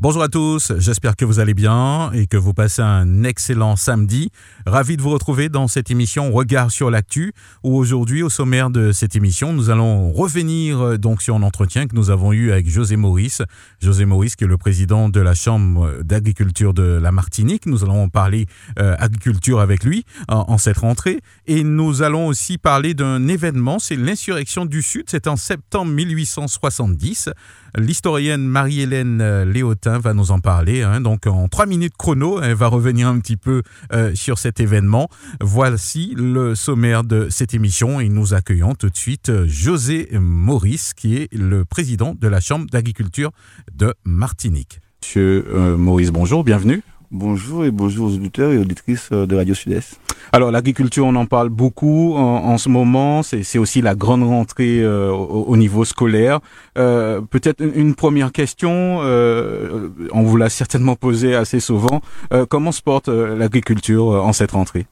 Bonjour 0.00 0.22
à 0.22 0.28
tous, 0.28 0.72
j'espère 0.78 1.16
que 1.16 1.24
vous 1.24 1.40
allez 1.40 1.54
bien 1.54 2.12
et 2.12 2.28
que 2.28 2.36
vous 2.36 2.54
passez 2.54 2.82
un 2.82 3.24
excellent 3.24 3.74
samedi. 3.74 4.30
Ravi 4.64 4.96
de 4.96 5.02
vous 5.02 5.10
retrouver 5.10 5.48
dans 5.48 5.66
cette 5.66 5.90
émission 5.90 6.30
Regard 6.30 6.70
sur 6.70 6.88
l'actu 6.88 7.32
où 7.64 7.76
aujourd'hui 7.76 8.22
au 8.22 8.30
sommaire 8.30 8.70
de 8.70 8.92
cette 8.92 9.16
émission 9.16 9.52
nous 9.52 9.70
allons 9.70 10.12
revenir 10.12 10.80
euh, 10.80 10.98
donc 10.98 11.20
sur 11.20 11.34
un 11.34 11.42
entretien 11.42 11.88
que 11.88 11.96
nous 11.96 12.10
avons 12.10 12.32
eu 12.32 12.52
avec 12.52 12.68
José 12.68 12.94
Maurice. 12.94 13.42
José 13.82 14.04
Maurice 14.04 14.36
qui 14.36 14.44
est 14.44 14.46
le 14.46 14.56
président 14.56 15.08
de 15.08 15.18
la 15.18 15.34
Chambre 15.34 16.00
d'agriculture 16.04 16.74
de 16.74 16.84
la 16.84 17.10
Martinique. 17.10 17.66
Nous 17.66 17.82
allons 17.82 18.08
parler 18.08 18.46
euh, 18.78 18.94
agriculture 19.00 19.58
avec 19.58 19.82
lui 19.82 20.04
en, 20.28 20.44
en, 20.46 20.58
cette 20.58 20.78
rentrée 20.78 21.18
et 21.48 21.64
nous 21.64 22.02
allons 22.02 22.28
aussi 22.28 22.56
parler 22.56 22.94
d'un 22.94 23.26
événement, 23.26 23.80
c'est 23.80 23.96
l'insurrection 23.96 24.64
du 24.64 24.80
Sud, 24.80 25.06
c'est 25.08 25.26
en 25.26 25.34
septembre 25.34 25.90
1870. 25.90 27.30
L'historienne 27.76 28.46
Marie-Hélène 28.46 29.20
euh, 29.20 29.44
Léotin 29.44 29.98
va 29.98 30.14
nous 30.14 30.30
en 30.30 30.38
parler. 30.38 30.82
Hein. 30.82 31.00
Donc 31.00 31.26
en 31.26 31.48
trois 31.48 31.66
minutes 31.66 31.94
chrono, 31.98 32.40
elle 32.40 32.54
va 32.54 32.68
revenir 32.68 33.08
un 33.08 33.18
petit 33.18 33.36
peu 33.36 33.62
euh, 33.92 34.14
sur 34.14 34.38
cet 34.38 34.60
événement. 34.60 35.08
Voici 35.40 36.14
le 36.16 36.54
sommaire 36.54 37.04
de 37.04 37.28
cette 37.30 37.54
émission 37.54 38.00
et 38.00 38.08
nous 38.08 38.34
accueillons 38.34 38.74
tout 38.74 38.90
de 38.90 38.96
suite 38.96 39.28
euh, 39.28 39.46
José 39.46 40.08
Maurice, 40.12 40.94
qui 40.94 41.16
est 41.16 41.32
le 41.34 41.64
président 41.64 42.14
de 42.18 42.28
la 42.28 42.40
Chambre 42.40 42.66
d'agriculture 42.70 43.30
de 43.74 43.94
Martinique. 44.04 44.80
Monsieur 45.02 45.76
Maurice, 45.76 46.10
bonjour, 46.10 46.44
bienvenue. 46.44 46.82
Bonjour 47.10 47.64
et 47.64 47.70
bonjour 47.70 48.08
aux 48.08 48.14
auditeurs 48.14 48.52
et 48.52 48.58
auditrices 48.58 49.10
de 49.10 49.34
Radio 49.34 49.54
Sud-Est. 49.54 49.98
Alors 50.30 50.50
l'agriculture, 50.50 51.06
on 51.06 51.14
en 51.14 51.24
parle 51.24 51.48
beaucoup 51.48 52.14
en, 52.14 52.20
en 52.20 52.58
ce 52.58 52.68
moment. 52.68 53.22
C'est 53.22 53.58
aussi 53.58 53.80
la 53.80 53.94
grande 53.94 54.22
rentrée 54.24 54.82
euh, 54.82 55.10
au, 55.10 55.44
au, 55.44 55.56
niveau 55.56 55.86
scolaire. 55.86 56.40
Euh, 56.76 57.22
Peut-être 57.22 57.62
une, 57.62 57.72
une, 57.74 57.94
première 57.94 58.30
question. 58.30 58.98
Euh, 59.00 59.88
on 60.12 60.22
vous 60.22 60.36
l'a 60.36 60.50
certainement 60.50 60.96
posée 60.96 61.34
assez 61.34 61.60
souvent. 61.60 62.02
Euh, 62.34 62.44
comment 62.44 62.72
se 62.72 62.82
porte 62.82 63.08
euh, 63.08 63.38
l'agriculture 63.38 64.08
en 64.08 64.34
cette 64.34 64.50
rentrée? 64.50 64.84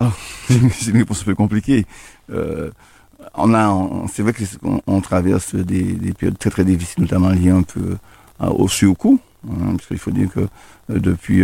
Oh, 0.00 0.06
C'est 0.48 0.90
une 0.90 0.96
réponse 0.96 1.20
un 1.20 1.24
peu 1.26 1.34
compliquée. 1.34 1.84
on 3.34 3.54
a, 3.54 3.90
c'est 4.10 4.22
vrai 4.22 4.32
qu'on 4.32 4.80
on 4.86 5.00
traverse 5.02 5.54
des, 5.54 5.82
des, 5.82 6.14
périodes 6.14 6.38
très 6.38 6.50
très 6.50 6.64
difficiles, 6.64 7.02
notamment 7.02 7.28
liées 7.28 7.50
un 7.50 7.62
peu 7.62 7.98
au 8.40 8.68
surcoût. 8.68 9.20
Hein, 9.48 9.72
parce 9.76 9.86
qu'il 9.86 9.98
faut 9.98 10.10
dire 10.10 10.28
que 10.30 10.48
depuis 10.88 11.42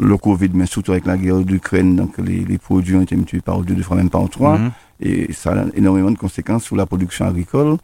le 0.00 0.16
Covid, 0.16 0.50
mais 0.54 0.66
surtout 0.66 0.92
avec 0.92 1.06
la 1.06 1.16
guerre 1.16 1.40
d'Ukraine, 1.40 1.96
donc 1.96 2.18
les, 2.18 2.44
les, 2.44 2.58
produits 2.58 2.96
ont 2.96 3.02
été 3.02 3.14
multipliés 3.14 3.42
par 3.42 3.60
deux, 3.60 3.74
deux 3.74 3.82
fois 3.82 3.96
même 3.96 4.10
par 4.10 4.28
trois, 4.28 4.58
-hmm. 4.58 4.70
et 5.00 5.32
ça 5.32 5.52
a 5.52 5.64
énormément 5.74 6.10
de 6.10 6.18
conséquences 6.18 6.64
sur 6.64 6.76
la 6.76 6.86
production 6.86 7.26
agricole. 7.26 7.76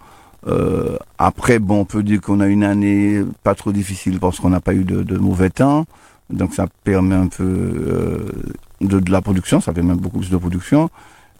Euh, 0.47 0.97
après, 1.19 1.59
bon, 1.59 1.81
on 1.81 1.85
peut 1.85 2.03
dire 2.03 2.21
qu'on 2.21 2.41
a 2.41 2.47
une 2.47 2.65
année 2.65 3.23
pas 3.43 3.55
trop 3.55 3.73
difficile 3.73 4.19
parce 4.21 4.39
qu'on 4.39 4.51
n'a 4.51 4.61
pas 4.61 4.75
eu 4.75 4.85
de, 4.85 5.03
de, 5.03 5.19
mauvais 5.19 5.51
temps, 5.51 5.85
donc 6.31 6.55
ça 6.55 6.67
permet 6.85 7.17
un 7.17 7.27
peu 7.27 7.45
euh, 7.45 8.33
de, 8.81 9.01
de, 9.01 9.11
la 9.11 9.21
production, 9.21 9.61
ça 9.61 9.73
permet 9.73 9.95
beaucoup 9.95 10.19
plus 10.21 10.31
de 10.31 10.37
production. 10.37 10.91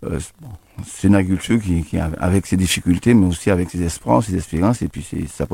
Euh, 0.05 0.19
bon, 0.41 0.49
c'est 0.87 1.13
agriculture 1.15 1.61
qui, 1.61 1.83
qui, 1.83 1.99
avec 1.99 2.47
ses 2.47 2.57
difficultés, 2.57 3.15
mais 3.15 3.27
aussi 3.27 3.51
avec 3.51 3.71
ses 3.71 3.83
espoirs, 3.83 4.23
ses 4.23 4.37
espérances, 4.37 4.83
et 4.83 4.89
puis 4.89 5.05
c'est, 5.09 5.27
ça, 5.29 5.47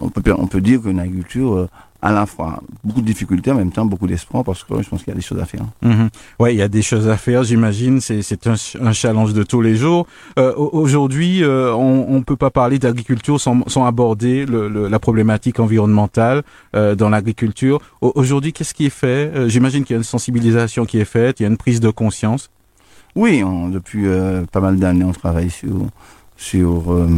on 0.00 0.08
peut, 0.10 0.34
on 0.36 0.46
peut 0.46 0.60
dire 0.60 0.82
qu'une 0.82 1.00
agriculture 1.00 1.68
à 2.02 2.12
la 2.12 2.26
fois 2.26 2.62
beaucoup 2.82 3.00
de 3.00 3.06
difficultés, 3.06 3.50
en 3.50 3.56
même 3.56 3.72
temps 3.72 3.84
beaucoup 3.84 4.06
d'espoir, 4.06 4.44
parce 4.44 4.64
que 4.64 4.82
je 4.82 4.88
pense 4.88 5.00
qu'il 5.02 5.08
y 5.08 5.12
a 5.12 5.16
des 5.16 5.20
choses 5.22 5.40
à 5.40 5.44
faire. 5.46 5.64
-hmm. 5.82 6.08
Oui, 6.38 6.54
il 6.54 6.56
y 6.56 6.62
a 6.62 6.68
des 6.68 6.82
choses 6.82 7.08
à 7.08 7.16
faire, 7.16 7.42
j'imagine. 7.44 8.00
C'est 8.00 8.46
un, 8.46 8.54
un, 8.80 8.92
challenge 8.92 9.32
de 9.34 9.42
tous 9.42 9.60
les 9.60 9.76
jours. 9.76 10.06
Euh, 10.38 10.54
Aujourd'hui, 10.56 11.42
euh, 11.42 11.74
on 11.74 12.18
ne 12.20 12.24
peut 12.30 12.36
pas 12.36 12.50
parler 12.50 12.78
d'agriculture 12.78 13.38
sans, 13.40 13.56
sans, 13.74 13.84
aborder 13.92 14.46
le, 14.46 14.68
le, 14.68 14.88
la 14.88 14.98
problématique 14.98 15.58
environnementale 15.60 16.38
euh, 16.74 16.94
dans 16.94 17.10
l'agriculture. 17.14 17.76
Aujourd'hui, 18.00 18.52
qu'est-ce 18.54 18.74
qui 18.74 18.86
est 18.86 18.96
fait? 19.04 19.22
Euh, 19.34 19.48
J'imagine 19.52 19.82
qu'il 19.84 19.94
y 19.94 19.98
a 19.98 20.02
une 20.04 20.12
sensibilisation 20.16 20.82
qui 20.90 20.96
est 20.98 21.10
faite, 21.18 21.40
il 21.40 21.42
y 21.44 21.46
a 21.46 21.50
une 21.54 21.62
prise 21.66 21.80
de 21.80 21.90
conscience. 21.90 22.42
Oui, 23.16 23.42
on, 23.42 23.68
depuis 23.68 24.06
euh, 24.06 24.44
pas 24.50 24.60
mal 24.60 24.76
d'années, 24.78 25.04
on 25.04 25.12
travaille 25.12 25.50
sur, 25.50 25.86
sur 26.36 26.92
euh, 26.92 27.08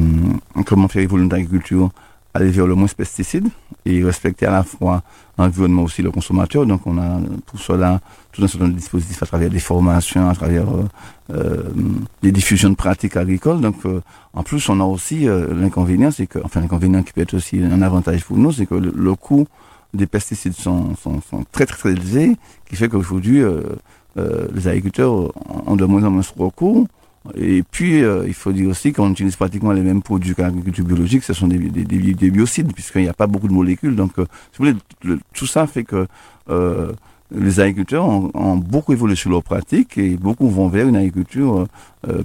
comment 0.65 0.89
faire 0.89 1.03
évoluer 1.03 1.29
l'agriculture 1.29 1.91
aller 2.35 2.51
vers 2.51 2.67
le 2.67 2.75
moins 2.75 2.87
pesticides 2.87 3.49
et 3.85 4.03
respecter 4.03 4.47
à 4.47 4.53
la 4.53 4.63
fois 4.63 5.03
l'environnement 5.39 5.83
aussi 5.83 6.03
le 6.03 6.11
consommateur. 6.11 6.67
Donc 6.67 6.87
on 6.87 6.99
a 6.99 7.21
pour 7.47 7.61
cela 7.61 8.01
tout 8.33 8.43
un 8.43 8.47
certain 8.47 8.65
nombre 8.65 8.75
de 8.75 8.81
dispositifs 8.81 9.23
à 9.23 9.27
travers 9.27 9.51
des 9.51 9.59
formations, 9.59 10.29
à 10.29 10.35
travers 10.35 10.69
euh, 10.69 10.85
euh, 11.35 11.63
des 12.23 12.33
diffusions 12.33 12.71
de 12.71 12.75
pratiques 12.75 13.17
agricoles. 13.17 13.61
Donc 13.61 13.77
euh, 13.85 14.01
en 14.33 14.43
plus 14.43 14.67
on 14.69 14.81
a 14.81 14.85
aussi 14.85 15.29
euh, 15.29 15.53
l'inconvénient, 15.55 16.11
c'est 16.11 16.27
que 16.27 16.39
enfin 16.43 16.61
l'inconvénient 16.61 17.03
qui 17.03 17.13
peut 17.13 17.21
être 17.21 17.35
aussi 17.35 17.63
un 17.63 17.83
avantage 17.83 18.25
pour 18.25 18.39
nous, 18.39 18.53
c'est 18.53 18.67
que 18.67 18.75
le, 18.75 19.15
coût 19.15 19.47
des 19.93 20.07
pesticides 20.07 20.55
sont, 20.55 20.95
sont, 20.97 21.21
sont, 21.21 21.45
très 21.53 21.67
très 21.67 21.77
très 21.77 21.93
élevés, 21.93 22.37
qui 22.69 22.77
fait 22.77 22.89
qu'aujourd'hui 22.89 23.43
euh, 23.43 24.47
les 24.55 24.69
agriculteurs 24.69 25.33
ont 25.73 25.77
de 25.77 25.85
moins 25.85 26.05
en 26.05 26.11
moins 26.11 26.23
recours 26.37 26.87
et 27.37 27.63
puis, 27.63 28.03
euh, 28.03 28.25
il 28.27 28.35
faut 28.35 28.53
dire 28.53 28.69
aussi 28.69 28.93
qu'on 28.93 29.11
utilise 29.11 29.37
pratiquement 29.37 29.73
les 29.73 29.81
mêmes 29.81 30.03
produits 30.03 30.35
qu'en 30.35 30.47
agriculture 30.47 30.85
biologique, 30.85 31.23
ce 31.23 31.33
sont 31.33 31.47
des, 31.47 31.59
des, 31.59 31.85
des, 31.85 32.15
des 32.15 32.31
biocides, 32.31 32.73
puisqu'il 32.73 33.03
n'y 33.03 33.09
a 33.09 33.13
pas 33.13 33.29
beaucoup 33.29 33.49
de 33.49 33.53
molécules. 33.53 33.95
Donc, 33.95 34.13
euh, 34.19 34.25
si 34.53 34.59
vous 34.59 34.65
voulez, 34.65 34.77
le, 35.05 35.21
tout 35.33 35.47
ça 35.47 35.67
fait 35.69 35.85
que 35.85 36.09
euh, 36.51 36.93
les 37.31 37.61
agriculteurs 37.61 38.05
ont, 38.05 38.31
ont, 38.35 38.57
beaucoup 38.57 38.93
évolué 38.93 39.15
sur 39.15 39.31
leurs 39.31 39.45
pratiques 39.45 39.97
et 39.99 40.17
beaucoup 40.17 40.49
vont 40.51 40.69
vers 40.69 40.89
une 40.89 40.97
agriculture 40.97 41.67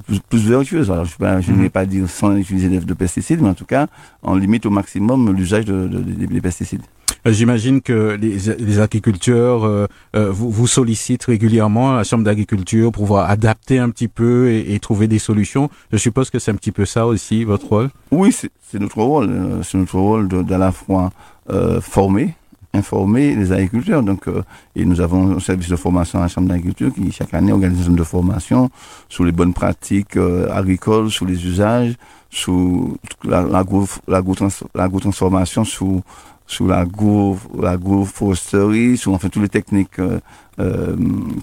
plus, 0.05 0.19
plus, 0.19 0.49
vertueuse. 0.49 0.91
Alors, 0.91 1.05
je, 1.05 1.51
ne 1.51 1.61
vais 1.61 1.69
pas 1.69 1.85
dire 1.85 2.09
sans 2.09 2.35
utiliser 2.35 2.67
de 2.67 2.93
pesticides, 2.93 3.41
mais 3.41 3.49
en 3.49 3.53
tout 3.53 3.65
cas, 3.65 3.87
on 4.23 4.35
limite 4.35 4.65
au 4.65 4.69
maximum 4.69 5.31
l'usage 5.31 5.65
de, 5.65 5.87
de, 5.87 5.99
de, 5.99 6.25
des 6.25 6.41
pesticides. 6.41 6.81
J'imagine 7.25 7.81
que 7.81 8.17
les, 8.19 8.37
les 8.59 8.79
agriculteurs 8.79 9.65
euh, 9.65 9.87
euh, 10.15 10.31
vous, 10.31 10.49
vous, 10.49 10.67
sollicitent 10.67 11.25
régulièrement 11.25 11.93
à 11.93 11.97
la 11.97 12.03
Chambre 12.03 12.23
d'agriculture 12.23 12.91
pour 12.91 13.03
pouvoir 13.03 13.29
adapter 13.29 13.79
un 13.79 13.89
petit 13.89 14.07
peu 14.07 14.49
et, 14.49 14.73
et, 14.73 14.79
trouver 14.79 15.07
des 15.07 15.19
solutions. 15.19 15.69
Je 15.91 15.97
suppose 15.97 16.29
que 16.29 16.39
c'est 16.39 16.51
un 16.51 16.55
petit 16.55 16.71
peu 16.71 16.85
ça 16.85 17.05
aussi, 17.05 17.43
votre 17.43 17.67
rôle? 17.67 17.89
Oui, 18.11 18.33
c'est 18.33 18.79
notre 18.79 19.01
rôle. 19.01 19.29
C'est 19.63 19.77
notre 19.77 19.97
rôle 19.97 20.27
d'à 20.27 20.57
la 20.57 20.71
fois 20.71 21.11
euh, 21.49 21.79
former, 21.79 22.35
informer 22.73 23.33
les 23.33 23.53
agriculteurs. 23.53 24.03
Donc, 24.03 24.27
euh, 24.27 24.43
et 24.75 24.83
nous 24.83 24.99
avons 24.99 25.37
un 25.37 25.39
service 25.39 25.69
de 25.69 25.77
formation 25.77 26.19
à 26.19 26.23
la 26.23 26.27
Chambre 26.27 26.49
d'agriculture 26.49 26.93
qui, 26.93 27.09
chaque 27.11 27.33
année, 27.33 27.53
organise 27.53 27.87
une 27.87 27.95
de 27.95 28.03
formation 28.03 28.69
sur 29.07 29.23
les 29.23 29.31
bonnes 29.31 29.53
pratiques 29.53 30.17
euh, 30.17 30.51
agricoles, 30.51 31.09
sur 31.09 31.25
les 31.25 31.45
usages, 31.45 31.93
sur 32.29 32.97
l'agro-transformation, 33.23 35.63
sur 35.63 36.01
sur 36.47 36.65
l'agroforesterie, 36.65 38.97
sur 38.97 39.13
enfin 39.13 39.27
toutes 39.27 39.43
les 39.43 39.49
techniques 39.49 39.99
euh, 39.99 40.19
euh, 40.59 40.95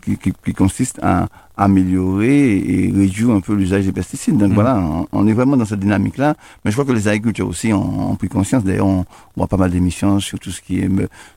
qui, 0.02 0.16
qui, 0.16 0.32
qui, 0.44 0.52
consistent 0.54 0.98
à 1.02 1.28
améliorer 1.56 2.56
et 2.56 2.92
réduire 2.92 3.30
un 3.30 3.40
peu 3.40 3.54
l'usage 3.54 3.84
des 3.84 3.92
pesticides. 3.92 4.38
Donc 4.38 4.50
mmh. 4.50 4.54
voilà, 4.54 4.76
on, 4.78 5.06
on, 5.12 5.28
est 5.28 5.34
vraiment 5.34 5.56
dans 5.56 5.66
cette 5.66 5.78
dynamique-là. 5.78 6.34
Mais 6.64 6.70
je 6.70 6.76
crois 6.76 6.84
que 6.84 6.92
les 6.96 7.06
agriculteurs 7.06 7.46
aussi 7.46 7.72
ont, 7.72 8.10
ont 8.10 8.16
pris 8.16 8.28
conscience. 8.28 8.64
D'ailleurs, 8.64 8.86
on, 8.86 9.04
voit 9.36 9.46
pas 9.46 9.58
mal 9.58 9.70
d'émissions 9.70 10.18
sur 10.20 10.40
tout 10.40 10.50
ce 10.50 10.60
qui 10.60 10.80
est 10.80 10.90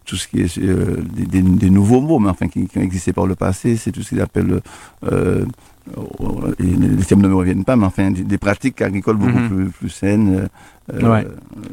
tout 0.06 0.16
ce 0.16 0.28
qui 0.28 0.42
est 0.42 0.58
euh, 0.58 1.04
des, 1.14 1.26
des, 1.26 1.42
des, 1.42 1.70
nouveaux 1.70 2.02
mots, 2.02 2.20
mais 2.20 2.30
enfin 2.30 2.48
qui, 2.48 2.68
qui, 2.68 2.80
ont 2.80 2.82
existé 2.82 3.14
par 3.14 3.28
le 3.28 3.36
passé. 3.36 3.76
C'est 3.76 3.92
tout 3.92 4.02
ce 4.02 4.10
qu'ils 4.10 4.22
appellent 4.22 4.62
euh, 5.04 5.46
les 6.60 7.06
termes 7.06 7.22
ne 7.22 7.28
me 7.28 7.36
reviennent 7.36 7.64
pas, 7.64 7.76
mais 7.76 7.86
enfin 7.86 8.12
des, 8.12 8.24
des 8.24 8.38
pratiques 8.38 8.82
agricoles 8.82 9.18
beaucoup 9.18 9.38
mmh. 9.38 9.50
plus, 9.50 9.70
plus, 9.70 9.90
saines. 9.90 10.50
Euh, 10.94 11.12
ouais. 11.12 11.28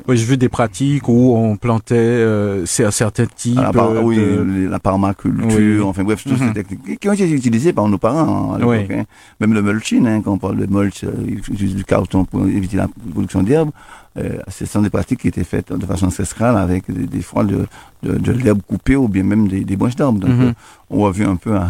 Oui, 0.08 0.16
j'ai 0.16 0.24
vu 0.24 0.36
des 0.36 0.48
pratiques 0.48 1.08
où 1.08 1.36
on 1.36 1.56
plantait 1.56 1.94
euh, 1.94 2.66
certains 2.66 3.26
types. 3.26 3.54
La 3.56 3.72
par, 3.72 4.02
oui, 4.02 4.16
de... 4.16 4.68
la 4.68 4.80
permaculture, 4.80 5.46
oui. 5.56 5.80
enfin 5.80 6.02
bref, 6.02 6.24
toutes 6.24 6.38
ces 6.38 6.52
techniques 6.52 6.98
qui 6.98 7.08
ont 7.08 7.12
été 7.12 7.30
utilisées 7.30 7.72
par 7.72 7.86
nos 7.86 7.98
parents 7.98 8.54
hein, 8.54 8.58
oui. 8.62 8.78
hein. 8.90 9.04
Même 9.38 9.54
le 9.54 9.62
mulching, 9.62 10.04
hein, 10.08 10.20
quand 10.20 10.32
on 10.32 10.38
parle 10.38 10.56
de 10.56 10.66
mulch, 10.66 11.04
euh, 11.04 11.12
ils 11.28 11.38
utilisent 11.38 11.76
du 11.76 11.84
carton 11.84 12.24
pour 12.24 12.44
éviter 12.46 12.76
la 12.76 12.88
production 13.12 13.44
d'herbes. 13.44 13.70
Euh, 14.16 14.38
ce 14.48 14.66
sont 14.66 14.82
des 14.82 14.90
pratiques 14.90 15.20
qui 15.20 15.28
étaient 15.28 15.44
faites 15.44 15.72
de 15.72 15.86
façon 15.86 16.06
ancestrale 16.06 16.56
avec 16.56 16.90
des, 16.90 17.06
des 17.06 17.22
fois 17.22 17.44
de, 17.44 17.66
de, 18.02 18.18
de 18.18 18.32
l'herbe 18.32 18.62
coupée 18.66 18.96
ou 18.96 19.06
bien 19.06 19.22
même 19.22 19.46
des, 19.46 19.64
des 19.64 19.76
branches 19.76 19.96
d'arbres. 19.96 20.18
Donc, 20.18 20.30
mmh. 20.30 20.52
on 20.90 21.06
a 21.06 21.10
vu 21.12 21.24
un 21.24 21.36
peu 21.36 21.54
à, 21.54 21.68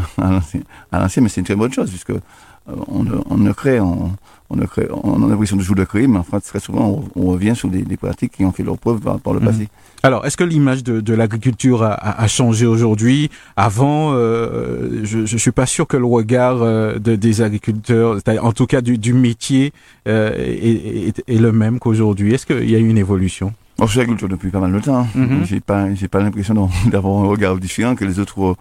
à 0.92 0.98
l'ancien, 0.98 1.22
mais 1.22 1.28
c'est 1.28 1.40
une 1.42 1.46
très 1.46 1.56
bonne 1.56 1.72
chose 1.72 1.90
puisque 1.90 2.12
on, 2.66 3.04
on 3.28 3.36
ne 3.36 3.52
crée, 3.52 3.80
on, 3.80 4.12
on, 4.50 4.58
a 4.58 5.28
l'impression 5.28 5.56
de 5.56 5.62
jouer 5.62 5.76
de 5.76 5.84
créer, 5.84 6.06
mais 6.06 6.18
en 6.18 6.22
fait, 6.22 6.40
très 6.40 6.60
souvent, 6.60 7.04
on, 7.16 7.20
on 7.20 7.26
revient 7.32 7.54
sur 7.56 7.68
des, 7.68 7.82
des, 7.82 7.96
pratiques 7.96 8.32
qui 8.32 8.44
ont 8.44 8.52
fait 8.52 8.62
leur 8.62 8.78
preuve 8.78 9.00
par, 9.00 9.18
par 9.18 9.32
le 9.32 9.40
mmh. 9.40 9.44
passé. 9.44 9.68
Alors, 10.02 10.26
est-ce 10.26 10.36
que 10.36 10.44
l'image 10.44 10.84
de, 10.84 11.00
de 11.00 11.14
l'agriculture 11.14 11.82
a, 11.82 11.94
a, 11.94 12.28
changé 12.28 12.66
aujourd'hui? 12.66 13.30
Avant, 13.56 14.12
euh, 14.12 15.00
je 15.02 15.20
ne 15.20 15.26
suis 15.38 15.50
pas 15.50 15.66
sûr 15.66 15.86
que 15.86 15.96
le 15.96 16.04
regard 16.04 16.62
euh, 16.62 16.98
de, 16.98 17.16
des 17.16 17.40
agriculteurs, 17.40 18.18
en 18.42 18.52
tout 18.52 18.66
cas 18.66 18.82
du, 18.82 18.98
du 18.98 19.14
métier, 19.14 19.72
euh, 20.06 20.32
est, 20.36 21.08
est, 21.08 21.24
est, 21.26 21.38
le 21.38 21.52
même 21.52 21.78
qu'aujourd'hui. 21.78 22.34
Est-ce 22.34 22.44
qu'il 22.46 22.70
y 22.70 22.76
a 22.76 22.78
eu 22.78 22.88
une 22.88 22.98
évolution? 22.98 23.54
Je 23.80 23.86
suis 23.86 24.00
agriculteur 24.00 24.28
depuis 24.28 24.50
pas 24.50 24.60
mal 24.60 24.72
de 24.72 24.78
temps. 24.78 25.06
Mhm. 25.14 25.44
J'ai 25.44 25.60
pas, 25.60 25.92
j'ai 25.94 26.06
pas 26.06 26.20
l'impression 26.20 26.54
d'avoir 26.86 27.24
un 27.24 27.26
regard 27.26 27.56
différent 27.56 27.94
que 27.94 28.04
les 28.04 28.18
autres, 28.18 28.56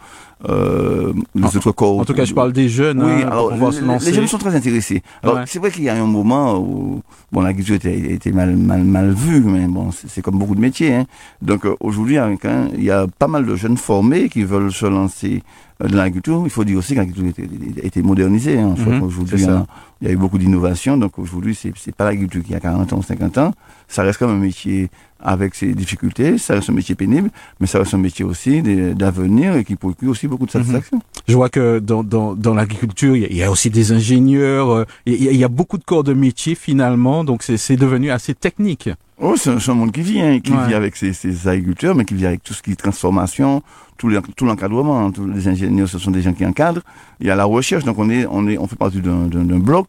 euh, 0.50 1.14
les 1.36 1.44
En- 1.44 1.48
autres 1.48 1.72
corps. 1.72 2.00
En 2.00 2.06
tout 2.06 2.14
cas, 2.14 2.26
je 2.26 2.34
parle 2.34 2.52
des 2.54 2.68
jeunes 2.70 3.02
Oui, 3.04 3.12
hein, 3.24 3.28
alors, 3.32 3.56
pour 3.58 3.74
se 3.74 3.82
lancer. 3.84 4.08
les 4.10 4.14
jeunes 4.14 4.28
sont 4.28 4.38
très 4.38 4.56
intéressés. 4.56 5.02
Alors, 5.22 5.36
Ouais. 5.38 5.44
c'est 5.48 5.60
vrai 5.60 5.72
qu'il 5.72 5.84
y 5.84 5.90
a 5.90 5.96
un 5.96 6.06
moment 6.06 6.58
où, 6.60 7.02
bon, 7.32 7.42
l'agriculture 7.42 7.76
était, 7.76 7.98
était 8.14 8.32
mal, 8.32 8.56
mal, 8.58 8.84
mal 8.84 9.12
vue, 9.14 9.40
mais 9.42 9.68
bon, 9.68 9.90
c'est 9.92 10.22
comme 10.22 10.38
beaucoup 10.38 10.56
de 10.56 10.60
métiers, 10.62 10.94
hein. 10.96 11.06
Donc, 11.42 11.66
euh, 11.66 11.76
aujourd'hui, 11.80 12.18
hein, 12.18 12.36
il 12.78 12.84
y 12.84 12.92
a 12.92 13.08
pas 13.20 13.28
mal 13.28 13.46
de 13.46 13.56
jeunes 13.56 13.78
formés 13.78 14.28
qui 14.30 14.44
veulent 14.44 14.72
se 14.72 14.86
lancer 14.86 15.44
euh, 15.82 15.88
dans 15.88 15.98
l'agriculture. 15.98 16.42
Il 16.44 16.50
faut 16.50 16.64
dire 16.66 16.78
aussi 16.78 16.94
que 16.94 17.00
l'agriculture 17.00 17.46
a 17.82 17.86
été 17.86 18.02
modernisée, 18.02 18.60
hein. 18.60 18.76
Mhm, 18.78 19.04
hein, 19.50 19.66
il 20.02 20.08
y 20.08 20.12
a 20.12 20.14
eu 20.14 20.18
beaucoup 20.18 20.38
d'innovations. 20.38 20.98
Donc, 20.98 21.18
aujourd'hui, 21.20 21.56
c'est, 21.56 21.72
c'est 21.78 21.96
pas 21.96 22.04
l'agriculture 22.06 22.44
qui 22.44 22.54
a 22.56 22.60
40 22.60 22.92
ans, 22.92 23.02
50 23.02 23.38
ans. 23.38 23.54
Ça 23.88 24.04
reste 24.04 24.20
comme 24.20 24.32
un 24.32 24.38
métier 24.40 24.90
avec 25.24 25.56
ses 25.56 25.74
difficultés. 25.74 26.38
Ça 26.38 26.56
reste 26.56 26.70
un 26.70 26.74
métier 26.74 26.96
pénible, 26.96 27.30
mais 27.60 27.68
ça 27.68 27.80
reste 27.80 27.94
un 27.94 27.98
métier 27.98 28.24
aussi 28.26 28.62
d'avenir 28.62 29.56
et 29.56 29.64
qui 29.64 29.76
procure 29.76 30.12
aussi 30.12 30.28
beaucoup 30.28 30.46
de 30.46 30.52
Mhm. 30.52 30.62
satisfaction. 30.64 31.02
Je 31.28 31.36
vois 31.36 31.50
que 31.50 31.80
dans, 31.80 32.04
dans, 32.04 32.36
dans 32.36 32.54
l'agriculture, 32.54 33.16
il 33.16 33.22
y 33.22 33.26
a- 33.26 33.30
il 33.30 33.38
y, 33.38 33.44
a 33.44 33.50
aussi 33.52 33.70
des 33.70 33.92
ingénieurs, 33.92 34.70
euh, 34.70 34.86
il 35.06 35.24
y, 35.24 35.28
a- 35.28 35.32
il 35.32 35.38
y 35.38 35.44
a 35.44 35.48
beaucoup 35.48 35.78
de 35.78 35.84
corps 35.84 36.04
de 36.04 36.14
métier 36.14 36.56
finalement, 36.56 37.24
donc 37.24 37.44
c'est 37.44 37.76
devenu 37.78 38.12
assez 38.12 38.34
technique. 38.36 38.90
Oh, 39.22 39.36
c'est 39.38 39.52
un, 39.70 39.74
monde 39.74 39.92
qui 39.92 40.02
vient, 40.02 40.40
qui 40.40 40.52
Ouais. 40.52 40.68
vit 40.68 40.74
avec 40.74 40.96
ses, 40.98 41.14
ses 41.14 41.48
agriculteurs, 41.48 41.96
mais 41.96 42.04
qui 42.04 42.14
vit 42.16 42.26
avec 42.26 42.44
tout 42.44 42.54
ce 42.54 42.62
qui 42.62 42.72
est 42.72 42.76
transformation, 42.76 43.62
tout 43.98 44.10
le- 44.10 44.22
tout 44.36 44.46
l'encadrement. 44.46 45.12
Tous 45.12 45.28
les 45.28 45.48
ingénieurs, 45.48 45.88
ce 45.88 45.98
sont 46.00 46.12
des 46.12 46.22
gens 46.22 46.34
qui 46.34 46.46
encadrent. 46.46 46.82
Il 47.22 47.28
y 47.28 47.30
a 47.30 47.36
la 47.36 47.46
recherche, 47.46 47.86
donc 47.86 47.98
on 48.00 48.10
est, 48.10 48.26
on 48.30 48.48
est, 48.50 48.58
on 48.58 48.68
fait 48.68 48.76
partie 48.76 49.00
d'un 49.00 49.60
bloc 49.60 49.88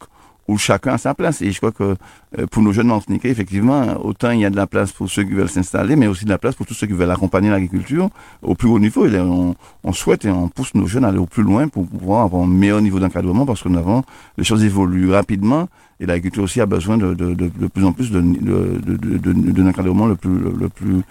où 0.49 0.58
chacun 0.58 0.94
a 0.94 0.99
sa 0.99 1.14
place. 1.14 1.43
Et 1.43 1.52
je 1.52 1.58
crois 1.58 1.73
que 1.73 1.96
euh, 2.38 2.46
pour 2.50 2.62
nos 2.62 2.73
jeunes 2.73 2.88
Martiniquais, 2.88 3.31
effectivement, 3.31 3.96
autant 4.02 4.31
il 4.31 4.41
y 4.41 4.44
a 4.44 4.50
de 4.50 4.56
la 4.56 4.67
place 4.67 4.93
pour 4.93 5.08
ceux 5.08 5.25
qui 5.25 5.32
veulent 5.32 5.49
s'installer, 5.49 5.96
mais 5.96 6.06
aussi 6.06 6.25
de 6.25 6.31
la 6.31 6.38
place 6.38 6.55
pour 6.55 6.67
tous 6.67 6.75
ceux 6.75 6.87
qui 6.87 6.93
veulent 6.93 7.11
accompagner 7.11 7.50
l'agriculture 7.50 8.11
au 8.43 8.55
plus 8.55 8.69
haut 8.69 8.79
niveau. 8.79 9.06
Et 9.06 9.19
on, 9.19 9.55
on 9.82 9.93
souhaite 9.93 10.25
et 10.25 10.31
on 10.31 10.49
pousse 10.49 10.75
nos 10.75 10.87
jeunes 10.87 11.05
à 11.05 11.08
aller 11.08 11.19
au 11.19 11.26
plus 11.26 11.43
loin 11.43 11.69
pour 11.69 11.87
pouvoir 11.87 12.25
avoir 12.25 12.43
un 12.43 12.46
meilleur 12.46 12.81
niveau 12.81 13.00
d'encadrement 13.00 13.46
parce 13.46 13.62
que 13.62 13.69
nous 13.69 13.79
avons, 13.79 14.02
les 14.37 14.44
choses 14.44 14.64
évoluent 14.64 15.11
rapidement 15.11 15.69
et 16.00 16.06
l'agriculture 16.06 16.43
aussi 16.43 16.61
a 16.61 16.67
besoin 16.67 16.99
de, 16.99 17.14
de, 17.14 17.35
de, 17.35 17.49
de 17.49 17.67
plus 17.67 17.85
en 17.85 17.93
plus 17.93 18.11
d'un 18.11 19.67
encadrement 19.67 20.06
le 20.06 20.17
plus, 20.17 20.38
le 20.38 20.69
plus, 20.69 21.02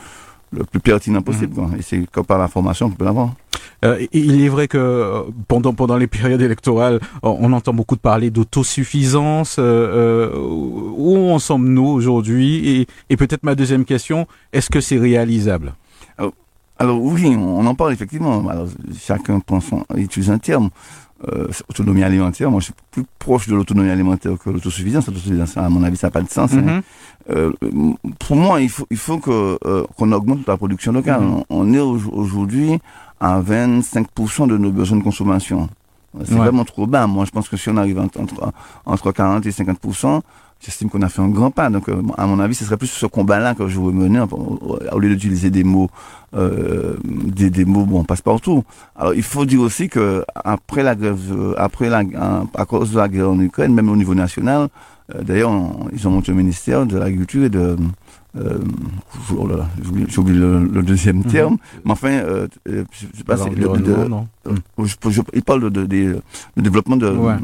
le 0.57 0.63
plus 0.63 0.79
pertinent 0.79 1.21
possible. 1.21 1.53
quoi. 1.53 1.69
Et 1.77 1.81
c'est 1.81 2.05
comme 2.11 2.25
par 2.25 2.38
la 2.39 2.47
formation 2.47 2.89
qu'on 2.89 2.95
peut 2.95 3.05
l'avoir. 3.05 3.33
Euh, 3.85 4.05
il 4.13 4.41
est 4.41 4.47
vrai 4.50 4.67
que 4.67 4.77
euh, 4.77 5.21
pendant 5.47 5.73
pendant 5.73 5.97
les 5.97 6.07
périodes 6.07 6.41
électorales, 6.41 7.00
on, 7.21 7.51
entend 7.51 7.73
beaucoup 7.73 7.95
de 7.95 8.01
parler 8.01 8.29
d'autosuffisance. 8.29 9.57
Euh, 9.59 9.63
euh, 9.63 10.94
où 10.95 11.29
en 11.31 11.39
sommes-nous 11.39 11.85
aujourd'hui? 11.88 12.67
Et, 12.69 12.88
et 13.09 13.17
peut-être 13.17 13.44
ma 13.44 13.55
deuxième 13.55 13.85
question 13.85 14.27
est-ce 14.53 14.69
que 14.69 14.79
c'est 14.81 14.97
réalisable? 14.97 15.73
Alors 16.79 17.01
oui, 17.01 17.35
on, 17.38 17.65
en 17.65 17.75
parle 17.75 17.94
effectivement. 17.94 18.47
Alors 18.50 18.67
chacun 19.00 19.39
pense, 19.39 19.65
son- 19.65 19.85
utilise 19.95 20.29
un 20.31 20.39
terme. 20.39 20.69
Euh, 21.31 21.47
autonomie 21.69 22.03
alimentaire, 22.03 22.51
moi 22.51 22.59
je 22.59 22.65
suis 22.65 22.73
plus 22.91 23.05
proche 23.17 23.47
de 23.47 23.55
l'autonomie 23.55 23.89
alimentaire 23.89 24.33
que 24.38 24.50
l'autosuffisance. 24.50 25.07
L'autosuffisance, 25.07 25.55
à 25.55 25.69
mon 25.69 25.81
avis, 25.83 25.95
ça 25.95 26.07
n'a 26.07 26.11
pas 26.11 26.21
de 26.21 26.29
sens. 26.29 26.51
hein. 26.53 26.81
Euh, 27.30 27.52
pour 28.20 28.36
moi, 28.36 28.60
il 28.62 28.70
faut, 28.70 28.86
il 28.92 28.98
faut 28.98 29.18
que 29.18 29.58
euh, 29.66 29.84
qu'on 29.98 30.12
augmente 30.12 30.46
la 30.48 30.58
production 30.58 30.92
locale. 30.92 31.22
Mhm. 31.22 31.44
On, 31.50 31.74
est 31.74 31.80
au- 31.80 32.00
aujourd'hui 32.12 32.80
à 33.20 33.40
25% 33.42 34.48
de 34.48 34.58
nos 34.58 34.72
besoins 34.72 34.98
de 34.98 35.04
consommation. 35.04 35.70
C'est 36.25 36.34
Ouais. 36.34 36.40
vraiment 36.40 36.64
trop 36.66 36.86
bas. 36.86 37.08
Moi, 37.08 37.25
je 37.25 37.31
pense 37.31 37.50
que 37.50 37.58
si 37.58 37.70
on 37.70 37.78
arrive 37.78 37.98
entre, 38.00 38.20
entre, 38.20 38.52
entre 38.86 39.12
40 39.12 39.46
et 39.48 39.52
50%, 39.52 40.22
j'estime 40.64 40.90
qu'on 40.90 41.02
a 41.02 41.10
fait 41.10 41.22
un 41.22 41.30
grand 41.30 41.50
pas. 41.50 41.70
Donc, 41.72 41.90
euh, 41.90 42.02
à 42.18 42.28
mon 42.28 42.40
avis, 42.40 42.54
ce 42.54 42.66
serait 42.66 42.78
plus 42.78 42.88
ce 42.88 43.06
combat-là 43.08 43.56
que 43.56 43.68
je 43.68 43.80
veux 43.80 43.92
mener, 43.92 44.20
au, 44.31 45.00
lieu 45.00 45.10
d'utiliser 45.10 45.50
des 45.50 45.64
mots, 45.64 45.90
euh, 46.36 46.98
des, 47.04 47.50
des 47.50 47.66
mots, 47.66 47.86
bon, 47.86 48.04
passe-partout. 48.04 48.64
Alors, 48.96 49.14
il 49.16 49.24
faut 49.24 49.46
dire 49.46 49.62
aussi 49.62 49.90
que 49.90 50.24
après 50.36 50.84
la 50.84 50.94
grève, 50.96 51.20
euh, 51.31 51.54
après 51.58 51.90
la, 51.90 52.04
à 52.54 52.66
cause 52.66 52.92
de 52.92 52.98
la 52.98 53.08
guerre 53.08 53.31
en 53.31 53.40
Ukraine, 53.40 53.74
même 53.74 53.90
au 53.90 53.96
niveau 53.96 54.14
national, 54.14 54.68
D'ailleurs, 55.21 55.51
on- 55.51 55.88
ils 55.91 56.07
ont 56.07 56.11
monté 56.11 56.31
un 56.31 56.35
ministère 56.35 56.85
de 56.85 56.97
l'agriculture 56.97 57.44
et 57.44 57.50
de... 57.50 57.75
Euh, 58.35 58.57
oh 59.38 59.45
là 59.47 59.57
là, 59.57 59.67
oublié 60.17 60.39
le, 60.39 60.63
le 60.65 60.81
deuxième 60.81 61.17
Mhm. 61.17 61.23
terme. 61.25 61.57
Mais 61.85 61.91
enfin, 61.91 62.09
euh, 62.13 62.47
euh, 62.67 62.83
je 62.91 63.05
sais 63.15 63.23
pas, 63.23 63.38
c'est 63.38 63.51
de- 63.51 63.67
de- 63.77 64.07
non 64.07 64.27
euh, 64.47 64.55
je, 64.79 64.95
je- 65.11 65.21
il 65.33 65.44
parle 65.44 65.69
de, 65.69 65.85
développement 66.57 66.97
de, 66.97 67.09
Ouais. 67.11 67.35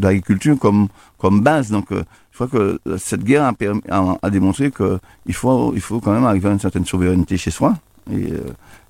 l'agriculture 0.00 0.58
comme, 0.58 0.88
comme 1.18 1.40
base. 1.40 1.70
Donc, 1.70 1.90
euh, 1.92 2.02
je 2.30 2.36
crois 2.36 2.48
que 2.48 2.78
euh, 2.86 2.96
cette 2.98 3.24
guerre 3.24 3.44
a, 3.44 3.52
permis- 3.52 3.82
a, 3.90 4.16
a 4.22 4.30
démontré 4.30 4.70
que 4.70 4.98
il 5.26 5.34
faut, 5.34 5.72
il 5.74 5.80
faut 5.80 6.00
quand 6.00 6.12
même 6.12 6.24
arriver 6.24 6.48
à 6.48 6.52
une 6.52 6.60
certaine 6.60 6.84
souveraineté 6.84 7.36
chez 7.36 7.50
soi. 7.50 7.74
Et, 8.10 8.32
euh, 8.32 8.40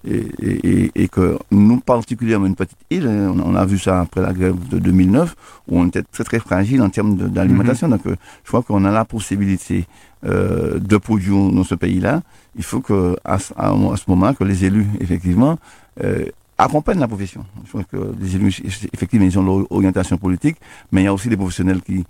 et, 0.06 0.26
et, 0.43 0.82
et, 0.84 0.93
et 0.94 1.08
que 1.08 1.38
nous, 1.50 1.81
particulièrement 1.81 2.46
une 2.46 2.56
petite 2.56 2.78
île, 2.90 3.06
hein, 3.06 3.34
on, 3.44 3.55
a 3.55 3.64
vu 3.64 3.78
ça 3.78 4.00
après 4.00 4.20
la 4.20 4.32
grève 4.32 4.56
de 4.69 4.78
2009, 4.78 5.34
où 5.69 5.78
on 5.78 5.87
était 5.87 6.02
très 6.02 6.25
très 6.25 6.38
fragile 6.40 6.82
en 6.82 6.90
termes 6.90 7.16
d'alimentation. 7.16 7.88
Donc, 7.88 8.06
euh, 8.06 8.16
je 8.43 8.49
crois 8.49 8.62
qu'on 8.62 8.84
a 8.84 8.90
la 8.90 9.05
possibilité 9.05 9.87
euh, 10.25 10.78
de 10.78 10.96
produire 10.96 11.50
dans 11.52 11.64
ce 11.64 11.75
pays-là. 11.75 12.22
Il 12.56 12.64
faut 12.64 12.81
que 12.81 13.16
à, 13.25 13.38
à, 13.56 13.70
à 13.70 13.96
ce 13.96 14.05
moment 14.08 14.34
que 14.34 14.44
les 14.44 14.64
élus, 14.64 14.87
effectivement, 15.00 15.58
euh, 16.02 16.26
accompagnent 16.58 17.00
la 17.00 17.08
profession. 17.08 17.44
Je 17.64 17.70
crois 17.70 17.84
que 17.84 18.14
les 18.20 18.37
élus, 18.37 18.61
effectivement, 18.93 19.26
ils 19.26 19.38
ont 19.38 19.43
leur 19.43 19.72
orientation 19.72 20.16
politique, 20.19 20.56
mais 20.93 21.02
il 21.02 21.05
y 21.05 21.08
a 21.08 21.14
aussi 21.14 21.28
des 21.28 21.37
professionnels 21.37 21.82
qui 21.82 22.05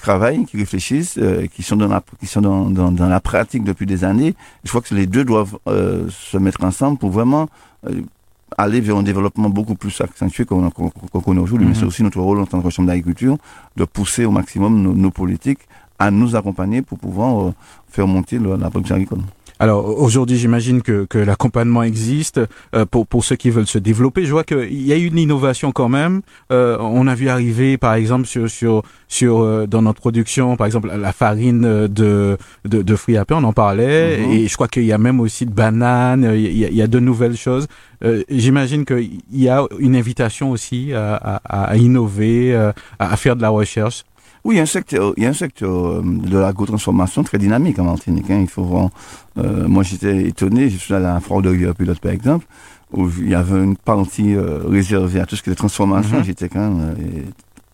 travaillent, 0.00 0.44
qui 0.46 0.56
réfléchissent, 0.56 1.18
euh, 1.18 1.46
qui 1.46 1.62
sont 1.62 1.76
dans 1.76 1.88
la, 1.88 2.02
qui 2.20 2.26
sont 2.26 2.40
dans, 2.40 2.70
dans, 2.70 2.90
dans 2.92 3.08
la 3.08 3.20
pratique 3.20 3.64
depuis 3.64 3.86
des 3.86 4.04
années. 4.04 4.34
Je 4.64 4.68
crois 4.70 4.80
que 4.80 4.94
les 4.94 5.06
deux 5.06 5.24
doivent 5.24 5.56
euh, 5.66 6.06
se 6.10 6.36
mettre 6.38 6.62
ensemble 6.64 6.98
pour 6.98 7.10
vraiment 7.10 7.48
euh, 7.88 8.02
aller 8.58 8.80
vers 8.80 8.96
un 8.96 9.02
développement 9.02 9.48
beaucoup 9.48 9.74
plus 9.76 10.00
accentué 10.00 10.44
qu'on 10.44 10.70
qu'on- 10.70 10.90
qu'on 10.90 11.20
connaît 11.20 11.40
aujourd'hui. 11.40 11.66
Mhm. 11.66 11.72
Mais 11.74 11.78
c'est 11.78 11.86
aussi 11.86 12.02
notre 12.02 12.20
rôle 12.20 12.40
en 12.40 12.46
tant 12.46 12.60
que 12.60 12.70
chambre 12.70 12.88
d'agriculture 12.88 13.36
de 13.76 13.84
pousser 13.84 14.24
au 14.24 14.30
maximum 14.30 14.82
nos, 14.82 14.92
nos 14.94 15.10
politiques 15.10 15.60
à 15.98 16.10
nous 16.10 16.34
accompagner 16.34 16.82
pour 16.82 16.98
pouvoir 16.98 17.30
euh, 17.48 17.52
faire 17.90 18.06
monter 18.06 18.38
la 18.38 18.70
production 18.70 18.96
agricole. 18.96 19.20
Alors 19.60 20.00
aujourd'hui, 20.00 20.38
j'imagine 20.38 20.80
que, 20.80 21.04
que 21.04 21.18
l'accompagnement 21.18 21.82
existe 21.82 22.40
euh, 22.74 22.86
pour, 22.86 23.06
pour 23.06 23.24
ceux 23.26 23.36
qui 23.36 23.50
veulent 23.50 23.66
se 23.66 23.78
développer. 23.78 24.24
Je 24.24 24.32
vois 24.32 24.42
qu'il 24.42 24.72
y 24.86 24.90
a 24.94 24.96
eu 24.96 25.04
une 25.04 25.18
innovation 25.18 25.70
quand 25.70 25.90
même. 25.90 26.22
Euh, 26.50 26.78
on 26.80 27.06
a 27.06 27.14
vu 27.14 27.28
arriver, 27.28 27.76
par 27.76 27.92
exemple, 27.92 28.26
sur, 28.26 28.48
sur, 28.48 28.82
sur 29.06 29.40
euh, 29.40 29.66
dans 29.66 29.82
notre 29.82 30.00
production, 30.00 30.56
par 30.56 30.66
exemple, 30.66 30.90
la 30.96 31.12
farine 31.12 31.66
euh, 31.66 31.88
de, 31.88 32.38
de, 32.64 32.80
de 32.80 32.96
fruits 32.96 33.18
à 33.18 33.26
pain, 33.26 33.36
on 33.36 33.44
en 33.44 33.52
parlait. 33.52 34.16
Mhm. 34.16 34.30
Et 34.32 34.48
je 34.48 34.54
crois 34.54 34.66
qu'il 34.68 34.84
y 34.84 34.92
a 34.92 34.98
même 34.98 35.20
aussi 35.20 35.44
de 35.44 35.52
bananes. 35.52 36.30
Il 36.34 36.56
y 36.56 36.64
a, 36.64 36.68
il 36.68 36.74
y 36.74 36.82
a 36.82 36.86
de 36.86 36.98
nouvelles 36.98 37.36
choses. 37.36 37.66
Euh, 38.02 38.22
j'imagine 38.30 38.86
qu'il 38.86 39.20
y 39.30 39.50
a 39.50 39.62
une 39.78 39.94
invitation 39.94 40.52
aussi 40.52 40.94
à, 40.94 41.16
à, 41.44 41.64
à 41.64 41.76
innover, 41.76 42.54
euh, 42.54 42.72
à, 42.98 43.12
à 43.12 43.16
faire 43.18 43.36
de 43.36 43.42
la 43.42 43.50
recherche. 43.50 44.04
Oui, 44.44 44.54
il 44.54 44.56
y 44.56 44.60
a 44.60 44.62
un 44.62 44.66
secteur, 44.66 45.12
il 45.16 45.22
y 45.22 45.26
a 45.26 45.30
un 45.30 45.34
secteur 45.34 45.70
euh, 45.70 46.02
de 46.04 46.38
l'agro-transformation 46.38 47.22
très 47.22 47.38
dynamique 47.38 47.78
en 47.78 47.84
Martinique. 47.84 48.30
hein. 48.30 48.38
Il 48.40 48.48
faut 48.48 48.62
voir. 48.64 48.88
euh, 49.38 49.68
moi, 49.68 49.82
j'étais 49.82 50.26
étonné. 50.28 50.70
Je 50.70 50.78
suis 50.78 50.94
allé 50.94 51.04
à 51.06 51.14
la 51.14 51.20
foire 51.20 51.42
de 51.42 51.50
Rivière 51.50 51.74
Pilote, 51.74 52.00
par 52.00 52.12
exemple, 52.12 52.46
où 52.92 53.08
il 53.18 53.28
y 53.28 53.34
avait 53.34 53.62
une 53.62 53.76
partie 53.76 54.34
euh, 54.34 54.60
réservée 54.66 55.20
à 55.20 55.26
tout 55.26 55.36
ce 55.36 55.42
qui 55.42 55.50
est 55.50 55.54
transformation. 55.54 56.18
Mhm. 56.18 56.24
J'étais 56.24 56.48
quand 56.48 56.60
même 56.70 56.94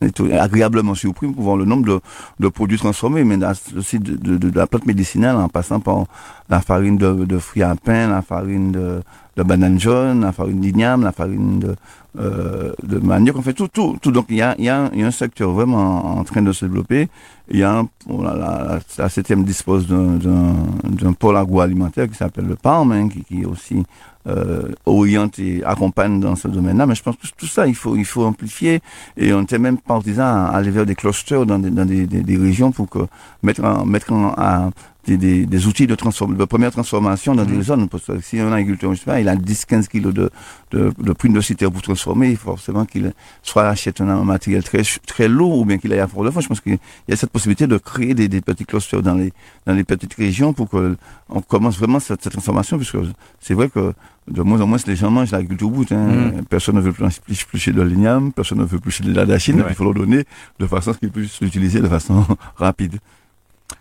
euh, 0.02 0.07
étonné- 0.09 0.37
agréablement 0.38 0.95
surpris 0.97 1.29
pour 1.29 1.43
voir 1.45 1.57
le 1.57 1.64
nombre 1.64 1.87
de, 1.87 2.00
de 2.41 2.49
produits 2.49 2.79
transformés, 2.79 3.23
mais 3.23 3.38
aussi 3.76 4.00
de, 4.00 4.17
de, 4.17 4.37
de 4.37 4.59
la 4.59 4.67
plante 4.67 4.87
médicinale, 4.87 5.37
en 5.37 5.49
passant 5.49 5.79
par 5.79 6.05
la 6.50 6.61
farine 6.61 6.99
de, 6.99 7.25
de 7.25 7.38
fruits 7.38 7.62
à 7.62 7.76
pain, 7.76 8.09
la 8.09 8.23
farine 8.23 8.73
de, 8.73 9.02
de 9.37 9.43
banane 9.45 9.79
jaune, 9.79 10.23
la 10.23 10.33
farine 10.33 10.61
d'igname, 10.61 11.02
la 11.02 11.12
farine 11.12 11.61
de, 11.61 11.76
euh, 12.19 12.73
de 12.83 12.99
manioc, 12.99 13.37
en 13.37 13.43
fait 13.43 13.53
tout, 13.53 13.69
tout, 13.69 13.99
tout. 14.01 14.11
Donc 14.11 14.27
il 14.31 14.37
y 14.37 14.43
a, 14.43 14.55
y, 14.59 14.69
a, 14.69 14.91
y 14.95 15.03
a 15.03 15.07
un 15.07 15.11
secteur 15.11 15.51
vraiment 15.53 16.19
en 16.19 16.25
train 16.25 16.43
de 16.43 16.53
se 16.53 16.65
développer. 16.65 17.09
Il 17.51 17.59
y 17.59 17.63
a 17.63 17.79
un, 17.79 17.89
bon, 18.07 18.23
la, 18.23 18.81
la, 18.99 19.09
septième 19.09 19.45
dispose 19.45 19.87
d'un, 19.87 21.13
pôle 21.13 21.37
agroalimentaire 21.37 22.09
qui 22.09 22.15
s'appelle 22.15 22.47
le 22.47 22.57
PARM, 22.57 22.93
hein, 22.93 23.09
qui, 23.09 23.23
qui 23.25 23.45
aussi 23.45 23.85
euh, 24.27 24.73
oriente 24.87 25.39
et 25.39 25.63
accompagne 25.65 26.19
dans 26.19 26.35
ce 26.35 26.49
domaine-là. 26.49 26.87
Mais 26.87 26.95
je 26.95 27.03
pense 27.03 27.17
que 27.17 27.27
tout 27.37 27.47
ça, 27.47 27.67
il 27.67 27.75
faut, 27.77 27.97
il 27.97 28.05
faut 28.05 28.25
amplifier. 28.25 28.81
Et 29.17 29.33
on 29.33 29.43
était 29.43 29.59
même 29.59 29.79
partisan 29.79 30.25
à 30.25 30.51
aller 30.55 30.71
vers 30.71 30.87
des 30.87 30.97
clusters 30.97 31.47
dans 31.47 31.59
des, 31.59 31.71
dans 31.71 31.87
des, 31.87 32.07
des, 32.07 32.23
des 32.23 32.37
régions 32.37 32.73
pour 32.73 32.89
que 32.89 33.07
mettre 33.43 33.63
en, 33.65 33.87
mettre 33.87 34.13
en, 34.13 34.35
à, 34.37 34.71
des, 35.07 35.17
des, 35.17 35.47
des 35.47 35.67
outils 35.67 35.87
de, 35.87 35.95
transform, 35.95 36.37
de 36.37 36.45
première 36.45 36.71
transformation 36.73 37.35
dans 37.35 37.45
des 37.45 37.63
zones. 37.63 37.89
Parce 37.89 38.05
que 38.07 38.21
si 38.21 38.39
un 38.41 38.53
agriculteur, 38.53 38.93
je 38.95 38.99
sais 38.99 39.05
pas, 39.05 39.21
il 39.21 39.29
a 39.29 39.37
10-15 39.37 39.89
kilos 39.89 40.13
de, 40.13 40.31
de, 40.73 40.93
de 40.99 41.13
prune 41.13 41.33
de 41.33 41.41
cité 41.41 41.69
pour 41.71 41.81
transformer, 41.83 42.31
il 42.31 42.37
faut 42.37 42.51
forcément 42.51 42.85
qu'il 42.85 43.13
soit 43.43 43.69
achète 43.69 44.01
un 44.01 44.25
matériel 44.25 44.63
très, 44.65 44.83
très 45.07 45.29
lourd 45.29 45.59
ou 45.59 45.65
bien 45.65 45.79
qu'il 45.79 45.93
aille 45.93 46.01
à 46.01 46.09
fort 46.09 46.25
de 46.25 46.31
fond. 46.31 46.41
Je 46.41 46.49
pense 46.49 46.61
qu'il 46.61 46.79
y 47.09 47.13
a 47.13 47.17
cette 47.17 47.31
possibilité 47.31 47.67
de 47.67 47.79
créer 47.79 48.15
des, 48.15 48.29
des 48.29 48.41
petits 48.41 48.65
clusters 48.65 49.03
dans 49.03 49.15
les, 49.15 49.33
dans 49.67 49.75
les 49.75 49.85
petites 49.85 50.15
régions 50.15 50.53
pour 50.53 50.69
que 50.69 50.97
on 51.29 51.41
commence 51.41 51.79
vraiment 51.79 52.01
cette, 52.01 52.23
cette 52.23 52.33
transformation, 52.33 52.77
puisque 52.77 52.99
c'est 53.41 53.55
vrai 53.55 53.69
que 53.69 53.93
de 54.29 54.43
moins 54.43 54.61
en 54.61 54.67
moins 54.67 54.79
les 54.87 54.97
gens 54.97 55.11
mangent 55.11 55.31
l'agriculture 55.31 55.69
au 55.69 55.71
bout. 55.71 55.93
Hein. 55.93 56.07
Mhm. 56.07 56.45
Personne 56.51 56.75
ne 56.77 56.81
veut 56.81 56.93
plus, 56.93 57.21
plus, 57.25 57.45
plus 57.45 57.59
chez 57.59 57.73
de 57.73 57.83
l'igname, 57.83 58.33
personne 58.33 58.59
ne 58.59 58.65
veut 58.65 58.81
plus 58.81 58.91
chez 58.91 59.05
de 59.05 59.13
la 59.15 59.25
dachine, 59.25 59.61
Ouais. 59.61 59.67
il 59.71 59.75
faut 59.77 59.85
leur 59.85 59.95
donner 59.95 60.25
de 60.59 60.67
façon 60.67 60.91
à 60.91 60.95
ce 60.95 60.99
qu'ils 60.99 61.11
puissent 61.13 61.41
l'utiliser 61.41 61.81
de 61.81 61.89
façon 61.89 62.25
rapide. 62.57 62.99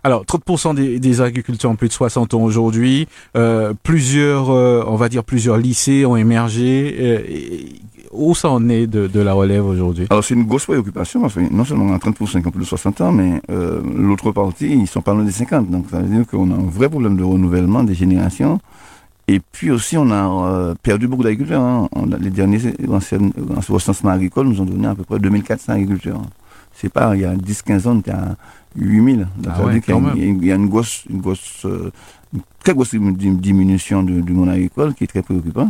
Alors, 0.04 0.24
30% 0.24 0.76
des, 0.76 1.00
des, 1.00 1.22
agriculteurs 1.22 1.72
ont 1.72 1.76
plus 1.76 1.88
de 1.88 1.94
60 1.94 2.36
ans 2.36 2.44
aujourd'hui. 2.44 3.08
Euh, 3.36 3.74
plusieurs, 3.84 4.52
euh, 4.52 4.84
on 4.88 4.96
va 4.96 5.10
dire 5.10 5.24
plusieurs 5.24 5.58
lycées 5.58 6.06
ont 6.06 6.16
émergé. 6.16 6.96
Euh, 7.00 7.20
où 8.16 8.34
ça 8.34 8.50
en 8.50 8.70
est 8.70 8.88
de, 8.88 9.08
de 9.08 9.20
la 9.20 9.34
relève 9.34 9.66
aujourd'hui? 9.66 10.08
Alors, 10.10 10.24
c'est 10.24 10.34
une 10.34 10.46
grosse 10.46 10.66
préoccupation 10.66 11.22
parce 11.22 11.36
que 11.36 11.40
non 11.40 11.66
seulement 11.66 11.86
on 11.86 11.94
a 11.94 11.98
30% 11.98 12.42
qui 12.42 12.48
ont 12.48 12.52
plus 12.52 12.62
de 12.62 12.66
60 12.66 13.02
ans, 13.02 13.12
mais 13.12 13.42
euh, 13.50 13.82
l'autre 13.96 14.32
partie, 14.32 14.70
ils 14.70 14.88
sont 14.88 15.02
pas 15.02 15.14
loin 15.14 15.24
des 15.24 15.32
50. 15.32 15.70
Donc, 15.70 15.86
ça 15.92 16.00
veut 16.00 16.08
dire 16.08 16.26
qu'on 16.26 16.50
a 16.52 16.56
un 16.56 16.70
vrai 16.70 16.90
problème 16.90 17.18
de 17.18 17.24
renouvellement 17.24 17.84
des 17.84 17.96
générations. 17.96 18.60
Et 19.28 19.40
puis 19.40 19.72
aussi, 19.72 19.98
on 19.98 20.12
a 20.12 20.50
euh, 20.52 20.76
perdu 20.82 21.08
beaucoup 21.08 21.24
d'agriculteurs. 21.24 21.62
Hein. 21.62 21.90
Les 22.20 22.30
derniers 22.30 22.60
recensements 23.68 24.12
agricoles 24.12 24.48
nous 24.48 24.62
ont 24.62 24.66
donné 24.66 24.88
à 24.88 24.96
peu 24.96 25.04
près 25.04 25.20
2400 25.20 25.74
agriculteurs. 25.74 26.22
C'est 26.76 26.90
pas, 26.90 27.16
il 27.16 27.22
y 27.22 27.26
a 27.26 27.34
10-15 27.36 27.88
ans, 27.88 27.96
on 27.96 28.00
était 28.00 28.12
à 28.12 28.36
8000. 28.76 29.28
Ah 29.48 29.64
ouais, 29.64 29.82
il, 29.88 29.90
y 29.90 29.94
a, 29.94 30.14
il 30.16 30.46
y 30.46 30.52
a 30.52 30.56
une 30.56 30.68
grosse, 30.68 31.06
une 31.10 31.22
grosse, 31.22 31.66
euh, 31.66 31.90
une 32.34 32.42
très 32.64 32.74
grosse 32.74 32.94
diminution 32.94 34.04
du, 34.04 34.22
du 34.22 34.34
monde 34.34 34.50
agricole 34.50 34.94
qui 34.94 35.06
est 35.06 35.08
très 35.08 35.22
préoccupant. 35.22 35.70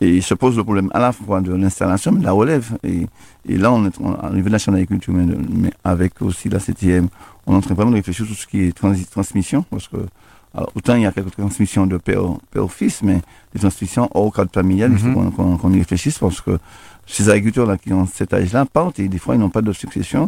Et 0.00 0.16
il 0.16 0.22
se 0.22 0.34
pose 0.34 0.56
le 0.56 0.64
problème 0.64 0.90
à 0.92 0.98
la 0.98 1.12
fois 1.12 1.40
de 1.40 1.52
l'installation, 1.54 2.12
mais 2.12 2.20
de 2.20 2.24
la 2.24 2.32
relève. 2.32 2.76
Et, 2.82 3.06
et 3.48 3.56
là, 3.56 3.72
on 3.72 3.86
est 3.86 3.92
arrivé 4.22 4.44
de 4.44 4.50
la 4.50 4.58
chaîne 4.58 4.74
d'agriculture, 4.74 5.14
mais, 5.14 5.24
mais, 5.24 5.72
avec 5.84 6.20
aussi 6.20 6.48
la 6.48 6.58
CTM, 6.58 7.08
on 7.46 7.52
est 7.52 7.56
en 7.56 7.60
train 7.60 7.74
vraiment 7.74 7.90
de 7.92 7.96
réfléchir 7.96 8.26
sur 8.26 8.34
tout 8.34 8.40
ce 8.40 8.46
qui 8.46 8.62
est 8.62 8.72
trans 8.72 8.92
transmission, 9.10 9.64
parce 9.70 9.88
que 9.88 9.98
alors, 10.54 10.70
autant 10.76 10.94
il 10.94 11.02
y 11.02 11.06
a 11.06 11.12
quelques 11.12 11.32
transmissions 11.32 11.86
de 11.86 11.96
père, 11.96 12.22
père 12.52 12.64
au 12.64 12.68
fils, 12.68 13.02
mais 13.02 13.20
les 13.54 13.60
transmissions 13.60 14.08
hors 14.14 14.32
cadre 14.32 14.50
familial, 14.52 14.90
mm 14.90 14.94
-hmm. 14.96 15.08
il 15.08 15.32
faut 15.32 15.58
qu'on 15.58 15.70
qu 15.70 15.76
y 15.76 15.78
réfléchisse 15.78 16.18
parce 16.18 16.40
que 16.40 16.58
ces 17.06 17.28
agriculteurs-là 17.28 17.76
qui 17.76 17.92
ont 17.92 18.06
cet 18.06 18.32
âge-là 18.32 18.64
partent 18.64 18.98
et 19.00 19.08
des 19.08 19.18
fois 19.18 19.34
ils 19.34 19.40
n'ont 19.40 19.50
pas 19.58 19.62
de 19.62 19.72
succession 19.72 20.22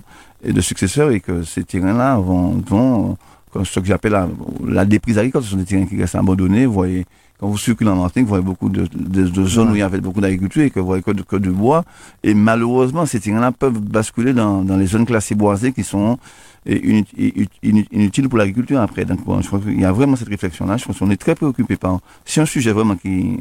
et 0.47 0.53
de 0.53 0.61
successeurs 0.61 1.11
et 1.17 1.21
que 1.21 1.43
ces 1.43 1.65
terrains-là 1.65 2.11
vont, 2.19 2.49
vont 2.73 3.17
ce 3.65 3.81
que 3.81 3.87
j'appelle 3.87 4.13
la, 4.13 4.29
la, 4.67 4.85
déprise 4.85 5.17
agricole, 5.19 5.43
ce 5.43 5.51
sont 5.51 5.57
des 5.57 5.65
terrains 5.65 5.87
qui 5.87 5.97
restent 5.97 6.17
abandonnés. 6.17 6.67
Vous 6.67 6.75
voyez, 6.75 7.07
quand 7.39 7.49
vous 7.49 7.59
circulez 7.59 7.91
en 7.91 7.97
Martinique, 7.97 8.27
vous 8.27 8.35
voyez 8.37 8.45
beaucoup 8.45 8.69
de, 8.69 8.87
de, 8.95 9.23
de 9.29 9.45
zones 9.45 9.69
ouais. 9.69 9.73
où 9.73 9.77
il 9.77 9.79
y 9.79 9.83
avait 9.83 10.01
beaucoup 10.01 10.21
d'agriculture 10.21 10.63
et 10.63 10.71
que 10.71 10.81
vous 10.81 10.87
voyez 10.87 11.03
que 11.03 11.13
de, 11.13 11.23
que 11.23 11.37
de 11.37 11.51
bois. 11.51 11.85
Et 12.23 12.35
malheureusement, 12.35 13.07
ces 13.07 13.21
terrains-là 13.21 13.53
peuvent 13.53 13.81
basculer 13.81 14.33
dans, 14.35 14.63
dans 14.63 14.77
les 14.77 14.87
zones 14.87 15.07
classées 15.07 15.35
boisées 15.35 15.73
qui 15.73 15.85
sont 15.85 16.19
inutile 16.67 18.29
pour 18.29 18.39
l'agriculture 18.39 18.81
après. 18.81 19.05
Donc 19.05 19.25
bon, 19.25 19.41
je 19.41 19.47
crois 19.47 19.61
qu'il 19.61 19.81
y 19.81 19.85
a 19.85 19.93
vraiment 19.93 20.17
cette 20.17 20.29
réflexion-là. 20.29 20.77
Je 20.77 20.85
pense 20.85 20.99
qu'on 20.99 21.11
est 21.11 21.17
très 21.17 21.35
préoccupé 21.35 21.77
par. 21.77 22.01
C'est 22.25 22.41
un 22.41 22.47
sujet 22.47 22.73
vraiment 22.73 22.97
qui 22.97 23.39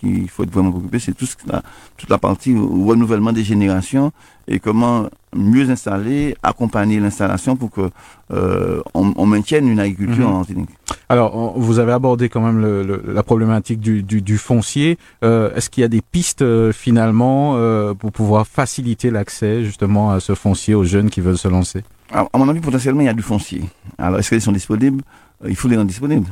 qu'il 0.00 0.28
faut 0.28 0.42
être 0.42 0.52
vraiment 0.52 0.70
préoccupé, 0.70 0.98
c'est 0.98 1.12
tout 1.12 1.26
ce, 1.26 1.36
la, 1.46 1.62
toute 1.96 2.10
la 2.10 2.18
partie 2.18 2.54
renouvellement 2.56 3.32
des 3.32 3.44
générations 3.44 4.12
et 4.48 4.58
comment 4.58 5.08
mieux 5.34 5.70
installer, 5.70 6.36
accompagner 6.42 6.98
l'installation 6.98 7.56
pour 7.56 7.70
que 7.70 7.90
euh, 8.32 8.82
on, 8.94 9.12
on, 9.16 9.26
maintienne 9.26 9.68
une 9.68 9.78
agriculture 9.78 10.28
mmh. 10.28 10.34
en. 10.34 10.66
Alors, 11.08 11.58
vous 11.58 11.78
avez 11.78 11.92
abordé 11.92 12.28
quand 12.28 12.40
même 12.40 12.60
le, 12.60 12.82
le, 12.82 13.02
la 13.12 13.22
problématique 13.22 13.80
du, 13.80 14.02
du, 14.02 14.22
du 14.22 14.38
foncier. 14.38 14.98
Euh, 15.24 15.54
Est-ce 15.54 15.70
qu'il 15.70 15.82
y 15.82 15.84
a 15.84 15.88
des 15.88 16.02
pistes 16.02 16.42
euh, 16.42 16.72
finalement 16.72 17.54
euh, 17.56 17.94
pour 17.94 18.10
pouvoir 18.12 18.46
faciliter 18.46 19.10
l'accès 19.10 19.64
justement 19.64 20.10
à 20.10 20.20
ce 20.20 20.34
foncier 20.34 20.74
aux 20.74 20.84
jeunes 20.84 21.10
qui 21.10 21.20
veulent 21.20 21.38
se 21.38 21.48
lancer? 21.48 21.84
À, 22.12 22.26
mon 22.38 22.48
avis, 22.48 22.60
potentiellement, 22.60 23.00
il 23.00 23.06
y 23.06 23.08
a 23.08 23.14
du 23.14 23.22
foncier. 23.22 23.62
Alors, 23.98 24.18
est-ce 24.18 24.30
qu'ils 24.30 24.40
sont 24.42 24.52
disponibles? 24.52 25.02
Il 25.48 25.56
faut 25.56 25.68
les 25.68 25.76
rendre 25.76 25.88
disponibles. 25.88 26.26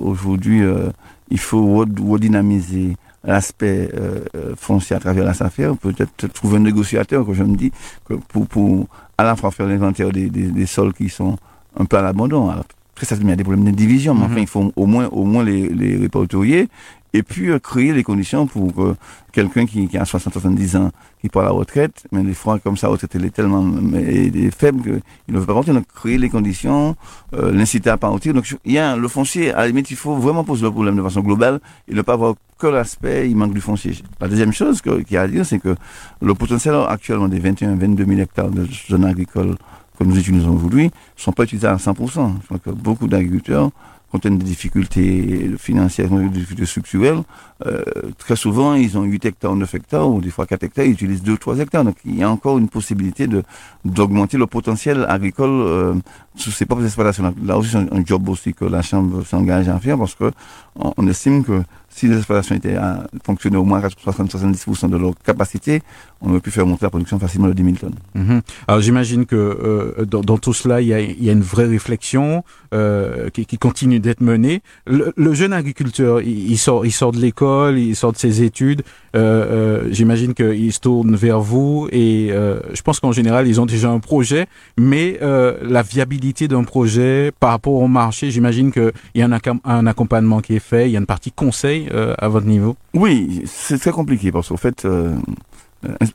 Aujourd'hui, 0.00 0.62
euh, 0.62 0.88
il 1.30 1.38
faut 1.38 1.76
redynamiser 1.76 2.96
l'aspect 3.24 3.90
euh, 3.94 4.54
foncier 4.56 4.96
à 4.96 5.00
travers 5.00 5.24
la 5.24 5.34
SAFER, 5.34 5.72
peut-être 5.80 6.28
trouver 6.32 6.56
un 6.56 6.60
négociateur, 6.60 7.26
que 7.26 7.34
je 7.34 7.42
me 7.42 7.56
dis, 7.56 7.72
que 8.06 8.14
pour, 8.14 8.46
pour 8.46 8.86
à 9.18 9.24
la 9.24 9.36
fois 9.36 9.50
faire 9.50 9.66
l'inventaire 9.66 10.10
des, 10.10 10.30
des, 10.30 10.46
des, 10.46 10.66
sols 10.66 10.94
qui 10.94 11.08
sont 11.08 11.36
un 11.78 11.84
peu 11.84 11.98
à 11.98 12.02
l'abandon. 12.02 12.48
Après, 12.48 13.04
ça, 13.04 13.16
il 13.20 13.28
y 13.28 13.32
a 13.32 13.36
des 13.36 13.44
problèmes 13.44 13.64
de 13.64 13.70
division, 13.72 14.14
mais 14.14 14.20
mm 14.20 14.24
-hmm. 14.24 14.32
enfin, 14.32 14.40
il 14.40 14.46
faut 14.46 14.72
au 14.76 14.86
moins, 14.86 15.06
au 15.08 15.24
moins 15.24 15.44
les, 15.44 15.68
les 15.68 15.96
répertorier 15.96 16.68
et 17.12 17.22
puis 17.22 17.50
euh, 17.50 17.58
créer 17.58 17.92
les 17.92 18.02
conditions 18.02 18.46
pour 18.46 18.74
que 18.74 18.94
quelqu'un 19.32 19.66
qui, 19.66 19.88
qui, 19.88 19.98
a 19.98 20.04
60-70 20.04 20.76
ans, 20.76 20.90
qui 21.20 21.28
part 21.28 21.42
à 21.42 21.46
la 21.46 21.52
retraite, 21.52 22.04
mais 22.12 22.22
des 22.22 22.34
fois 22.34 22.58
comme 22.58 22.76
ça, 22.76 22.86
la 22.86 22.92
retraite 22.92 23.14
elle 23.14 23.24
est 23.24 23.30
tellement 23.30 23.62
mais, 23.62 24.26
est 24.26 24.50
faible 24.56 24.82
qu'il 24.82 25.34
ne 25.34 25.38
veut 25.38 25.46
pas 25.46 25.54
partir, 25.54 25.74
donc 25.74 25.86
créer 25.86 26.18
les 26.18 26.28
conditions, 26.28 26.96
euh, 27.34 27.52
l'inciter 27.52 27.90
à 27.90 27.96
partir. 27.96 28.34
Donc 28.34 28.54
il 28.64 28.72
y 28.72 28.78
a 28.78 28.96
le 28.96 29.08
foncier, 29.08 29.52
à 29.52 29.60
la 29.60 29.68
limite, 29.68 29.90
il 29.90 29.96
faut 29.96 30.16
vraiment 30.16 30.44
poser 30.44 30.62
le 30.64 30.70
problème 30.70 30.96
de 30.96 31.02
façon 31.02 31.20
globale 31.20 31.60
et 31.88 31.94
ne 31.94 32.02
pas 32.02 32.16
voir 32.16 32.34
que 32.58 32.66
l'aspect, 32.66 33.30
il 33.30 33.36
manque 33.36 33.54
du 33.54 33.60
foncier. 33.60 33.92
La 34.20 34.28
deuxième 34.28 34.52
chose 34.52 34.82
qu'il 34.82 35.04
y 35.10 35.16
a 35.16 35.22
à 35.22 35.28
dire, 35.28 35.46
c'est 35.46 35.60
que 35.60 35.76
le 36.20 36.34
potentiel 36.34 36.74
actuellement 36.88 37.28
des 37.28 37.40
21-22 37.40 38.06
000 38.06 38.20
hectares 38.20 38.50
de 38.50 38.66
zones 38.88 39.04
agricoles 39.04 39.54
que 39.98 40.04
nous 40.04 40.18
utilisons 40.18 40.54
aujourd'hui 40.54 40.90
sont 41.16 41.32
pas 41.32 41.44
utilisés 41.44 41.66
à 41.66 41.76
100%. 41.76 42.32
Je 42.40 42.46
crois 42.46 42.58
que 42.58 42.70
beaucoup 42.70 43.08
d'agriculteurs 43.08 43.70
compte 44.10 44.22
tenu 44.22 44.38
des 44.38 44.44
difficultés 44.44 45.50
financières, 45.58 46.08
des 46.08 46.28
difficultés 46.28 46.66
structurelles, 46.66 47.22
euh, 47.66 47.82
très 48.16 48.36
souvent, 48.36 48.74
ils 48.74 48.96
ont 48.96 49.02
8 49.02 49.24
hectares, 49.26 49.54
9 49.54 49.74
hectares, 49.74 50.08
ou 50.08 50.20
des 50.20 50.30
fois 50.30 50.46
4 50.46 50.62
hectares, 50.62 50.84
ils 50.86 50.92
utilisent 50.92 51.22
2 51.22 51.36
3 51.36 51.58
hectares. 51.58 51.84
Donc, 51.84 51.96
il 52.04 52.16
y 52.16 52.22
a 52.22 52.30
encore 52.30 52.58
une 52.58 52.68
possibilité 52.68 53.26
de 53.26 53.42
d'augmenter 53.84 54.38
le 54.38 54.46
potentiel 54.46 55.04
agricole 55.08 55.50
euh, 55.50 55.94
sous 56.36 56.50
ses 56.50 56.66
propres 56.66 56.84
exploitations. 56.84 57.34
Là 57.44 57.58
aussi, 57.58 57.70
c'est 57.70 57.78
un, 57.78 58.04
job 58.04 58.28
aussi 58.28 58.54
que 58.54 58.64
la 58.64 58.82
Chambre 58.82 59.24
s'engage 59.24 59.68
à 59.68 59.78
faire 59.78 59.98
parce 59.98 60.14
que 60.14 60.30
on, 60.76 60.92
on 60.96 61.06
estime 61.08 61.44
que 61.44 61.62
si 61.98 62.06
les 62.06 62.16
exploitations 62.16 62.54
étaient 62.54 62.76
à 62.76 63.06
fonctionner 63.24 63.56
au 63.56 63.64
moins 63.64 63.80
60-70% 63.80 64.88
de 64.88 64.96
leur 64.96 65.12
capacité, 65.24 65.82
on 66.20 66.30
aurait 66.30 66.40
pu 66.40 66.50
faire 66.50 66.66
monter 66.66 66.84
la 66.86 66.90
production 66.90 67.18
facilement 67.18 67.48
de 67.48 67.54
10 67.54 67.64
000 67.64 67.76
tonnes. 67.76 67.98
-hmm. 68.16 68.40
Alors 68.68 68.80
j'imagine 68.80 69.26
que 69.26 69.36
euh, 69.36 70.04
dans, 70.04 70.22
dans, 70.22 70.38
tout 70.38 70.54
cela, 70.54 70.80
il 70.80 70.88
y 70.88 70.94
a, 70.94 71.00
y 71.00 71.28
a 71.28 71.32
une 71.32 71.42
vraie 71.54 71.66
réflexion 71.66 72.44
euh, 72.74 73.30
qui, 73.30 73.46
qui, 73.46 73.58
continue 73.58 74.00
d'être 74.00 74.20
menée. 74.20 74.60
Le, 74.86 75.12
le, 75.16 75.32
jeune 75.34 75.52
agriculteur, 75.52 76.20
il, 76.20 76.50
il, 76.52 76.58
sort, 76.58 76.84
il 76.86 76.92
sort 76.92 77.12
de 77.12 77.18
l'école, 77.18 77.78
il 77.78 77.96
sort 77.96 78.12
de 78.12 78.18
ses 78.18 78.42
études. 78.42 78.82
Euh, 79.16 79.18
euh 79.18 79.88
j'imagine 79.90 80.34
qu'il 80.34 80.72
se 80.72 80.80
tourne 80.80 81.14
vers 81.16 81.40
vous 81.40 81.88
et 81.90 82.28
euh, 82.30 82.60
je 82.74 82.82
pense 82.82 83.00
qu'en 83.00 83.12
général, 83.12 83.48
ils 83.48 83.60
ont 83.60 83.66
déjà 83.66 83.90
un 83.90 84.00
projet, 84.00 84.46
mais 84.76 85.18
euh, 85.22 85.56
la 85.62 85.82
viabilité 85.82 86.46
d'un 86.46 86.64
projet 86.64 87.32
par 87.40 87.50
rapport 87.50 87.74
au 87.74 87.88
marché, 87.88 88.30
j'imagine 88.30 88.70
qu'il 88.70 88.92
y 89.14 89.22
a 89.22 89.28
un 89.64 89.86
accompagnement 89.86 90.40
qui 90.40 90.54
est 90.56 90.66
fait, 90.70 90.88
il 90.88 90.92
y 90.92 90.96
a 90.96 91.00
une 91.00 91.06
partie 91.06 91.32
conseil 91.32 91.87
euh, 91.92 92.14
à 92.18 92.28
votre 92.28 92.46
niveau 92.46 92.76
Oui, 92.94 93.42
c'est 93.46 93.78
très 93.78 93.90
compliqué 93.90 94.32
parce 94.32 94.48
qu'en 94.48 94.56
fait, 94.56 94.84
euh, 94.84 95.16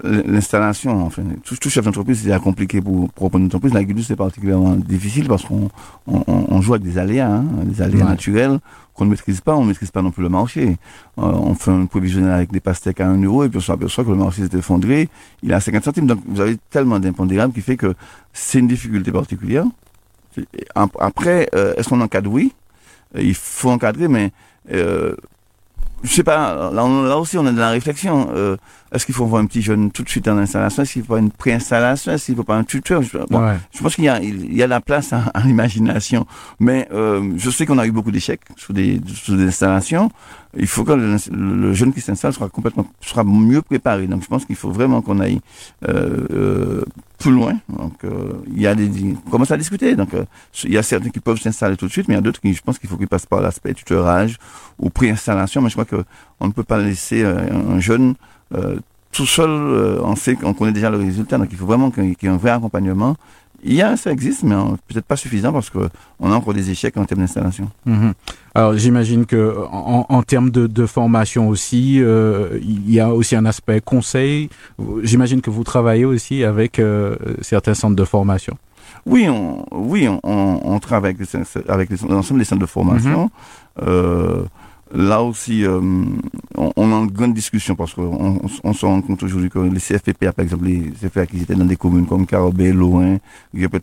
l'installation, 0.03 1.05
enfin, 1.05 1.23
tout, 1.43 1.55
tout 1.55 1.69
chef 1.69 1.85
d'entreprise, 1.85 2.21
c'est 2.23 2.39
compliqué 2.39 2.81
pour, 2.81 3.09
pour 3.11 3.35
une 3.37 3.45
entreprise. 3.45 3.73
L'agriculture, 3.73 4.05
c'est 4.07 4.15
particulièrement 4.15 4.75
difficile 4.75 5.27
parce 5.27 5.45
qu'on 5.45 5.69
on, 6.07 6.23
on, 6.27 6.61
joue 6.61 6.73
avec 6.73 6.83
des 6.83 6.97
aléas, 6.97 7.29
hein, 7.31 7.45
des 7.63 7.81
aléas 7.81 8.03
ouais. 8.03 8.09
naturels 8.09 8.59
qu'on 8.93 9.05
ne 9.05 9.11
maîtrise 9.11 9.39
pas. 9.39 9.55
On 9.55 9.63
ne 9.63 9.69
maîtrise 9.69 9.91
pas 9.91 10.01
non 10.01 10.11
plus 10.11 10.23
le 10.23 10.29
marché. 10.29 10.77
Euh, 11.17 11.21
on 11.21 11.55
fait 11.55 11.71
un 11.71 11.85
prévisionnel 11.85 12.31
avec 12.31 12.51
des 12.51 12.59
pastèques 12.59 12.99
à 12.99 13.07
1 13.07 13.23
euro 13.23 13.45
et 13.45 13.49
puis 13.49 13.57
on 13.57 13.61
s'aperçoit 13.61 14.03
que 14.03 14.09
le 14.09 14.17
marché 14.17 14.45
s'est 14.45 14.57
effondré. 14.57 15.09
Il 15.41 15.51
est 15.51 15.55
à 15.55 15.61
50 15.61 15.83
centimes. 15.83 16.07
Donc, 16.07 16.19
vous 16.25 16.41
avez 16.41 16.57
tellement 16.69 16.99
d'impondérables 16.99 17.53
qui 17.53 17.61
fait 17.61 17.77
que 17.77 17.93
c'est 18.33 18.59
une 18.59 18.67
difficulté 18.67 19.11
particulière. 19.11 19.65
Après, 20.75 21.47
euh, 21.55 21.73
est-ce 21.77 21.87
qu'on 21.87 22.01
encadre? 22.01 22.29
Oui. 22.31 22.53
Il 23.15 23.35
faut 23.35 23.69
encadrer, 23.69 24.07
mais 24.07 24.31
euh, 24.71 25.15
je 26.03 26.09
sais 26.09 26.23
pas, 26.23 26.71
là, 26.71 27.17
aussi 27.17 27.37
on 27.37 27.47
est 27.47 27.51
dans 27.51 27.61
la 27.61 27.69
réflexion. 27.69 28.29
Euh, 28.35 28.57
est-ce 28.93 29.05
qu'il 29.05 29.15
faut 29.15 29.25
voir 29.25 29.41
un 29.41 29.45
petit 29.45 29.61
jeune 29.61 29.89
tout 29.89 30.03
de 30.03 30.09
suite 30.09 30.27
en 30.27 30.37
installation 30.37 30.83
Est-ce 30.83 30.93
qu'il 30.93 31.03
faut 31.03 31.13
pas 31.13 31.19
une 31.19 31.31
préinstallation 31.31 32.11
Est-ce 32.11 32.25
qu'il 32.25 32.35
faut 32.35 32.43
pas 32.43 32.55
un 32.55 32.63
tuteur 32.63 33.01
je, 33.01 33.17
bon, 33.29 33.43
ouais. 33.43 33.57
je 33.73 33.81
pense 33.81 33.95
qu'il 33.95 34.03
y 34.03 34.09
a, 34.09 34.21
il 34.21 34.53
y 34.53 34.61
a 34.61 34.67
la 34.67 34.81
place 34.81 35.13
à, 35.13 35.31
à 35.33 35.41
l'imagination. 35.41 36.27
Mais 36.59 36.87
euh, 36.91 37.33
je 37.37 37.49
sais 37.49 37.65
qu'on 37.65 37.77
a 37.79 37.87
eu 37.87 37.91
beaucoup 37.91 38.11
d'échecs 38.11 38.41
sur 38.57 38.73
des, 38.73 38.99
sur 39.07 39.35
des 39.35 39.47
installations. 39.47 40.11
Il 40.57 40.67
faut 40.67 40.83
que 40.83 40.91
le, 40.91 41.17
le 41.31 41.73
jeune 41.73 41.93
qui 41.93 42.01
s'installe 42.01 42.33
sera 42.33 42.49
complètement 42.49 42.85
sera 43.01 43.23
mieux 43.23 43.61
préparé. 43.61 44.07
Donc 44.07 44.23
je 44.23 44.27
pense 44.27 44.45
qu'il 44.45 44.55
faut 44.55 44.71
vraiment 44.71 45.01
qu'on 45.01 45.19
aille 45.19 45.39
euh, 45.87 46.27
euh 46.31 46.83
plus 47.23 47.31
loin. 47.31 47.53
Donc, 47.69 48.03
euh, 48.03 48.33
il 48.53 48.61
y 48.61 48.67
a 48.67 48.75
des, 48.75 49.15
on 49.25 49.29
commence 49.29 49.49
à 49.49 49.57
discuter. 49.57 49.95
Donc, 49.95 50.13
euh, 50.13 50.25
il 50.65 50.73
y 50.73 50.77
a 50.77 50.83
certains 50.83 51.09
qui 51.09 51.21
peuvent 51.21 51.39
s'installer 51.39 51.77
tout 51.77 51.87
de 51.87 51.91
suite, 51.91 52.09
mais 52.09 52.15
il 52.15 52.17
y 52.17 52.19
a 52.19 52.21
d'autres 52.21 52.41
qui, 52.41 52.53
je 52.53 52.61
pense 52.61 52.77
qu'il 52.77 52.89
faut 52.89 52.97
qu'ils 52.97 53.07
passent 53.07 53.25
par 53.25 53.41
l'aspect 53.41 53.73
tutorage 53.73 54.37
ou 54.77 54.89
préinstallation. 54.89 55.61
Mais 55.61 55.69
je 55.69 55.75
crois 55.75 55.85
que 55.85 56.03
on 56.41 56.47
ne 56.47 56.51
peut 56.51 56.63
pas 56.63 56.79
laisser 56.79 57.23
euh, 57.23 57.37
un 57.49 57.79
jeune 57.79 58.15
tout 59.11 59.25
seul. 59.25 59.49
on 59.49 60.15
sait 60.15 60.35
qu'on 60.35 60.53
connaît 60.53 60.73
déjà 60.73 60.89
le 60.89 60.97
résultat. 60.97 61.37
Donc, 61.37 61.47
il 61.51 61.57
faut 61.57 61.65
vraiment 61.65 61.91
qu'il 61.91 62.09
y 62.09 62.25
ait 62.25 62.27
un 62.27 62.37
vrai 62.37 62.51
accompagnement 62.51 63.15
il 63.63 63.73
y 63.73 63.81
a, 63.81 63.95
ça 63.97 64.11
existe, 64.11 64.43
mais 64.43 64.55
peut-être 64.87 65.05
pas 65.05 65.15
suffisant 65.15 65.53
parce 65.53 65.69
que 65.69 65.89
on 66.19 66.31
a 66.31 66.35
encore 66.35 66.53
des 66.53 66.69
échecs 66.69 66.97
en 66.97 67.05
termes 67.05 67.21
d'installation. 67.21 67.69
Mmh. 67.85 68.11
Alors 68.55 68.75
j'imagine 68.77 69.25
que 69.25 69.55
en, 69.71 70.05
en, 70.09 70.23
termes 70.23 70.49
de, 70.49 70.67
de, 70.67 70.85
formation 70.85 71.47
aussi, 71.47 71.99
euh, 72.01 72.59
il 72.61 72.91
y 72.91 72.99
a 72.99 73.13
aussi 73.13 73.35
un 73.35 73.45
aspect 73.45 73.81
conseil. 73.81 74.49
J'imagine 75.03 75.41
que 75.41 75.49
vous 75.49 75.63
travaillez 75.63 76.05
aussi 76.05 76.43
avec 76.43 76.79
euh, 76.79 77.15
certains 77.41 77.73
centres 77.73 77.95
de 77.95 78.05
formation. 78.05 78.57
Oui, 79.05 79.27
on, 79.29 79.65
oui, 79.71 80.07
on, 80.07 80.19
on 80.23 80.79
travaille 80.79 81.15
avec, 81.15 81.27
avec 81.67 81.89
l'ensemble 82.07 82.39
des 82.39 82.45
centres 82.45 82.61
de 82.61 82.67
formation. 82.67 83.25
Mmh. 83.25 83.29
Euh, 83.87 84.43
là 84.93 85.21
aussi, 85.23 85.65
euh, 85.65 85.79
on, 86.55 86.71
on 86.75 86.91
a 86.91 86.95
une 86.95 87.11
grande 87.11 87.33
discussion 87.33 87.75
parce 87.75 87.93
qu'on 87.93 88.03
on, 88.03 88.41
on 88.63 88.73
se 88.73 88.85
rend 88.85 89.01
compte 89.01 89.23
aujourd'hui 89.23 89.49
que 89.49 89.59
les 89.59 89.79
CFPPA, 89.79 90.33
par 90.33 90.43
exemple, 90.43 90.65
les 90.65 90.91
CFPA 90.91 91.25
qui 91.25 91.41
étaient 91.41 91.55
dans 91.55 91.65
des 91.65 91.75
communes 91.75 92.05
comme 92.05 92.25
Carabé, 92.25 92.71
Lorrain, 92.71 93.17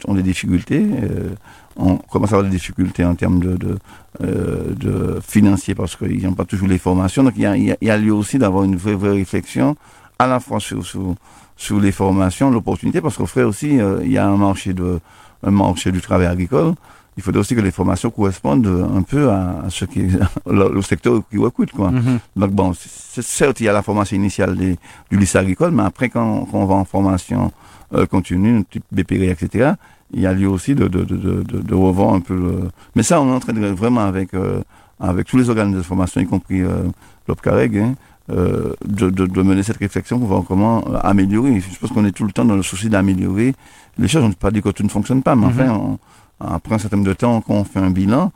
ont 0.07 0.15
des 0.15 0.23
difficultés. 0.23 0.87
Euh, 1.03 1.31
on 1.77 1.97
commence 1.97 2.33
à 2.33 2.37
avoir 2.37 2.51
des 2.51 2.57
difficultés 2.57 3.05
en 3.05 3.15
termes 3.15 3.41
de, 3.41 3.57
de, 3.57 3.79
euh, 4.23 4.75
de 4.75 5.21
financiers 5.21 5.75
parce 5.75 5.97
qu'ils 5.97 6.23
n'ont 6.23 6.35
pas 6.35 6.45
toujours 6.45 6.69
les 6.69 6.79
formations. 6.79 7.25
Donc 7.25 7.35
il 7.37 7.43
y 7.43 7.47
a, 7.47 7.57
y 7.57 7.91
a 7.91 7.97
lieu 7.97 8.15
aussi 8.15 8.39
d'avoir 8.39 8.65
une 8.65 8.77
vraie, 8.77 8.95
vraie 8.95 9.13
réflexion 9.13 9.77
à 10.19 10.27
la 10.27 10.39
fois 10.39 10.61
sur, 10.61 10.85
sur, 10.85 11.15
sur 11.57 11.81
les 11.81 11.93
formations, 11.93 12.51
l'opportunité, 12.51 13.01
parce 13.01 13.17
qu'au 13.17 13.27
frère 13.27 13.49
aussi, 13.49 13.81
euh, 13.81 14.01
il 14.05 14.13
y 14.13 14.19
a 14.19 14.27
un 14.29 14.37
marché 14.37 14.75
de 14.75 15.01
un 15.43 15.51
marché 15.51 15.91
du 15.91 16.01
travail 16.03 16.27
agricole 16.27 16.75
il 17.17 17.23
faudrait 17.23 17.41
aussi 17.41 17.55
que 17.55 17.61
les 17.61 17.71
formations 17.71 18.11
correspondent 18.11 18.67
un 18.97 19.03
peu 19.03 19.31
à, 19.31 19.65
ce 19.69 19.85
qui 19.85 20.03
le, 20.47 20.83
secteur 20.83 21.21
qui 21.31 21.39
recrute 21.39 21.73
quoi. 21.73 21.91
Mhm. 21.91 22.19
Donc 22.37 22.51
bon, 22.53 22.73
certes 22.75 23.61
il 23.61 23.65
y 23.65 23.69
a 23.69 23.73
la 23.73 23.83
formation 23.83 24.17
initiale 24.17 24.57
des, 24.57 24.77
du 25.11 25.17
lycée 25.19 25.39
agricole, 25.39 25.73
mais 25.73 25.83
après 25.83 26.09
quand, 26.09 26.47
quand 26.51 26.59
on 26.59 26.67
va 26.67 26.75
en 26.77 26.85
formation 26.85 27.53
euh, 27.95 28.07
continue, 28.07 28.65
type 28.71 28.85
BPR, 28.93 29.31
etc., 29.31 29.73
il 30.13 30.21
y 30.23 30.27
a 30.27 30.33
lieu 30.33 30.49
aussi 30.49 30.75
de, 30.75 30.89
de, 30.89 31.05
de, 31.05 31.17
de, 31.17 31.43
de 31.61 31.75
revoir 31.75 32.15
un 32.15 32.21
peu. 32.21 32.35
Le... 32.35 32.71
Mais 32.97 33.03
ça, 33.05 33.21
on 33.21 33.29
est 33.31 33.35
en 33.35 33.39
train 33.41 33.53
de 33.53 33.65
vraiment 33.67 34.01
avec 34.01 34.35
euh, 34.35 34.61
avec 34.99 35.27
tous 35.29 35.39
les 35.39 35.49
organismes 35.49 35.79
de 35.79 35.83
formation, 35.83 36.21
y 36.21 36.27
compris 36.27 36.63
euh, 36.63 36.83
l'OPCAREG, 37.29 37.79
hein, 37.79 37.95
euh, 38.31 38.75
de, 38.85 39.09
de, 39.09 39.27
de, 39.27 39.43
mener 39.43 39.63
cette 39.63 39.77
réflexion 39.79 40.19
pour 40.19 40.29
voir 40.29 40.43
comment 40.47 40.85
euh, 40.89 40.99
améliorer. 41.03 41.61
Je 41.61 41.79
pense 41.79 41.91
qu'on 41.91 42.05
est 42.05 42.13
tout 42.13 42.25
le 42.25 42.33
temps 42.33 42.45
dans 42.45 42.57
le 42.57 42.63
souci 42.63 42.89
d'améliorer 42.89 43.55
les 43.99 44.09
choses. 44.09 44.23
On 44.25 44.29
ne 44.29 44.33
peut 44.33 44.39
pas 44.41 44.51
dire 44.51 44.63
que 44.63 44.71
tout 44.71 44.83
ne 44.83 44.89
fonctionne 44.89 45.23
pas, 45.23 45.35
mais 45.37 45.47
Mhm. 45.47 45.53
enfin, 45.53 45.71
on- 45.73 45.99
après 46.41 46.75
un 46.75 46.79
certain 46.79 46.97
nombre 46.97 47.09
de 47.09 47.15
temps, 47.15 47.41
quand 47.41 47.55
on 47.55 47.65
fait 47.65 47.79
un 47.79 47.91
bilan, 47.91 48.33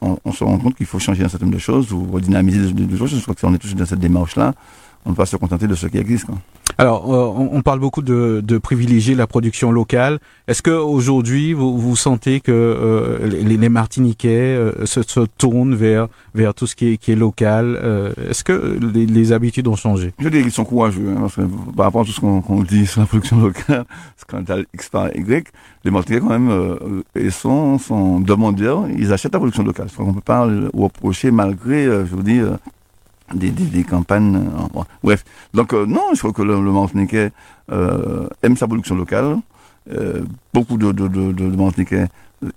on, 0.00 0.32
se 0.32 0.44
rend 0.44 0.58
compte 0.58 0.76
qu'il 0.76 0.86
faut 0.86 0.98
changer 0.98 1.24
un 1.24 1.28
certain 1.28 1.46
nombre 1.46 1.56
de 1.56 1.60
choses 1.62 1.92
ou 1.92 2.06
redynamiser 2.10 2.72
des, 2.72 2.96
choses. 2.96 3.14
Je 3.14 3.22
crois 3.22 3.34
que 3.34 3.40
si 3.40 3.46
on 3.46 3.54
est 3.54 3.58
tous 3.58 3.74
dans 3.74 3.86
cette 3.86 3.98
démarche-là, 3.98 4.54
on 5.04 5.10
ne 5.10 5.14
peut 5.14 5.22
pas 5.22 5.26
se 5.26 5.36
contenter 5.36 5.66
de 5.66 5.74
ce 5.74 5.86
qui 5.86 5.98
existe. 5.98 6.26
Alors, 6.78 7.12
euh, 7.12 7.32
on, 7.34 7.56
on 7.56 7.62
parle 7.62 7.80
beaucoup 7.80 8.02
de, 8.02 8.42
de 8.44 8.58
privilégier 8.58 9.14
la 9.14 9.26
production 9.26 9.72
locale. 9.72 10.18
Est-ce 10.46 10.60
que 10.60 10.70
aujourd'hui, 10.70 11.54
vous, 11.54 11.78
vous 11.78 11.96
sentez 11.96 12.40
que 12.40 12.52
euh, 12.52 13.26
les, 13.26 13.56
les 13.56 13.68
Martiniquais 13.70 14.28
euh, 14.28 14.84
se, 14.84 15.02
se 15.02 15.20
tournent 15.38 15.74
vers 15.74 16.08
vers 16.34 16.52
tout 16.52 16.66
ce 16.66 16.76
qui 16.76 16.92
est, 16.92 16.96
qui 16.98 17.12
est 17.12 17.16
local 17.16 17.78
euh, 17.82 18.12
Est-ce 18.28 18.44
que 18.44 18.78
les, 18.92 19.06
les 19.06 19.32
habitudes 19.32 19.68
ont 19.68 19.76
changé? 19.76 20.12
Je 20.18 20.28
dis 20.28 20.42
qu'ils 20.42 20.52
sont 20.52 20.66
courageux, 20.66 21.08
hein, 21.08 21.20
parce 21.20 21.36
que 21.36 21.42
par 21.74 21.86
rapport 21.86 22.02
à 22.02 22.04
tout 22.04 22.12
ce 22.12 22.20
qu'on 22.20 22.42
qu'on 22.42 22.62
dit 22.62 22.86
sur 22.86 23.00
la 23.00 23.06
production 23.06 23.40
locale, 23.40 23.86
scandale 24.18 24.66
X 24.74 24.90
par 24.90 25.16
Y, 25.16 25.48
les 25.84 25.90
Martiniquais 25.90 26.24
quand 26.26 26.38
même, 26.38 26.50
euh, 26.50 27.02
ils 27.18 27.32
sont, 27.32 27.78
sont 27.78 28.20
demandeurs, 28.20 28.84
ils 28.96 29.14
achètent 29.14 29.32
la 29.32 29.38
production 29.38 29.62
locale. 29.64 29.88
Qu'on 29.96 30.12
peut 30.12 30.20
pas 30.20 30.46
reprocher 30.74 31.30
malgré, 31.30 31.86
euh, 31.86 32.04
je 32.04 32.14
vous 32.14 32.22
dis, 32.22 32.40
des, 33.34 33.50
des, 33.50 33.64
des 33.64 33.84
campagnes. 33.84 34.36
euh, 34.36 34.82
bref, 35.02 35.24
donc 35.54 35.72
euh, 35.72 35.86
non, 35.86 36.02
je 36.14 36.18
crois 36.20 36.32
que 36.32 36.42
le, 36.42 36.54
le 36.62 36.72
Martiniquais 36.72 37.30
euh, 37.72 38.28
aime 38.42 38.56
sa 38.56 38.66
production 38.66 38.94
locale. 38.94 39.38
Euh, 39.92 40.22
beaucoup 40.52 40.76
de, 40.78 40.90
de, 40.92 41.06
de, 41.08 41.32
de, 41.32 41.56
Martiniquais 41.56 42.06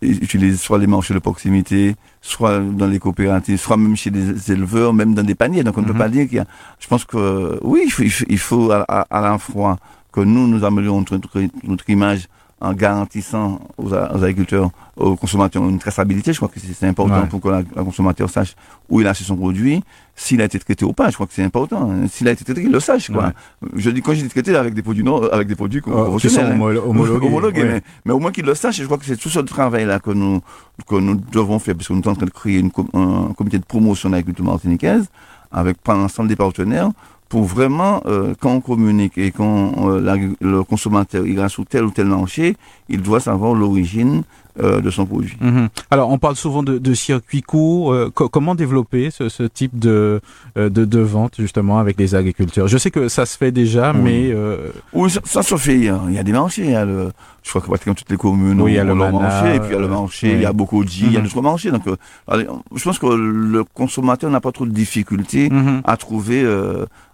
utilisent 0.02 0.60
soit 0.60 0.78
les 0.78 0.88
marchés 0.88 1.14
de 1.14 1.20
proximité, 1.20 1.96
soit 2.22 2.60
dans 2.60 2.88
les 2.88 3.00
coopératives, 3.00 3.58
soit 3.60 3.78
même 3.78 3.96
chez 3.96 4.10
des 4.12 4.52
éleveurs, 4.52 4.94
même 4.94 5.14
dans 5.14 5.24
des 5.24 5.36
paniers. 5.36 5.64
Donc 5.64 5.78
on 5.78 5.82
ne 5.82 5.86
Mhm. 5.88 5.94
peut 5.94 5.98
pas 6.00 6.10
dire 6.10 6.28
qu'il 6.28 6.38
y 6.38 6.40
a. 6.40 6.46
Je 6.80 6.88
pense 6.88 7.06
que 7.06 7.58
oui, 7.64 7.82
il 7.86 7.92
faut, 7.92 8.04
il 8.04 8.12
faut, 8.12 8.26
il 8.30 8.38
faut 8.40 8.72
à, 8.72 8.84
à, 8.88 9.02
à 9.10 9.22
la 9.22 9.38
fois 9.38 9.78
que 10.12 10.22
nous 10.22 10.48
nous 10.48 10.64
améliorons 10.66 11.06
notre, 11.12 11.42
notre 11.64 11.90
image 11.90 12.28
en 12.62 12.74
garantissant 12.74 13.60
aux, 13.78 13.94
agriculteurs, 13.94 14.70
aux 14.98 15.16
consommateurs 15.16 15.64
une 15.64 15.80
traçabilité. 15.80 16.34
Je 16.34 16.38
crois 16.40 16.50
que 16.50 16.60
c'est 16.60 16.88
important 16.88 17.22
Ouais. 17.22 17.28
pour 17.28 17.40
que 17.40 17.48
la 17.50 17.64
consommateur 17.84 18.30
sache 18.30 18.56
où 18.90 19.00
il 19.00 19.08
a 19.08 19.12
acheté 19.12 19.24
son 19.26 19.38
produit, 19.38 19.82
s'il 20.16 20.42
a 20.42 20.46
été 20.46 20.60
traité 20.60 20.84
ou 20.84 20.92
pas. 20.92 21.10
Je 21.10 21.14
crois 21.16 21.26
que 21.28 21.34
c'est 21.34 21.44
important. 21.44 21.90
S'il 22.12 22.28
a 22.28 22.32
été 22.32 22.44
traité, 22.44 22.62
qu'il 22.62 22.72
le 22.72 22.80
sache. 22.82 23.10
Quoi. 23.12 23.32
Je 23.76 23.90
dis 23.90 24.02
quand 24.02 24.14
j'ai 24.14 24.28
traité 24.28 24.54
avec 24.58 24.74
des 24.74 24.82
produits 24.82 25.04
non, 25.04 25.24
avec 25.32 25.48
des 25.48 25.56
produits 25.56 25.82
Euh, 25.88 26.18
qui 26.18 26.30
sont 26.30 26.42
hein. 26.42 26.52
homo- 26.52 26.78
homologués 26.90 27.28
homologués, 27.32 27.62
ouais. 27.64 27.68
mais, 27.76 27.82
mais 28.06 28.12
au 28.14 28.20
moins 28.20 28.32
qu'il 28.32 28.46
le 28.46 28.56
sache. 28.56 28.80
Et 28.80 28.82
je 28.82 28.88
crois 28.88 28.98
que 28.98 29.06
c'est 29.06 29.16
tout 29.18 29.30
ce 29.30 29.40
travail-là 29.40 30.00
que 30.00 30.12
nous, 30.12 30.42
que 30.88 30.96
nous 30.96 31.16
devons 31.16 31.60
faire, 31.60 31.76
parce 31.76 31.88
que 31.88 31.94
nous 31.94 32.04
sommes 32.04 32.12
en 32.12 32.16
train 32.16 32.26
de 32.26 32.32
créer 32.32 32.60
une, 32.60 32.72
un 32.94 33.34
comité 33.38 33.58
de 33.58 33.66
promotion 33.66 34.10
de 34.10 34.16
l'agriculture 34.16 34.44
martiniquaise, 34.46 35.06
avec 35.52 35.78
l'ensemble 35.88 36.28
des 36.28 36.36
partenaires, 36.36 36.90
pour 37.30 37.44
vraiment, 37.44 38.02
euh, 38.08 38.34
quand 38.40 38.52
on 38.54 38.60
communique 38.62 39.18
et 39.18 39.32
quand 39.32 39.74
euh, 39.90 40.28
le 40.42 40.64
consommateur 40.64 41.26
ira 41.28 41.48
sur 41.48 41.66
tel 41.66 41.86
ou 41.86 41.92
tel 41.92 42.08
marché, 42.08 42.56
il 42.90 43.02
doit 43.02 43.20
savoir 43.20 43.54
l'origine 43.54 44.24
euh, 44.62 44.82
de 44.82 44.90
son 44.90 45.06
produit. 45.06 45.38
Mhm. 45.40 45.70
Alors, 45.92 46.10
on 46.10 46.18
parle 46.18 46.36
souvent 46.36 46.64
de, 46.64 46.80
de 46.80 46.94
circuits 46.94 47.44
courts. 47.44 47.94
Euh, 47.94 48.10
co- 48.14 48.28
comment 48.30 48.56
développer 48.56 49.10
ce, 49.12 49.30
ce 49.30 49.44
type 49.44 49.78
de, 49.80 50.20
euh, 50.58 50.70
de, 50.70 50.84
de 50.86 51.00
vente 51.00 51.36
justement 51.40 51.78
avec 51.80 51.98
les 52.00 52.16
agriculteurs? 52.16 52.68
Je 52.68 52.78
sais 52.78 52.92
que 52.92 53.08
ça 53.08 53.26
se 53.26 53.38
fait 53.38 53.52
déjà, 53.52 53.94
Oui. 53.94 54.00
mais 54.04 54.32
euh, 54.34 54.72
Oui, 54.92 55.10
ça, 55.12 55.22
ça 55.24 55.44
se 55.44 55.56
fait. 55.56 55.88
hein. 55.88 56.02
Il 56.10 56.16
y 56.16 56.20
a 56.20 56.24
des 56.24 56.34
marchés. 56.34 56.64
Il 56.66 56.72
y 56.72 56.76
a 56.76 56.84
le, 56.84 57.12
je 57.44 57.50
crois 57.52 57.62
que 57.62 57.68
pratiquement 57.68 57.94
toutes 57.94 58.10
les 58.10 58.18
communes 58.18 58.60
Oui, 58.60 58.72
il 58.72 58.76
y 58.76 58.80
a 58.80 58.84
ont 58.84 58.88
le 58.88 58.96
Mana, 58.96 59.20
marché. 59.20 59.56
Et 59.56 59.60
puis 59.60 59.70
il 59.70 59.74
y 59.74 59.78
a 59.78 59.80
le 59.80 59.88
marché, 59.88 60.28
oui. 60.30 60.34
il 60.38 60.42
y 60.42 60.46
a 60.46 60.52
beaucoup 60.52 60.84
de 60.84 60.90
il 60.90 61.14
y 61.14 61.16
a 61.16 61.20
Mhm. 61.20 61.26
d'autres 61.28 61.42
marchés. 61.42 61.72
Donc, 61.72 61.88
euh, 61.88 61.96
allez, 62.28 62.48
je 62.76 62.84
pense 62.84 63.00
que 63.00 63.06
le 63.08 63.64
consommateur 63.64 64.30
n'a 64.30 64.42
pas 64.42 64.52
trop 64.52 64.66
de 64.66 64.72
difficultés 64.72 65.50
mhm. 65.50 65.82
à 65.86 65.96
trouver 65.96 66.44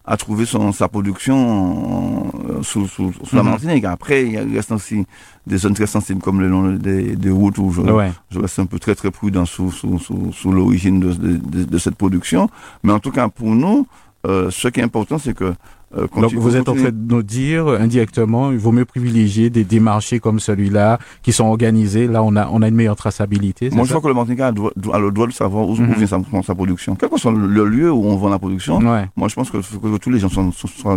à 0.08 0.18
trouver 0.18 0.46
son, 0.46 0.72
sa 0.72 0.88
production 0.88 2.32
sous, 2.62 2.88
sous, 2.88 3.12
sous 3.24 3.36
la 3.36 3.44
Mhm. 3.44 3.50
Martinique. 3.50 3.86
Après, 3.86 4.28
il 4.28 4.38
a- 4.38 4.44
reste 4.44 4.72
aussi 4.72 5.06
des 5.48 5.58
zones 5.58 5.74
très 5.74 5.88
sensibles 5.88 6.22
comme 6.22 6.40
le 6.40 6.48
long 6.48 6.74
des, 6.74 7.16
des 7.16 7.30
routes 7.30 7.58
où 7.58 7.72
je, 7.72 7.82
ouais. 7.82 8.12
je 8.30 8.40
reste 8.40 8.60
un 8.60 8.66
peu 8.66 8.80
très 8.80 8.96
très 8.96 9.12
prudent 9.12 9.46
sous, 9.46 9.72
sous, 9.72 9.98
sous, 10.00 10.32
sous 10.32 10.52
l'origine 10.52 11.00
de, 11.00 11.14
de, 11.14 11.38
de, 11.38 11.64
de 11.64 11.78
cette 11.78 11.96
production. 11.96 12.50
Mais 12.84 12.94
en 12.94 13.00
tout 13.00 13.12
cas, 13.12 13.30
pour 13.30 13.50
nous, 13.56 13.88
euh, 14.28 14.50
ce 14.52 14.68
qui 14.68 14.80
est 14.80 14.84
important, 14.84 15.18
c'est 15.18 15.34
que 15.36 15.54
euh, 15.98 16.08
Donc 16.20 16.34
vous 16.34 16.56
êtes 16.56 16.68
en 16.70 16.76
train 16.76 16.90
de 16.92 17.14
nous 17.14 17.24
dire 17.24 17.68
indirectement, 17.68 18.52
il 18.52 18.58
vaut 18.58 18.72
mieux 18.72 18.86
privilégier 18.86 19.50
des, 19.50 19.64
des 19.64 19.80
marchés 19.80 20.20
comme 20.20 20.40
celui-là 20.40 21.00
qui 21.24 21.32
sont 21.32 21.46
organisés. 21.46 22.08
Là, 22.08 22.24
on 22.24 22.36
a 22.36 22.50
on 22.52 22.62
a 22.62 22.68
une 22.68 22.76
meilleure 22.76 22.96
traçabilité. 22.96 23.70
Moi, 23.70 23.86
je 23.86 23.90
crois 23.90 24.02
que 24.02 24.08
le 24.08 24.14
Martiniquais 24.14 24.44
a, 24.44 24.52
doit- 24.52 24.74
le 24.76 25.12
droit 25.12 25.28
de 25.28 25.32
savoir 25.34 25.68
où, 25.68 25.74
où 25.74 25.82
Mhm. 25.82 25.94
vient 25.94 26.08
sa, 26.08 26.20
sa 26.44 26.56
production. 26.56 26.96
Quel 26.96 27.10
que 27.10 27.18
soit 27.20 27.32
le, 27.32 27.48
le 27.48 27.66
lieu 27.66 27.92
où 27.92 28.04
on 28.06 28.16
vend 28.16 28.30
la 28.30 28.40
production, 28.40 28.78
Ouais. 28.80 29.06
moi, 29.16 29.28
je 29.28 29.36
pense 29.36 29.50
que, 29.52 29.58
que 29.58 29.98
tous 29.98 30.10
les 30.10 30.20
gens 30.20 30.30
soient 30.30 30.50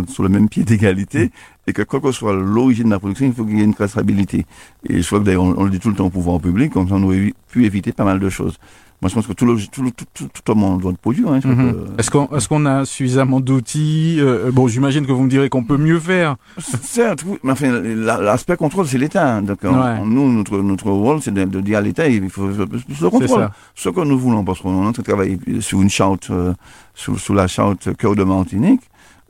sur 0.07 0.23
le 0.23 0.29
même 0.29 0.49
pied 0.49 0.63
d'égalité 0.63 1.31
et 1.67 1.73
que 1.73 1.83
quelle 1.83 2.01
que 2.01 2.11
soit 2.11 2.33
l'origine 2.33 2.85
de 2.85 2.91
la 2.91 2.99
production, 2.99 3.25
il 3.27 3.33
faut 3.33 3.45
qu'il 3.45 3.57
y 3.57 3.61
ait 3.61 3.65
une 3.65 3.73
traçabilité. 3.75 4.45
Et 4.89 5.01
je 5.01 5.07
crois 5.07 5.19
que 5.19 5.25
d'ailleurs, 5.25 5.43
on, 5.43 5.53
on 5.57 5.63
le 5.65 5.69
dit 5.69 5.79
tout 5.79 5.89
le 5.89 5.95
temps 5.95 6.07
au 6.07 6.09
pouvoir 6.09 6.39
public, 6.39 6.71
comme 6.73 6.87
ça, 6.89 6.95
on 6.95 7.03
aurait 7.03 7.33
pu 7.51 7.65
éviter 7.65 7.91
pas 7.91 8.03
mal 8.05 8.19
de 8.19 8.29
choses. 8.29 8.57
Moi, 9.01 9.07
je 9.07 9.15
pense 9.15 9.27
que 9.27 9.31
tout 9.33 9.45
le, 9.45 9.55
tout 9.71 9.81
le, 9.81 9.91
tout, 9.91 10.03
tout, 10.13 10.27
tout 10.43 10.53
le 10.53 10.59
monde 10.59 10.81
doit 10.81 10.91
produire. 10.93 11.29
Hein, 11.29 11.39
Mhm. 11.45 11.73
que- 11.95 11.99
Est-ce 12.01 12.11
qu'on 12.11 12.27
est-ce 12.35 12.49
qu'on 12.49 12.65
a 12.65 12.83
suffisamment 12.83 13.39
d'outils 13.39 14.17
euh, 14.19 14.51
Bon, 14.51 14.67
j'imagine 14.67 15.05
que 15.05 15.13
vous 15.13 15.23
me 15.23 15.29
direz 15.29 15.47
qu'on 15.47 15.63
peut 15.63 15.77
mieux 15.77 15.99
faire. 15.99 16.35
Certes, 16.81 17.23
oui, 17.25 17.37
mais 17.43 17.53
enfin, 17.53 17.71
la- 17.81 18.19
l'aspect 18.19 18.57
contrôle, 18.57 18.87
c'est 18.87 18.97
l'État. 18.97 19.35
hein. 19.37 19.41
Donc, 19.41 19.59
on- 19.63 19.67
Ouais. 19.69 19.97
on- 20.01 20.05
nous, 20.05 20.29
notre, 20.33 20.57
notre 20.57 20.91
rôle, 20.91 21.21
c'est 21.21 21.33
de, 21.33 21.45
de 21.45 21.61
dire 21.61 21.77
à 21.77 21.81
l'État, 21.81 22.09
il 22.09 22.29
faut 22.29 22.49
faire 22.51 22.67
plus 22.67 22.81
plus 22.81 22.93
de 22.95 22.99
C'est 23.05 23.09
contrôle. 23.09 23.39
ça. 23.39 23.51
Ce 23.73 23.87
que 23.87 24.01
nous 24.01 24.19
voulons, 24.19 24.43
parce 24.43 24.59
qu'on 24.59 24.83
est 24.83 24.87
en 24.87 24.91
train 24.91 25.01
de 25.01 25.07
travailler 25.07 25.39
sur 25.61 25.81
une 25.81 25.89
charte, 25.89 26.29
euh, 26.31 26.53
sur, 26.93 27.17
sur 27.17 27.33
la 27.33 27.47
charte 27.47 27.95
Cœur 27.95 28.15
de 28.15 28.23
Martinique, 28.25 28.81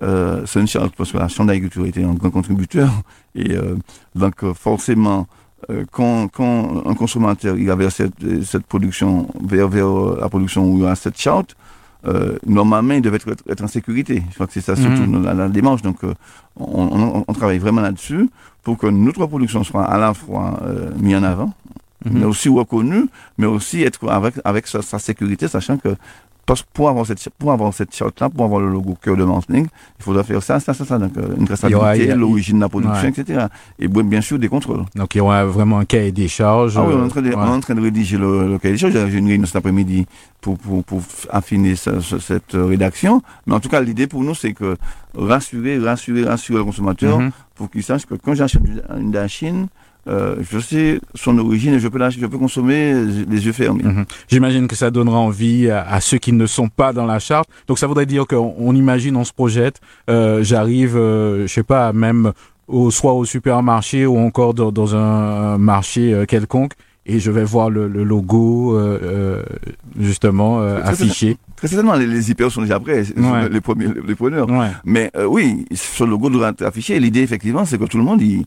euh, 0.01 0.41
c'est 0.47 0.62
une 0.62 0.67
charte 0.67 0.95
parce 0.97 1.12
que 1.12 1.17
la 1.19 1.27
Chambre 1.27 1.49
d'agriculture 1.49 1.86
était 1.86 2.03
un 2.03 2.13
grand 2.15 2.32
contributeur. 2.32 2.89
Et 3.36 3.51
euh, 3.51 3.75
donc, 4.15 4.43
euh, 4.43 4.53
forcément, 4.55 5.19
euh, 5.19 5.23
quand, 5.91 6.27
quand 6.29 6.83
un 6.85 6.93
consommateur 6.95 7.57
il 7.57 7.67
va 7.67 7.75
vers 7.75 7.91
cette, 7.91 8.43
cette 8.43 8.65
production, 8.65 9.27
vers, 9.43 9.67
vers 9.67 9.87
euh, 9.87 10.17
la 10.21 10.29
production 10.29 10.65
où 10.71 10.77
il 10.77 10.83
y 10.83 10.87
a 10.87 10.95
cette 10.95 11.19
charte, 11.19 11.55
euh, 12.07 12.37
normalement, 12.45 12.93
il 12.93 13.01
devait 13.01 13.17
être, 13.17 13.29
être 13.49 13.63
en 13.63 13.67
sécurité. 13.67 14.23
Je 14.29 14.35
crois 14.35 14.47
que 14.47 14.53
c'est 14.53 14.61
ça 14.61 14.75
surtout 14.75 15.03
Mhm. 15.03 15.23
la, 15.25 15.33
la 15.33 15.49
démarche. 15.49 15.81
Donc, 15.81 16.03
euh, 16.03 16.13
on, 16.55 16.87
on, 17.17 17.25
on 17.27 17.33
travaille 17.33 17.57
vraiment 17.59 17.81
là-dessus 17.81 18.29
pour 18.63 18.77
que 18.77 18.87
notre 18.87 19.25
production 19.27 19.63
soit 19.63 19.83
à 19.83 19.97
la 19.97 20.13
fois 20.13 20.59
euh, 20.63 20.91
mise 20.97 21.17
en 21.17 21.23
avant, 21.23 21.51
mais 22.05 22.21
Mhm. 22.21 22.25
aussi 22.27 22.47
reconnu, 22.47 23.05
mais 23.37 23.47
aussi 23.47 23.83
être 23.83 24.07
avec, 24.09 24.35
avec 24.45 24.67
sa, 24.67 24.81
sa 24.81 24.97
sécurité, 24.99 25.49
sachant 25.49 25.77
que 25.77 25.89
parce, 26.49 26.63
pour 26.63 26.89
avoir 26.89 27.05
cette, 27.05 27.29
pour 27.38 27.51
avoir 27.51 27.71
cette 27.73 27.93
charte-là, 27.95 28.27
pour 28.29 28.43
avoir 28.43 28.59
le 28.59 28.69
logo 28.71 28.97
cœur 28.99 29.15
de 29.15 29.23
Martinique, 29.23 29.67
il 29.99 30.03
faudra 30.03 30.23
faire 30.23 30.41
ça, 30.41 30.59
ça, 30.59 30.73
ça, 30.73 30.83
ça, 30.83 30.97
donc 30.97 31.15
euh, 31.15 31.35
une 31.38 31.45
traçabilité, 31.45 32.07
l'origine 32.15 32.55
de 32.57 32.62
la 32.62 32.69
production, 32.69 33.09
Ouais. 33.09 33.13
etc. 33.15 33.45
Et 33.77 33.88
bien 33.88 34.21
sûr 34.21 34.39
des 34.39 34.49
contrôles. 34.49 34.83
Donc 34.95 35.13
il 35.13 35.19
y 35.19 35.21
aura 35.21 35.45
vraiment 35.45 35.77
un 35.77 35.85
cahier 35.85 36.12
des 36.12 36.27
charges. 36.27 36.75
Ah 36.75 36.83
oui, 36.88 36.93
on 36.95 36.97
est 36.97 37.01
euh, 37.01 37.05
en 37.05 37.09
train 37.09 37.21
de, 37.21 37.29
ouais. 37.29 37.35
on 37.38 37.45
est 37.45 37.57
en 37.59 37.59
train 37.59 37.75
de 37.75 37.81
rédiger 37.81 38.17
le, 38.17 38.47
le 38.53 38.57
cahier 38.57 38.73
des 38.73 38.79
charges. 38.79 38.93
J'ai 39.12 39.17
une 39.19 39.27
réunion 39.27 39.45
cet 39.45 39.57
après-midi 39.57 40.07
pour, 40.41 40.57
pour, 40.57 40.83
pour 40.83 41.01
affiner 41.29 41.75
ce- 41.75 41.99
ce- 41.99 42.17
cette 42.19 42.55
euh, 42.55 42.65
rédaction. 42.65 43.21
Mais 43.45 43.53
en 43.53 43.59
tout 43.59 43.69
cas, 43.69 43.79
l'idée 43.81 44.07
pour 44.07 44.23
nous, 44.23 44.33
c'est 44.33 44.53
que 44.53 44.75
rassurer, 45.15 45.77
rassurer, 45.77 46.23
rassurer 46.23 46.57
le 46.59 46.65
consommateur 46.65 47.19
Mhm. 47.19 47.31
pour 47.55 47.69
qu'il 47.69 47.83
sache 47.83 48.05
que 48.05 48.15
quand 48.15 48.33
j'achète 48.33 48.62
une 48.99 49.12
dachine, 49.12 49.67
euh, 50.07 50.38
je 50.49 50.59
sais 50.59 50.99
son 51.13 51.38
origine 51.38 51.73
et 51.73 51.79
je 51.79 51.88
peux, 51.88 51.97
la, 51.99 52.09
je 52.09 52.25
peux 52.25 52.38
consommer 52.38 52.93
les 53.29 53.45
yeux 53.45 53.51
fermés. 53.51 53.83
Mhm. 53.83 54.05
J'imagine 54.27 54.67
que 54.67 54.75
ça 54.75 54.89
donnera 54.91 55.17
envie 55.17 55.69
à, 55.69 55.81
à 55.88 55.99
ceux 56.01 56.17
qui 56.17 56.31
ne 56.31 56.45
sont 56.45 56.69
pas 56.69 56.93
dans 56.93 57.05
la 57.05 57.19
charte. 57.19 57.49
Donc 57.67 57.77
ça 57.79 57.88
voudrait 57.88 58.05
dire 58.05 58.25
qu'on 58.25 58.53
on 58.57 58.75
imagine, 58.75 59.15
on 59.15 59.23
se 59.23 59.33
projette. 59.33 59.79
euh, 60.09 60.43
J'arrive, 60.43 60.95
euh, 60.97 61.47
je 61.47 61.53
sais 61.53 61.63
pas, 61.63 61.93
même 61.93 62.31
au, 62.67 62.91
soit 62.91 63.13
au 63.13 63.25
supermarché 63.25 64.05
ou 64.05 64.17
encore 64.17 64.53
dans, 64.53 64.71
dans 64.71 64.95
un 64.95 65.57
marché 65.57 66.13
euh, 66.13 66.25
quelconque, 66.25 66.73
et 67.05 67.19
je 67.19 67.31
vais 67.31 67.43
voir 67.43 67.69
le, 67.71 67.88
le 67.88 68.03
logo 68.03 68.77
euh, 68.77 69.41
justement 69.99 70.62
euh, 70.62 70.79
affiché. 70.83 71.38
Très 71.59 71.67
certainement, 71.67 71.95
les, 71.95 72.07
les 72.07 72.31
hyper 72.31 72.49
sont 72.49 72.61
déjà 72.61 72.79
prêts, 72.79 73.03
les 73.51 73.59
premiers, 73.59 73.87
les, 74.07 74.15
preneurs. 74.15 74.47
Mais 74.85 75.11
euh, 75.17 75.25
oui, 75.25 75.65
ce 75.75 76.05
logo 76.05 76.29
doit 76.29 76.51
être 76.51 76.61
affiché. 76.61 76.97
L'idée, 77.01 77.19
effectivement, 77.19 77.65
c'est 77.65 77.77
que 77.77 77.83
tout 77.83 77.97
le 77.97 78.03
monde, 78.05 78.21
il, 78.21 78.45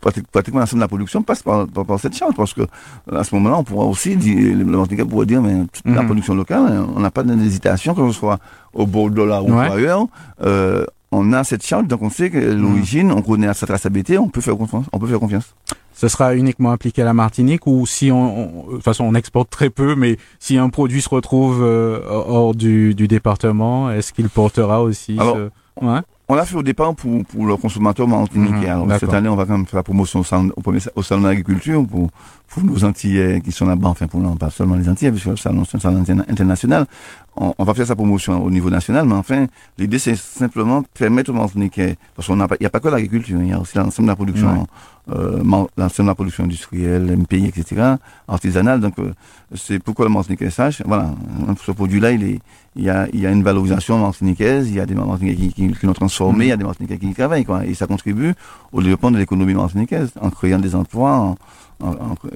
pratiquement 0.00 0.60
l'ensemble 0.60 0.80
de 0.80 0.84
la 0.84 0.88
production 0.88 1.22
passe 1.22 1.42
par, 1.42 1.66
par, 1.68 2.00
cette 2.00 2.16
charte, 2.16 2.34
parce 2.34 2.54
que 2.54 2.62
à 3.12 3.24
ce 3.24 3.34
moment-là, 3.34 3.58
on 3.58 3.64
pourra 3.64 3.84
aussi, 3.84 4.16
dire, 4.16 4.56
le 4.56 4.64
Martiniquais 4.64 5.06
pourrait 5.06 5.26
dire, 5.26 5.42
mais 5.42 5.66
toute 5.70 5.84
la 5.84 6.00
mhm. 6.00 6.06
production 6.06 6.34
locale, 6.34 6.82
on 6.96 7.00
n'a 7.00 7.10
pas 7.10 7.24
d'hésitation, 7.24 7.94
que 7.94 8.06
ce 8.10 8.18
soit 8.18 8.38
au 8.72 8.86
bord 8.86 9.10
de 9.10 9.22
la 9.22 9.42
ou 9.42 9.58
ailleurs. 9.58 10.06
Euh, 10.42 10.86
on 11.12 11.32
a 11.32 11.44
cette 11.44 11.64
charte, 11.64 11.86
donc 11.86 12.02
on 12.02 12.10
sait 12.10 12.30
que 12.30 12.38
l'origine, 12.38 13.10
on 13.12 13.22
connaît 13.22 13.52
sa 13.54 13.66
traçabilité, 13.66 14.18
on 14.18 14.28
peut 14.28 14.40
faire 14.40 14.56
confiance. 14.56 14.86
On 14.92 14.98
peut 14.98 15.08
faire 15.08 15.20
confiance 15.20 15.54
ce 16.00 16.08
sera 16.08 16.34
uniquement 16.34 16.70
appliqué 16.70 17.02
à 17.02 17.04
la 17.04 17.12
Martinique 17.12 17.66
ou 17.66 17.84
si 17.84 18.10
on, 18.10 18.68
de 18.68 18.72
toute 18.76 18.84
façon 18.84 19.04
on 19.04 19.14
exporte 19.14 19.50
très 19.50 19.68
peu, 19.68 19.94
mais 19.94 20.16
si 20.38 20.56
un 20.56 20.70
produit 20.70 21.02
se 21.02 21.10
retrouve 21.10 21.62
euh, 21.62 22.00
hors 22.08 22.54
du, 22.54 22.94
département, 22.94 23.90
est-ce 23.90 24.14
qu'il 24.14 24.30
portera 24.30 24.82
aussi 24.82 25.18
On 25.76 26.34
l'a 26.34 26.46
fait 26.46 26.56
au 26.56 26.62
départ 26.62 26.94
pour, 26.94 27.22
pour 27.26 27.44
le 27.44 27.54
consommateur 27.56 28.08
martiniquais. 28.08 28.74
Mhm, 28.74 28.98
cette 28.98 29.12
année, 29.12 29.28
on 29.28 29.36
va 29.36 29.44
quand 29.44 29.58
même 29.58 29.66
faire 29.66 29.76
la 29.78 29.82
promotion 29.82 30.20
au 30.20 30.24
salon, 30.24 30.50
au, 30.94 31.02
salon 31.02 31.22
d'agriculture 31.22 31.86
pour, 31.86 32.08
pour 32.48 32.64
nos 32.64 32.82
Antillais 32.82 33.42
qui 33.42 33.52
sont 33.52 33.66
là-bas, 33.66 33.88
enfin 33.88 34.06
pour 34.06 34.20
non, 34.20 34.36
pas 34.36 34.48
seulement 34.48 34.76
les 34.76 34.88
Antillais, 34.88 35.10
parce 35.10 35.24
que 35.24 35.36
c'est 35.36 35.50
un 35.50 35.80
salon 35.80 36.02
international. 36.28 36.86
On, 37.36 37.54
on, 37.58 37.64
va 37.64 37.74
faire 37.74 37.86
sa 37.86 37.94
promotion 37.94 38.44
au 38.44 38.50
niveau 38.50 38.70
national, 38.70 39.06
mais 39.06 39.14
enfin, 39.14 39.46
l'idée 39.78 39.98
c'est 39.98 40.16
simplement 40.16 40.82
permettre 40.94 41.30
aux 41.30 41.34
Martiniquais, 41.34 41.96
parce 42.14 42.26
qu'il 42.26 42.36
n'y 42.36 42.66
a 42.66 42.70
pas 42.70 42.80
que 42.80 42.88
l'agriculture, 42.88 43.40
il 43.40 43.48
y 43.48 43.52
a 43.52 43.60
aussi 43.60 43.78
l'ensemble 43.78 44.08
de 44.08 44.12
la 44.12 44.16
production 44.16 44.66
euh, 45.12 45.42
l'ensemble 45.76 46.06
de 46.06 46.10
la 46.10 46.14
production 46.14 46.44
industrielle, 46.44 47.16
MPI, 47.16 47.46
etc., 47.46 47.94
artisanale. 48.28 48.80
Donc, 48.80 48.98
euh, 48.98 49.12
c'est 49.54 49.78
pourquoi 49.80 50.04
le 50.04 50.12
Martiniquais 50.12 50.50
sache. 50.50 50.82
Voilà, 50.84 51.14
ce 51.64 51.72
produit-là, 51.72 52.12
il, 52.12 52.22
est, 52.22 52.40
il, 52.76 52.84
y 52.84 52.90
a, 52.90 53.08
il 53.12 53.20
y 53.20 53.26
a 53.26 53.30
une 53.30 53.42
valorisation 53.42 53.98
martiniquaise, 53.98 54.68
il 54.68 54.76
y 54.76 54.80
a 54.80 54.86
des 54.86 54.94
Martiniquais 54.94 55.36
qui, 55.36 55.52
qui, 55.52 55.72
qui 55.72 55.86
l'ont 55.86 55.94
transformé, 55.94 56.46
il 56.46 56.48
y 56.48 56.52
a 56.52 56.56
des 56.56 56.64
Martiniquais 56.64 56.98
qui 56.98 57.08
y 57.08 57.14
travaillent, 57.14 57.44
quoi. 57.44 57.64
Et 57.66 57.74
ça 57.74 57.86
contribue 57.86 58.34
au 58.72 58.82
développement 58.82 59.10
de 59.10 59.18
l'économie 59.18 59.54
martiniquaise, 59.54 60.10
en 60.20 60.30
créant 60.30 60.58
des 60.58 60.74
emplois, 60.74 61.34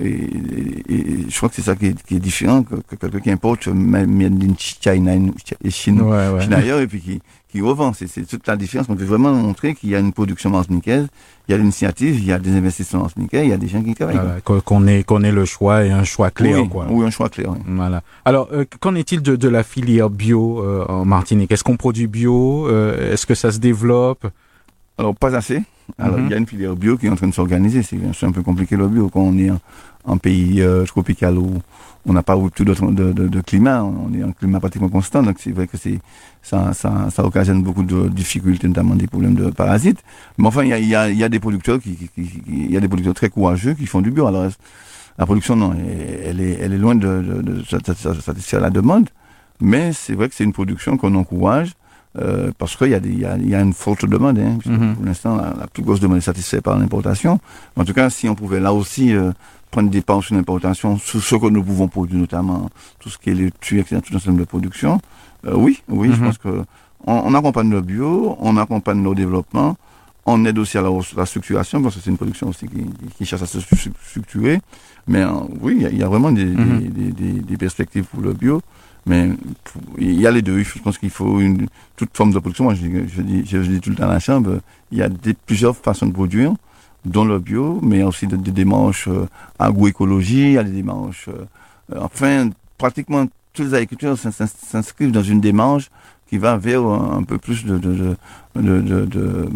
et, 0.00 1.26
je 1.28 1.36
crois 1.36 1.48
que 1.48 1.54
c'est 1.54 1.62
ça 1.62 1.76
qui 1.76 1.86
est, 1.86 2.02
qui 2.02 2.16
est 2.16 2.20
différent 2.20 2.62
que, 2.62 2.76
que 2.76 2.96
quelqu'un 2.96 3.20
qui 3.20 3.30
importe 3.30 3.66
même 3.68 4.54
China 4.58 5.14
et 5.62 5.70
Chine, 5.70 6.00
ouais, 6.02 6.40
Chine 6.40 6.54
ailleurs 6.54 6.80
et 6.80 6.86
puis 6.86 7.00
qui, 7.00 7.20
qui 7.54 7.60
revend. 7.60 7.92
C'est 7.92 8.26
toute 8.26 8.46
la 8.48 8.56
différence. 8.56 8.88
On 8.88 8.94
veut 8.94 9.06
vraiment 9.06 9.32
montrer 9.32 9.74
qu'il 9.74 9.90
y 9.90 9.94
a 9.94 10.00
une 10.00 10.12
production 10.12 10.50
martiniquaise, 10.50 11.06
il 11.46 11.52
y 11.52 11.54
a 11.54 11.58
l'initiative, 11.58 12.18
il 12.18 12.24
y 12.24 12.32
a 12.32 12.38
des 12.40 12.56
investissements 12.56 13.02
martiniquais, 13.02 13.44
il 13.44 13.50
y 13.50 13.52
a 13.52 13.56
des 13.56 13.68
gens 13.68 13.80
qui 13.80 13.94
travaillent. 13.94 14.16
Voilà, 14.16 14.40
qu'on 14.40 14.86
ait, 14.88 15.04
qu'on 15.04 15.22
ait 15.22 15.30
le 15.30 15.44
choix 15.44 15.84
et 15.84 15.92
un 15.92 16.02
choix 16.02 16.32
clair. 16.32 16.60
Oui, 16.60 16.68
quoi. 16.68 16.86
oui 16.90 17.06
un 17.06 17.10
choix 17.10 17.28
clair. 17.28 17.54
Voilà. 17.64 18.02
Alors, 18.24 18.48
euh, 18.52 18.64
qu'en 18.80 18.96
est-il 18.96 19.22
de, 19.22 19.36
de, 19.36 19.48
la 19.48 19.62
filière 19.62 20.10
bio 20.10 20.64
euh, 20.64 20.84
en 20.88 21.04
Martinique? 21.04 21.52
Est-ce 21.52 21.62
qu'on 21.62 21.76
produit 21.76 22.08
bio? 22.08 22.66
Euh, 22.68 23.12
Est-ce 23.12 23.24
que 23.24 23.36
ça 23.36 23.52
se 23.52 23.58
développe? 23.58 24.26
Alors, 24.98 25.14
pas 25.14 25.36
assez. 25.36 25.62
Alors, 25.98 26.18
il 26.18 26.30
y 26.30 26.34
a 26.34 26.36
une 26.36 26.46
filière 26.46 26.74
bio 26.76 26.96
qui 26.96 27.06
est 27.06 27.10
en 27.10 27.16
train 27.16 27.28
de 27.28 27.34
s'organiser. 27.34 27.82
C'est 27.82 28.26
un 28.26 28.32
peu 28.32 28.42
compliqué 28.42 28.76
le 28.76 28.88
bio 28.88 29.08
quand 29.08 29.20
on 29.20 29.36
est 29.38 29.50
en, 30.04 30.18
pays 30.18 30.60
euh, 30.60 30.84
tropical 30.84 31.38
où 31.38 31.60
on 32.06 32.12
n'a 32.12 32.22
pas 32.22 32.36
beaucoup 32.36 32.64
de, 32.64 33.12
de, 33.12 33.28
de, 33.28 33.40
climat. 33.40 33.84
On 33.84 34.12
est 34.14 34.22
en 34.22 34.32
climat 34.32 34.60
pratiquement 34.60 34.88
constant. 34.88 35.22
Donc, 35.22 35.36
c'est 35.38 35.52
vrai 35.52 35.66
que 35.66 35.76
c'est, 35.76 35.98
ça, 36.42 36.72
ça, 36.72 37.08
ça, 37.10 37.24
occasionne 37.24 37.62
beaucoup 37.62 37.82
de 37.82 38.08
difficultés, 38.08 38.66
notamment 38.66 38.94
des 38.94 39.06
problèmes 39.06 39.34
de 39.34 39.50
parasites. 39.50 40.02
Mais 40.38 40.46
enfin, 40.46 40.64
il 40.64 40.70
y 40.70 40.72
a, 40.72 40.78
y, 40.78 40.94
a, 40.94 41.10
y 41.10 41.24
a, 41.24 41.28
des 41.28 41.40
producteurs 41.40 41.80
qui, 41.80 41.96
qui, 41.96 42.08
qui, 42.08 42.42
il 42.46 42.70
y 42.70 42.76
a 42.76 42.80
des 42.80 42.88
producteurs 42.88 43.14
très 43.14 43.28
courageux 43.28 43.74
qui 43.74 43.86
font 43.86 44.00
du 44.00 44.10
bio. 44.10 44.26
Alors, 44.26 44.48
la 45.18 45.26
production, 45.26 45.54
non, 45.56 45.74
elle 46.24 46.40
est, 46.40 46.58
elle 46.60 46.72
est 46.72 46.78
loin 46.78 46.94
de 46.94 47.62
satisfaire 47.68 48.60
la 48.60 48.70
demande. 48.70 49.08
Mais 49.60 49.92
c'est 49.92 50.14
vrai 50.14 50.28
que 50.28 50.34
c'est 50.34 50.44
une 50.44 50.52
production 50.52 50.96
qu'on 50.96 51.14
encourage 51.14 51.72
euh, 52.20 52.52
parce 52.58 52.76
qu'il 52.76 52.88
y, 52.88 52.90
y, 52.90 53.24
a, 53.24 53.36
y 53.36 53.54
a 53.54 53.60
une 53.60 53.72
forte 53.72 54.04
demande. 54.06 54.38
Hein, 54.38 54.58
mhm. 54.64 54.94
Pour 54.96 55.04
l'instant, 55.04 55.36
la, 55.36 55.66
plus 55.66 55.82
grosse 55.82 56.00
demande 56.00 56.18
est 56.18 56.22
satisfaite 56.22 56.62
par 56.62 56.78
l'importation. 56.78 57.40
En 57.76 57.84
tout 57.84 57.92
cas, 57.92 58.08
si 58.10 58.28
on 58.28 58.34
pouvait 58.34 58.60
là 58.60 58.72
aussi 58.72 59.14
euh, 59.14 59.32
prendre 59.70 59.90
des 59.90 60.00
pensions 60.00 60.28
sur 60.28 60.36
l'importation, 60.36 60.96
sur 60.98 61.20
ce 61.22 61.34
que 61.34 61.46
nous 61.48 61.62
pouvons 61.64 61.88
produire, 61.88 62.20
notamment 62.20 62.70
tout 63.00 63.08
ce 63.08 63.18
qui 63.18 63.30
est 63.30 63.34
les 63.34 63.50
tuyaux, 63.60 63.82
etc., 63.82 64.00
tout 64.04 64.14
ensemble 64.14 64.38
de 64.38 64.44
production, 64.44 65.00
euh, 65.46 65.54
oui, 65.56 65.82
oui, 65.88 66.10
je 66.12 66.20
mhm. 66.20 66.26
pense 66.26 66.38
que 66.38 66.62
on, 67.06 67.12
on, 67.26 67.34
accompagne 67.34 67.70
le 67.70 67.80
bio, 67.80 68.36
on 68.38 68.56
accompagne 68.56 69.02
nos 69.02 69.14
développements, 69.14 69.76
on 70.24 70.44
aide 70.44 70.58
aussi 70.58 70.78
à 70.78 70.82
la, 70.82 71.26
structuration, 71.26 71.82
parce 71.82 71.96
que 71.96 72.00
c'est 72.00 72.10
une 72.10 72.16
production 72.16 72.48
aussi 72.48 72.66
qui, 72.68 72.86
qui, 73.18 73.26
cherche 73.26 73.42
à 73.42 73.46
se 73.46 73.58
structurer. 73.60 74.60
Mais 75.06 75.22
oui, 75.60 75.74
il 75.76 75.82
y, 75.82 75.86
a, 75.86 75.90
y 75.90 76.02
a 76.02 76.08
vraiment 76.08 76.32
des, 76.32 76.46
mhm. 76.46 76.88
des, 76.88 77.12
des, 77.12 77.32
des 77.40 77.56
perspectives 77.58 78.04
pour 78.04 78.22
le 78.22 78.32
bio. 78.32 78.62
Mais 79.06 79.28
il 79.98 80.20
y 80.20 80.26
a 80.26 80.30
les 80.30 80.42
deux. 80.42 80.62
Je 80.62 80.78
pense 80.78 80.98
qu'il 80.98 81.10
faut 81.10 81.40
une, 81.40 81.66
toute 81.96 82.16
forme 82.16 82.32
de 82.32 82.38
production. 82.38 82.64
Moi, 82.64 82.74
je, 82.74 82.82
je, 82.82 83.22
dis, 83.22 83.44
je, 83.46 83.58
dis 83.58 83.80
tout 83.80 83.90
le 83.90 83.96
temps 83.96 84.04
à 84.04 84.14
la 84.14 84.20
chambre, 84.20 84.60
il 84.90 84.98
y 84.98 85.02
a 85.02 85.08
des, 85.08 85.34
plusieurs 85.34 85.76
façons 85.76 86.06
de 86.06 86.12
produire, 86.12 86.54
dont 87.04 87.24
le 87.24 87.38
bio, 87.38 87.80
mais 87.82 88.02
aussi 88.02 88.26
des, 88.26 88.36
démarches 88.36 89.08
euh, 89.08 89.26
agroécologie, 89.58 90.42
il 90.42 90.52
y 90.52 90.58
a 90.58 90.64
des 90.64 90.70
démarches. 90.70 91.28
Euh, 91.28 91.98
enfin, 92.00 92.50
pratiquement 92.78 93.26
toutes 93.52 93.66
les 93.66 93.74
agricultures 93.74 94.18
s'inscrivent 94.18 95.12
dans 95.12 95.22
une 95.22 95.40
démarche 95.40 95.90
qui 96.28 96.38
va 96.38 96.56
vers 96.56 96.82
un, 96.82 97.22
peu 97.22 97.38
plus 97.38 97.64
de, 97.64 97.78
de, 97.78 98.16
de, 98.56 98.80
de, 98.80 99.48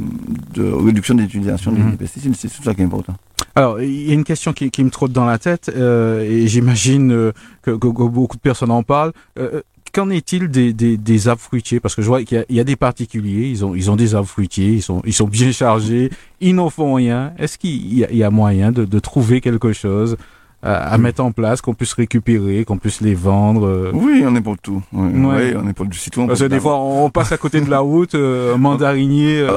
de 0.55 0.63
réduction 0.71 1.15
de 1.15 1.23
l'utilisation 1.23 1.73
des 1.73 1.83
mhm. 1.83 1.97
pesticides. 1.97 2.37
C'est 2.37 2.49
tout 2.49 2.63
ça 2.63 2.75
qui 2.75 2.83
est 2.83 2.85
important. 2.85 3.17
Alors, 3.59 3.81
il 3.81 4.07
y 4.07 4.11
a 4.13 4.15
une 4.15 4.23
question 4.23 4.53
qui, 4.53 4.71
qui 4.71 4.85
me 4.85 4.91
trotte 4.91 5.11
dans 5.11 5.25
la 5.25 5.37
tête, 5.37 5.69
euh, 5.75 6.23
et 6.23 6.47
j'imagine 6.47 7.11
euh, 7.11 7.33
que, 7.63 7.73
que, 7.73 7.89
beaucoup 7.89 8.37
de 8.37 8.41
personnes 8.41 8.71
en 8.71 8.85
parlent. 8.85 9.11
Euh, 9.37 9.63
qu'en 9.93 10.11
est-il 10.11 10.47
des, 10.47 10.73
des, 10.73 10.97
des, 10.97 11.27
arbres 11.27 11.41
fruitiers? 11.41 11.81
Parce 11.81 11.97
que 11.97 12.03
je 12.03 12.07
vois 12.07 12.23
qu'il 12.23 12.47
y, 12.49 12.55
y, 12.55 12.61
a 12.61 12.65
des 12.65 12.77
particuliers, 12.77 13.49
ils 13.49 13.65
ont, 13.65 13.75
ils 13.75 13.91
ont 13.91 13.97
des 13.97 14.15
arbres 14.15 14.29
fruitiers, 14.29 14.75
ils 14.75 14.83
sont, 14.83 15.03
ils 15.05 15.13
sont 15.13 15.27
bien 15.27 15.51
chargés, 15.51 16.11
ils 16.41 16.55
n'en 16.55 16.71
font 16.71 16.95
rien. 16.95 17.33
Est-ce 17.37 17.59
qu'il 17.59 17.93
y, 17.93 18.07
y, 18.09 18.23
a 18.23 18.31
moyen 18.31 18.71
de, 18.71 18.85
de 18.85 18.99
trouver 19.01 19.41
quelque 19.41 19.73
chose? 19.73 20.17
À, 20.63 20.99
mettre 20.99 21.23
en 21.23 21.31
place, 21.31 21.61
qu'on 21.61 21.75
puisse 21.75 21.93
récupérer, 21.93 22.65
qu'on 22.65 22.79
puisse 22.79 23.01
les 23.01 23.15
vendre. 23.15 23.67
Euh. 23.67 23.91
Oui, 23.95 24.25
on 24.27 24.35
est 24.35 24.41
pour 24.41 24.59
tout. 24.59 24.83
Oui, 24.93 25.55
on 25.57 25.69
est 25.69 25.73
pour 25.73 25.87
du 25.87 25.97
citron. 25.97 26.27
Parce 26.27 26.41
que 26.41 26.47
des 26.47 26.59
fois, 26.59 26.79
on 26.79 27.11
passe 27.11 27.31
à 27.31 27.37
côté 27.37 27.61
de 27.61 27.71
la 27.71 27.79
route, 27.89 28.15
euh, 28.17 28.57
mandarinier. 28.57 29.41
Euh. 29.41 29.49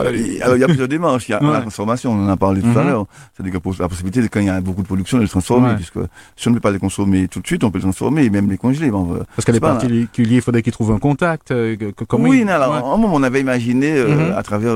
Alors, 0.42 0.56
il 0.56 0.60
y 0.60 0.64
a 0.64 0.68
plusieurs 0.68 0.88
démarches. 0.88 1.28
Il 1.28 1.32
y 1.32 1.36
a 1.36 1.42
la 1.42 1.62
transformation, 1.62 2.12
on 2.12 2.26
en 2.26 2.30
a 2.30 2.38
parlé 2.38 2.62
tout 2.62 2.78
à 2.78 2.84
mhm. 2.84 2.90
l'heure. 2.90 3.06
C'est-à-dire 3.34 3.60
que 3.60 3.82
la 3.82 3.90
possibilité, 3.90 4.28
quand 4.30 4.42
il 4.42 4.46
y 4.46 4.50
a 4.50 4.62
beaucoup 4.62 4.84
de 4.84 4.88
production, 4.88 5.18
de 5.18 5.24
les 5.24 5.30
transformer, 5.30 5.76
puisque 5.76 6.00
si 6.36 6.48
on 6.48 6.52
ne 6.52 6.56
peut 6.56 6.62
pas 6.62 6.72
les 6.72 6.80
consommer 6.80 7.28
tout 7.28 7.40
de 7.40 7.48
suite, 7.48 7.64
on 7.64 7.72
peut 7.72 7.80
les 7.80 7.84
transformer 7.84 8.24
et 8.24 8.30
même 8.30 8.50
les 8.50 8.58
congeler. 8.58 8.92
Bon, 8.92 9.18
Parce 9.36 9.46
qu'à 9.46 9.54
des 9.54 9.60
particuliers, 9.60 10.36
il 10.36 10.42
faudrait 10.42 10.62
qu'ils 10.62 10.74
trouvent 10.74 10.92
un 10.92 11.00
contact. 11.00 11.54
comment 12.08 12.30
oui, 12.30 12.46
alors, 12.48 12.76
un 12.76 12.98
moment, 12.98 13.16
on 13.16 13.24
avait 13.24 13.42
imaginé, 13.42 14.04
mhm. 14.04 14.34
à 14.38 14.44
travers 14.44 14.76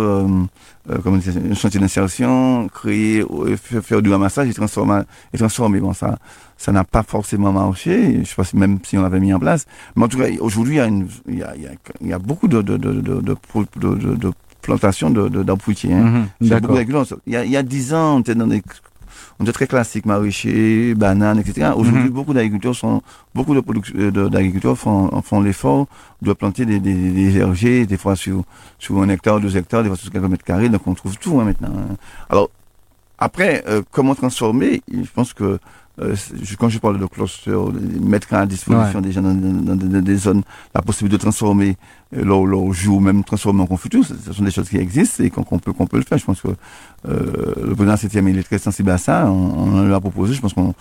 euh, 0.89 0.97
comme 0.99 1.15
un 1.15 1.53
chantier 1.55 1.79
d'insertion, 1.79 2.67
créer, 2.67 3.21
euh, 3.21 3.57
faire 3.57 4.01
du 4.01 4.09
ramassage 4.11 4.47
et 4.49 4.53
transformer. 4.53 5.01
Et 5.33 5.37
transformer. 5.37 5.79
Bon, 5.79 5.93
ça, 5.93 6.17
ça 6.57 6.71
n'a 6.71 6.83
pas 6.83 7.03
forcément 7.03 7.51
marché. 7.51 8.19
Je 8.23 8.29
sais 8.29 8.35
pas 8.35 8.43
si 8.43 8.55
même 8.57 8.79
si 8.83 8.97
on 8.97 9.01
l'avait 9.01 9.19
mis 9.19 9.33
en 9.33 9.39
place. 9.39 9.65
Mais 9.95 10.03
en 10.05 10.07
tout 10.07 10.17
cas, 10.17 10.27
aujourd'hui, 10.39 10.75
il 10.75 10.77
y 10.77 10.81
a 10.81 10.85
une, 10.87 11.07
il 11.27 11.39
y 11.39 11.43
a, 11.43 11.55
il 11.55 11.63
y 11.63 11.67
a, 11.67 11.71
il 12.01 12.07
y 12.07 12.13
a 12.13 12.19
beaucoup 12.19 12.47
de, 12.47 12.61
de, 12.61 12.77
de, 12.77 12.91
de, 13.01 13.11
de, 13.21 14.15
de 14.15 14.31
plantations 14.61 15.09
d'arbres 15.11 15.61
fruitiers. 15.61 15.93
Hein. 15.93 16.03
Mm 16.03 16.15
-hmm, 16.15 16.25
il, 16.41 16.47
y 17.33 17.35
a, 17.37 17.45
il 17.45 17.51
y 17.51 17.57
a 17.57 17.63
dix 17.63 17.93
ans, 17.93 18.15
on 18.17 18.19
était 18.21 18.35
dans 18.35 18.47
des 18.47 18.61
on 19.39 19.43
était 19.43 19.51
très 19.51 19.67
classique, 19.67 20.05
maraîcher, 20.05 20.93
bananes, 20.95 21.39
etc. 21.39 21.71
Aujourd'hui, 21.75 22.03
mhm. 22.03 22.09
beaucoup 22.09 22.33
d'agriculteurs 22.33 22.75
sont, 22.75 23.01
beaucoup 23.33 23.53
de 23.53 24.29
d'agriculteurs 24.29 24.77
font, 24.77 25.21
font 25.21 25.41
l'effort 25.41 25.87
de 26.21 26.31
planter 26.33 26.65
des, 26.65 26.79
des, 26.79 26.93
des 26.93 27.29
vergers, 27.29 27.85
des 27.85 27.97
fois 27.97 28.15
sur, 28.15 28.43
sur 28.79 29.01
un 29.01 29.09
hectare, 29.09 29.41
deux 29.41 29.57
hectares, 29.57 29.83
des 29.83 29.89
fois 29.89 29.97
sur 29.97 30.11
quelques 30.11 30.25
mètres 30.25 30.45
carrés, 30.45 30.69
donc 30.69 30.87
on 30.87 30.93
trouve 30.93 31.17
tout 31.17 31.39
hein, 31.39 31.43
maintenant. 31.43 31.73
Hein. 31.75 31.95
Alors, 32.29 32.49
après, 33.17 33.63
euh, 33.67 33.81
comment 33.91 34.15
transformer? 34.15 34.81
Je 34.91 35.09
pense 35.13 35.33
que 35.33 35.59
euh, 36.01 36.15
quand 36.59 36.69
je 36.69 36.79
parle 36.79 36.99
de 36.99 37.05
cluster, 37.05 37.55
mettre 38.01 38.33
à 38.33 38.45
disposition 38.45 39.01
des 39.01 39.11
gens 39.11 39.21
dans, 39.21 39.75
des 39.75 40.15
zones 40.17 40.43
la 40.73 40.81
possibilité 40.81 41.17
de 41.17 41.21
transformer 41.21 41.77
euh, 42.15 42.23
leur, 42.23 42.45
leur 42.45 42.73
jus 42.73 42.89
même 42.99 43.23
transformer 43.23 43.61
en 43.61 43.67
confiture, 43.67 44.03
ce 44.05 44.33
sont 44.33 44.43
des 44.43 44.51
choses 44.51 44.69
qui 44.69 44.77
existent 44.77 45.23
et 45.23 45.29
qu'on 45.29 45.59
peut, 45.59 45.73
qu'on 45.73 45.87
peut 45.87 45.97
le 45.97 46.03
faire. 46.03 46.17
Je 46.17 46.25
pense 46.25 46.41
que 46.41 46.49
euh, 47.07 47.53
le 47.63 47.75
président 47.75 47.97
7 47.97 48.13
il 48.13 48.37
est 48.37 48.43
très 48.43 48.57
sensible 48.57 48.89
à 48.89 48.97
ça. 48.97 49.25
On, 49.27 49.77
on 49.77 49.87
l'a 49.87 49.99
proposé. 49.99 50.33
Je 50.33 50.41
pense 50.41 50.53
qu'on 50.53 50.73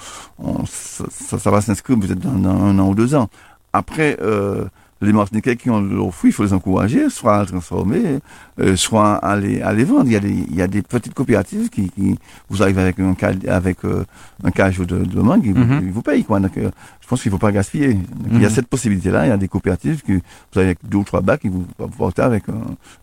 ça, 0.66 1.38
ça, 1.38 1.50
va 1.50 1.61
s'inscrire 1.61 1.98
peut-être 1.98 2.18
dans, 2.18 2.33
dans, 2.33 2.64
un 2.64 2.79
an 2.79 2.88
ou 2.88 2.94
deux 2.94 3.14
ans. 3.14 3.29
Après, 3.72 4.16
euh, 4.20 4.64
les 5.00 5.12
Martiniquais 5.12 5.57
qui 5.57 5.70
ont 5.70 5.80
leurs 5.80 6.14
fruits, 6.14 6.30
il 6.30 6.33
faut 6.33 6.44
les 6.44 6.52
encourager, 6.52 7.11
soit 7.11 7.37
à 7.37 7.40
les 7.42 7.48
transformer, 7.48 8.20
euh, 8.61 8.76
soit 8.76 9.14
à 9.14 9.37
les, 9.37 9.61
à 9.61 9.72
les 9.72 9.85
vendre. 9.85 10.07
Il 10.07 10.12
y, 10.12 10.16
a 10.16 10.20
des, 10.20 10.30
il 10.30 10.54
y 10.54 10.62
a 10.62 10.66
des 10.66 10.83
petites 10.83 11.14
coopératives 11.14 11.68
qui, 11.68 11.90
qui 11.90 12.18
vous 12.48 12.62
arrivez 12.62 12.83
avec 12.83 12.98
un 13.00 13.14
avec 13.48 13.85
euh, 13.85 14.04
un 14.42 14.50
cajou 14.50 14.85
de, 14.85 14.98
de 14.98 15.20
mangue, 15.20 15.44
ils, 15.44 15.54
mhm. 15.54 15.90
vous 15.90 16.02
payent 16.02 16.24
quoi. 16.24 16.40
Donc, 16.40 16.57
euh, 16.57 16.70
je 17.00 17.09
pense 17.09 17.22
qu'il 17.22 17.30
ne 17.30 17.37
faut 17.37 17.40
pas 17.40 17.52
gaspiller. 17.52 17.98
Il 18.30 18.40
y 18.40 18.44
a 18.44 18.48
mhm. 18.48 18.54
cette 18.54 18.68
possibilité-là. 18.68 19.26
Il 19.26 19.28
y 19.28 19.33
a 19.33 19.37
des 19.37 19.48
coopératives 19.48 20.02
qui 20.02 20.14
vous 20.14 20.59
avez 20.59 20.66
avec 20.68 20.78
deux 20.85 20.98
ou 20.98 21.04
trois 21.04 21.20
bacs, 21.20 21.40
qui 21.40 21.48
vous 21.48 21.66
porter 21.98 22.22
avec, 22.22 22.44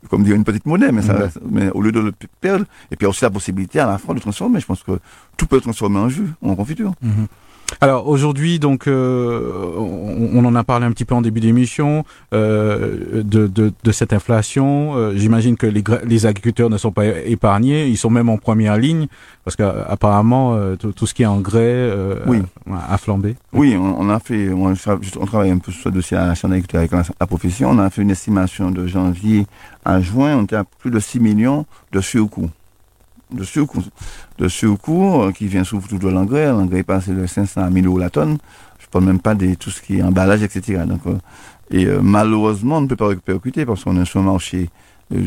comme 0.10 0.24
dire, 0.24 0.36
une 0.36 0.44
petite 0.44 0.66
monnaie, 0.66 0.92
mais, 0.92 1.02
ça, 1.02 1.14
mhm. 1.14 1.30
mais 1.52 1.70
au 1.72 1.82
lieu 1.82 1.92
de 1.92 2.00
le 2.00 2.14
perdre, 2.40 2.66
et 2.90 2.96
puis 2.96 3.02
il 3.02 3.04
y 3.04 3.06
a 3.06 3.10
aussi 3.10 3.24
la 3.24 3.30
possibilité 3.30 3.80
à 3.80 3.88
la 3.88 3.98
fois 3.98 4.16
de 4.16 4.20
transformer. 4.20 4.60
Je 4.60 4.66
pense 4.66 4.84
que 4.84 5.00
tout 5.38 5.46
peut 5.46 5.58
être 5.58 5.64
transformer 5.64 6.00
en 6.00 6.10
jus, 6.10 6.30
en 6.42 6.56
confiture. 6.56 6.94
Alors 7.80 8.08
aujourd'hui, 8.08 8.60
donc, 8.60 8.88
euh, 8.88 9.52
on, 9.78 10.44
en 10.44 10.56
a 10.56 10.64
parlé 10.64 10.86
un 10.86 10.92
petit 10.92 11.06
peu 11.06 11.16
en 11.16 11.22
début 11.22 11.40
d'émission 11.40 12.04
euh, 12.34 13.24
de, 13.24 13.48
de, 13.48 13.72
de, 13.84 13.92
cette 13.92 14.14
inflation. 14.14 14.96
Euh, 14.96 15.14
j'imagine 15.16 15.56
que 15.56 15.68
les, 15.68 15.84
les, 16.06 16.26
agriculteurs 16.26 16.70
ne 16.70 16.78
sont 16.78 16.92
pas 16.92 17.06
épargnés, 17.06 17.88
ils 17.88 17.98
sont 17.98 18.10
même 18.10 18.30
en 18.30 18.38
première 18.38 18.78
ligne 18.78 19.08
parce 19.44 19.56
qu'apparemment 19.56 20.76
tout, 20.78 20.92
tout, 20.92 21.08
ce 21.08 21.14
qui 21.14 21.24
est 21.24 21.28
engrais 21.28 21.92
oui. 22.28 22.44
a 22.72 22.98
flambé. 22.98 23.36
Oui, 23.54 23.76
on, 23.76 24.10
a 24.10 24.20
fait, 24.20 24.50
on, 24.50 24.74
on, 25.20 25.26
travaille 25.26 25.50
un 25.50 25.58
peu 25.58 25.72
sur 25.72 25.84
ce 25.84 25.90
dossier 25.90 26.18
à 26.18 26.28
la 26.28 26.36
Chambre 26.36 26.54
d'agriculture 26.54 26.98
avec 26.98 27.10
la, 27.20 27.28
profession. 27.28 27.72
On 27.72 27.80
a 27.80 27.90
fait 27.90 28.04
une 28.04 28.12
estimation 28.12 28.70
de 28.70 28.86
janvier 28.86 29.48
à 29.84 30.00
juin, 30.02 30.38
on 30.38 30.44
était 30.44 30.58
à 30.58 30.64
plus 30.64 30.92
de 30.92 31.00
6 31.00 31.20
millions 31.20 31.66
de 31.92 32.02
surcoûts 32.02 32.50
de 33.32 33.44
surcoût, 33.44 33.84
de 34.38 34.48
surcoût 34.48 35.22
euh, 35.22 35.32
qui 35.32 35.48
vient 35.48 35.64
surtout 35.64 35.98
de 35.98 36.10
l'engrais. 36.10 36.48
L'engrais 36.48 36.80
est 36.80 36.84
passé 36.84 37.12
de 37.14 37.26
500 37.26 37.62
à 37.62 37.70
1000 37.70 37.88
euros 37.88 38.00
la 38.00 38.10
tonne. 38.10 38.38
Je 38.80 38.88
parle 38.88 39.06
même 39.06 39.20
pas 39.20 39.36
de 39.36 39.54
tout 39.56 39.70
ce 39.70 39.82
qui 39.82 39.98
est 39.98 40.04
emballage, 40.04 40.44
etc. 40.44 40.84
Donc, 40.86 41.02
euh, 41.08 41.18
et 41.72 41.86
euh, 41.86 42.00
malheureusement, 42.02 42.78
on 42.78 42.82
ne 42.82 42.88
peut 42.88 42.96
pas 42.96 43.08
répercuter 43.08 43.66
parce 43.66 43.84
qu'on 43.84 44.00
est 44.02 44.06
sur 44.06 44.20
un 44.20 44.24
marché, 44.24 44.70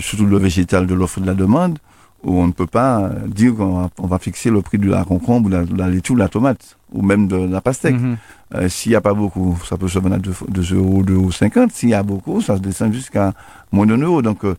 surtout 0.01 0.27
le 0.27 0.39
végétal, 0.39 0.87
de 0.87 0.95
l'offre 0.95 1.21
de 1.21 1.27
la 1.27 1.35
demande, 1.35 1.79
où 2.23 2.39
on 2.39 2.47
ne 2.47 2.53
peut 2.53 2.67
pas 2.67 3.11
dire 3.27 3.55
qu'on 3.55 4.07
va, 4.07 4.19
fixer 4.19 4.51
le 4.51 4.63
prix 4.63 4.79
de 4.79 4.89
la 4.89 5.05
concombre, 5.05 5.49
de 5.49 5.57
la, 5.57 5.65
de 5.65 5.77
la 5.77 5.89
laitue, 5.89 6.15
de 6.15 6.19
la 6.19 6.29
tomate, 6.29 6.77
ou 6.93 7.03
même 7.03 7.29
de, 7.29 7.37
la 7.37 7.61
pastèque. 7.61 7.97
Mm-hmm. 7.97 8.69
S'il 8.69 8.91
n'y 8.91 8.97
a 8.97 9.01
pas 9.01 9.15
beaucoup, 9.15 9.59
ça 9.69 9.77
peut 9.77 9.89
se 9.89 9.99
vendre 9.99 10.15
à 10.15 10.19
2, 10.19 10.75
euros, 10.75 11.03
2 11.03 11.15
euros 11.15 11.31
50. 11.31 11.73
S'il 11.73 11.91
y 11.91 11.95
a 11.95 12.03
beaucoup, 12.03 12.41
ça 12.41 12.57
se 12.57 12.63
descend 12.63 12.93
jusqu'à 12.93 13.33
moins 13.75 13.87
d'un 13.87 13.99
euro. 13.99 14.23
Donc, 14.23 14.45
euh, 14.45 14.55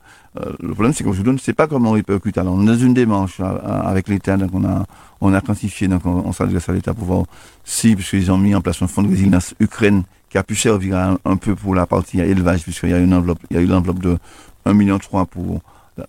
le 0.59 0.73
problème, 0.73 0.93
c'est 0.93 1.03
qu'aujourd'hui, 1.03 1.31
on 1.31 1.33
ne 1.33 1.39
sait 1.39 1.53
pas 1.53 1.67
comment 1.67 1.91
on 1.91 1.93
répercute. 1.93 2.37
Alors, 2.37 2.53
on 2.53 2.63
est 2.63 2.65
dans 2.65 2.77
une 2.77 2.93
démarche 2.93 3.39
euh, 3.39 3.57
avec 3.63 4.07
l'État, 4.07 4.37
donc 4.37 4.51
on 4.53 4.63
a, 4.65 4.85
on 5.21 5.33
a 5.33 5.41
quantifié, 5.41 5.87
donc 5.87 6.05
on, 6.05 6.31
s'adresse 6.33 6.67
à 6.69 6.73
l'État 6.73 6.93
pour 6.93 7.05
voir 7.05 7.23
si, 7.63 7.95
puisqu'ils 7.95 8.31
ont 8.31 8.37
mis 8.37 8.53
en 8.53 8.61
place 8.61 8.81
un 8.81 8.87
fonds 8.87 9.03
de 9.03 9.09
résilience 9.09 9.55
Ukraine 9.59 10.03
qui 10.29 10.37
a 10.37 10.43
pu 10.43 10.55
servir 10.55 11.17
un, 11.23 11.37
peu 11.37 11.55
pour 11.55 11.73
la 11.73 11.85
partie 11.85 12.19
élevage, 12.19 12.63
puisqu'il 12.63 12.89
y 12.89 12.93
a 12.93 12.99
une 12.99 13.13
enveloppe, 13.13 13.39
il 13.49 13.57
y 13.57 13.59
a 13.59 13.63
eu 13.63 13.67
l'enveloppe 13.67 13.99
de 13.99 14.17
1,3 14.65 14.73
million 14.73 14.99
pour, 15.31 15.61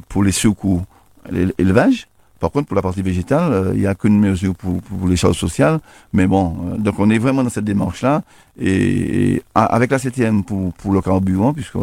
pour 0.09 0.25
les 0.25 0.33
secours 0.33 0.83
l'élevage. 1.31 2.09
Par 2.39 2.51
contre, 2.51 2.67
pour 2.67 2.77
la 2.77 2.83
partie 2.83 3.01
végétale, 3.01 3.53
euh, 3.53 3.73
il 3.75 3.81
n'y 3.81 3.87
a 3.87 3.95
qu'une 3.95 4.19
mesure 4.19 4.55
pour, 4.55 4.83
pour, 4.83 5.09
les 5.09 5.17
choses 5.17 5.37
sociales. 5.37 5.79
Mais 6.13 6.27
bon, 6.27 6.77
donc 6.77 6.99
on 6.99 7.09
est 7.09 7.19
vraiment 7.19 7.43
dans 7.43 7.51
cette 7.51 7.65
démarche-là. 7.65 8.23
Et, 8.61 9.43
avec 9.55 9.91
la 9.91 9.99
CTM 9.99 10.45
pour, 10.45 10.73
pour 10.75 10.93
le 10.93 11.01
carburant, 11.01 11.55
puisque 11.55 11.79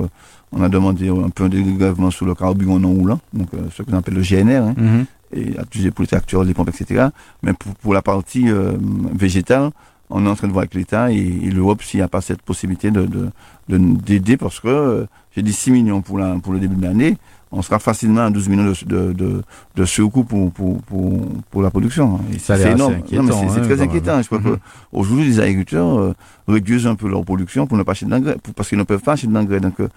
on 0.55 0.61
a 0.63 0.69
demandé 0.69 1.09
un 1.09 1.29
peu 1.29 1.45
un 1.45 1.49
dégrèvement 1.49 2.11
sur 2.11 2.25
le 2.25 2.35
carburant 2.35 2.79
non 2.79 2.93
roulant, 2.93 3.19
donc 3.33 3.47
euh, 3.53 3.67
ce 3.75 3.83
qu'on 3.83 3.93
appelle 3.93 4.13
le 4.13 4.21
GNR, 4.21 4.63
hein, 4.63 4.75
mhm. 4.77 5.05
et 5.33 5.57
à 5.57 5.63
pour 5.91 6.01
les 6.03 6.07
tracteurs, 6.07 6.43
les 6.43 6.53
pompes, 6.53 6.69
etc. 6.69 7.07
Mais 7.41 7.53
pour, 7.53 7.73
pour 7.75 7.93
la 7.93 8.01
partie 8.01 8.49
euh, 8.49 8.73
végétale, 9.13 9.71
on 10.09 10.25
est 10.25 10.29
en 10.29 10.35
train 10.35 10.47
de 10.47 10.53
voir 10.53 10.61
avec 10.61 10.75
l'État 10.75 11.11
et, 11.11 11.23
l'Europe 11.23 11.81
s'il 11.81 11.99
n'y 11.99 12.03
a 12.03 12.07
pas 12.07 12.21
cette 12.21 12.41
possibilité 12.41 12.91
de 12.91 13.31
d'aider 13.69 14.37
parce 14.37 14.59
que 14.59 14.67
euh, 14.67 15.05
j'ai 15.35 15.41
dit 15.41 15.53
6 15.53 15.71
millions 15.71 16.01
pour, 16.01 16.19
la, 16.19 16.35
pour 16.35 16.53
le 16.53 16.59
début 16.59 16.75
de 16.75 16.83
l'année 16.83 17.17
on 17.53 17.61
sera 17.61 17.79
facilement 17.79 18.21
à 18.21 18.29
12 18.31 18.49
millions 18.49 18.73
de, 18.85 19.13
de, 19.13 19.43
de, 19.75 19.85
surcoût 19.85 20.23
pour, 20.23 20.51
pour, 20.51 20.81
pour, 20.81 21.21
pour, 21.51 21.61
la 21.61 21.69
production. 21.69 22.19
C'est 22.39 22.71
énorme. 22.71 22.95
C'est 23.07 23.17
hein, 23.17 23.61
très 23.63 23.81
inquiétant. 23.81 24.21
Je 24.21 24.25
crois 24.27 24.39
mm-hmm. 24.39 24.57
qu'aujourd'hui, 24.91 25.25
les 25.25 25.39
agriculteurs 25.39 25.99
euh, 25.99 26.13
réduisent 26.47 26.87
un 26.87 26.95
peu 26.95 27.07
leur 27.07 27.23
production 27.23 27.67
pour 27.67 27.77
ne 27.77 27.83
pas 27.83 27.91
acheter 27.91 28.07
d'engrais, 28.07 28.37
parce 28.55 28.69
qu'ils 28.69 28.77
ne 28.79 28.83
peuvent 28.83 29.01
pas 29.01 29.13
acheter 29.13 29.27
d'engrais. 29.27 29.59
Donc, 29.59 29.75
euh, 29.79 29.87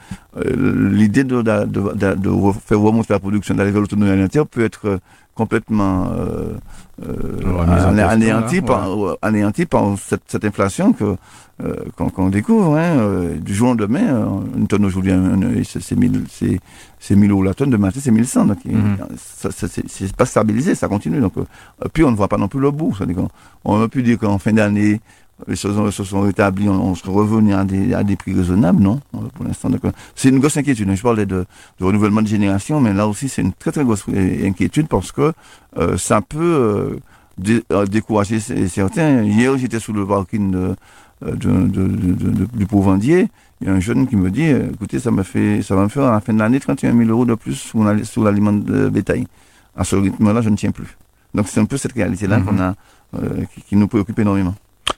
l'idée 0.93 1.25
de, 1.25 1.41
de, 1.41 1.65
de, 1.65 2.53
faire 2.67 2.79
remonter 2.79 3.15
la 3.15 3.21
production, 3.21 3.55
d'aller 3.55 3.71
vers 3.71 3.81
l'autonomie 3.81 4.11
alimentaire 4.11 4.47
peut 4.47 4.65
être 4.65 5.01
complètement 5.37 6.09
euh, 6.19 6.55
euh, 7.07 8.09
anéanti, 8.09 8.63
par, 8.63 8.89
anéanti 9.23 9.67
par 9.67 9.97
cette, 9.99 10.23
cette 10.27 10.45
inflation 10.45 10.93
que 10.93 11.17
euh, 11.65 11.75
qu'on 11.97 12.29
découvre. 12.29 12.77
Hein, 12.77 12.99
euh, 12.99 13.39
du 13.39 13.55
jour 13.55 13.69
au 13.69 13.71
lendemain, 13.71 14.03
euh, 14.03 14.27
une 14.59 14.67
tonne 14.67 14.85
aujourd'hui, 14.85 15.13
c'est 15.65 15.97
1000 15.97 16.25
c'est 16.99 17.17
1000 17.17 17.31
euros 17.31 17.43
la 17.43 17.55
tonne, 17.55 17.71
demain 17.71 17.89
c'est 17.95 18.11
1100. 18.11 18.45
Donc, 18.47 18.65
mm 18.65 18.97
c'est 19.17 20.15
pas 20.15 20.27
stabilisé, 20.27 20.75
ça 20.75 20.89
continue. 20.89 21.21
Donc, 21.21 21.33
puis 21.95 22.05
on 22.05 22.11
ne 22.11 22.17
voit 22.17 22.29
pas 22.29 22.37
non 22.37 22.49
plus 22.49 22.61
le 22.61 22.71
bout. 22.71 22.95
On, 23.17 23.29
on 23.65 23.89
pu 23.89 24.03
dire 24.03 24.19
qu'en 24.19 24.39
fin 24.39 24.53
d'année, 24.53 25.01
les 25.47 25.57
choses 25.57 25.95
se 25.95 26.05
sont 26.05 26.23
rétablies, 26.23 26.69
on, 26.69 26.95
se 26.95 27.09
revenir 27.09 27.59
à 27.59 27.65
des, 27.65 27.93
à 27.93 28.03
des 28.03 28.17
prix 28.17 28.35
raisonnables, 28.35 28.83
non 28.83 29.01
Pour 29.35 29.45
l'instant, 29.45 29.69
c'est 30.15 30.31
une 30.31 30.39
grosse 30.39 30.57
inquiétude. 30.57 30.91
Je 30.95 31.03
parlais 31.03 31.27
de, 31.27 31.45
de, 31.79 31.85
renouvellement 31.85 32.23
de 32.23 32.27
génération, 32.27 32.81
mais 32.81 32.95
là 32.95 33.07
aussi, 33.07 33.29
c'est 33.29 33.43
une 33.43 33.53
très 33.53 33.71
très 33.71 33.85
grosse 33.85 34.05
inquiétude 34.09 34.89
parce 34.89 35.13
que 35.13 35.33
euh, 35.77 35.99
ça 35.99 36.23
peut 36.23 36.99
euh, 37.43 37.87
décourager 37.87 38.41
certains. 38.41 39.25
Hier, 39.25 39.57
j'étais 39.59 39.79
sous 39.79 39.93
le 39.93 40.07
parking 40.07 40.51
de, 40.51 40.75
de, 41.23 41.35
de, 41.35 42.47
du 42.55 42.67
Pauvandier. 42.67 43.29
Il 43.61 43.67
y 43.67 43.71
a 43.71 43.75
un 43.75 43.81
jeune 43.81 44.07
qui 44.07 44.17
me 44.17 44.31
dit, 44.31 44.45
écoutez, 44.45 44.99
ça 45.01 45.11
me 45.11 45.23
fait, 45.23 45.61
ça 45.61 45.77
va 45.77 45.83
me 45.83 45.89
faire 45.89 46.05
à 46.05 46.13
la 46.13 46.21
fin 46.21 46.33
de 46.33 46.39
l'année 46.39 46.61
31 46.61 46.97
000 46.97 47.11
euros 47.11 47.27
de 47.27 47.35
plus 47.35 47.73
sur 48.05 48.25
l'aliment 48.25 48.53
de 48.53 48.89
bétail. 48.89 49.27
À 49.77 49.85
ce 49.85 49.97
rythme-là, 49.97 50.41
je 50.41 50.49
ne 50.49 50.57
tiens 50.57 50.71
plus. 50.71 50.97
Donc 51.35 51.49
c'est 51.49 51.61
un 51.61 51.67
peu 51.67 51.77
cette 51.77 51.93
réalité-là 51.93 52.41
qu'on 52.41 52.59
a, 52.59 52.75
qui, 53.55 53.61
qui 53.63 53.77
nous 53.77 53.89
préoccupe 53.89 54.19
énormément. 54.19 54.55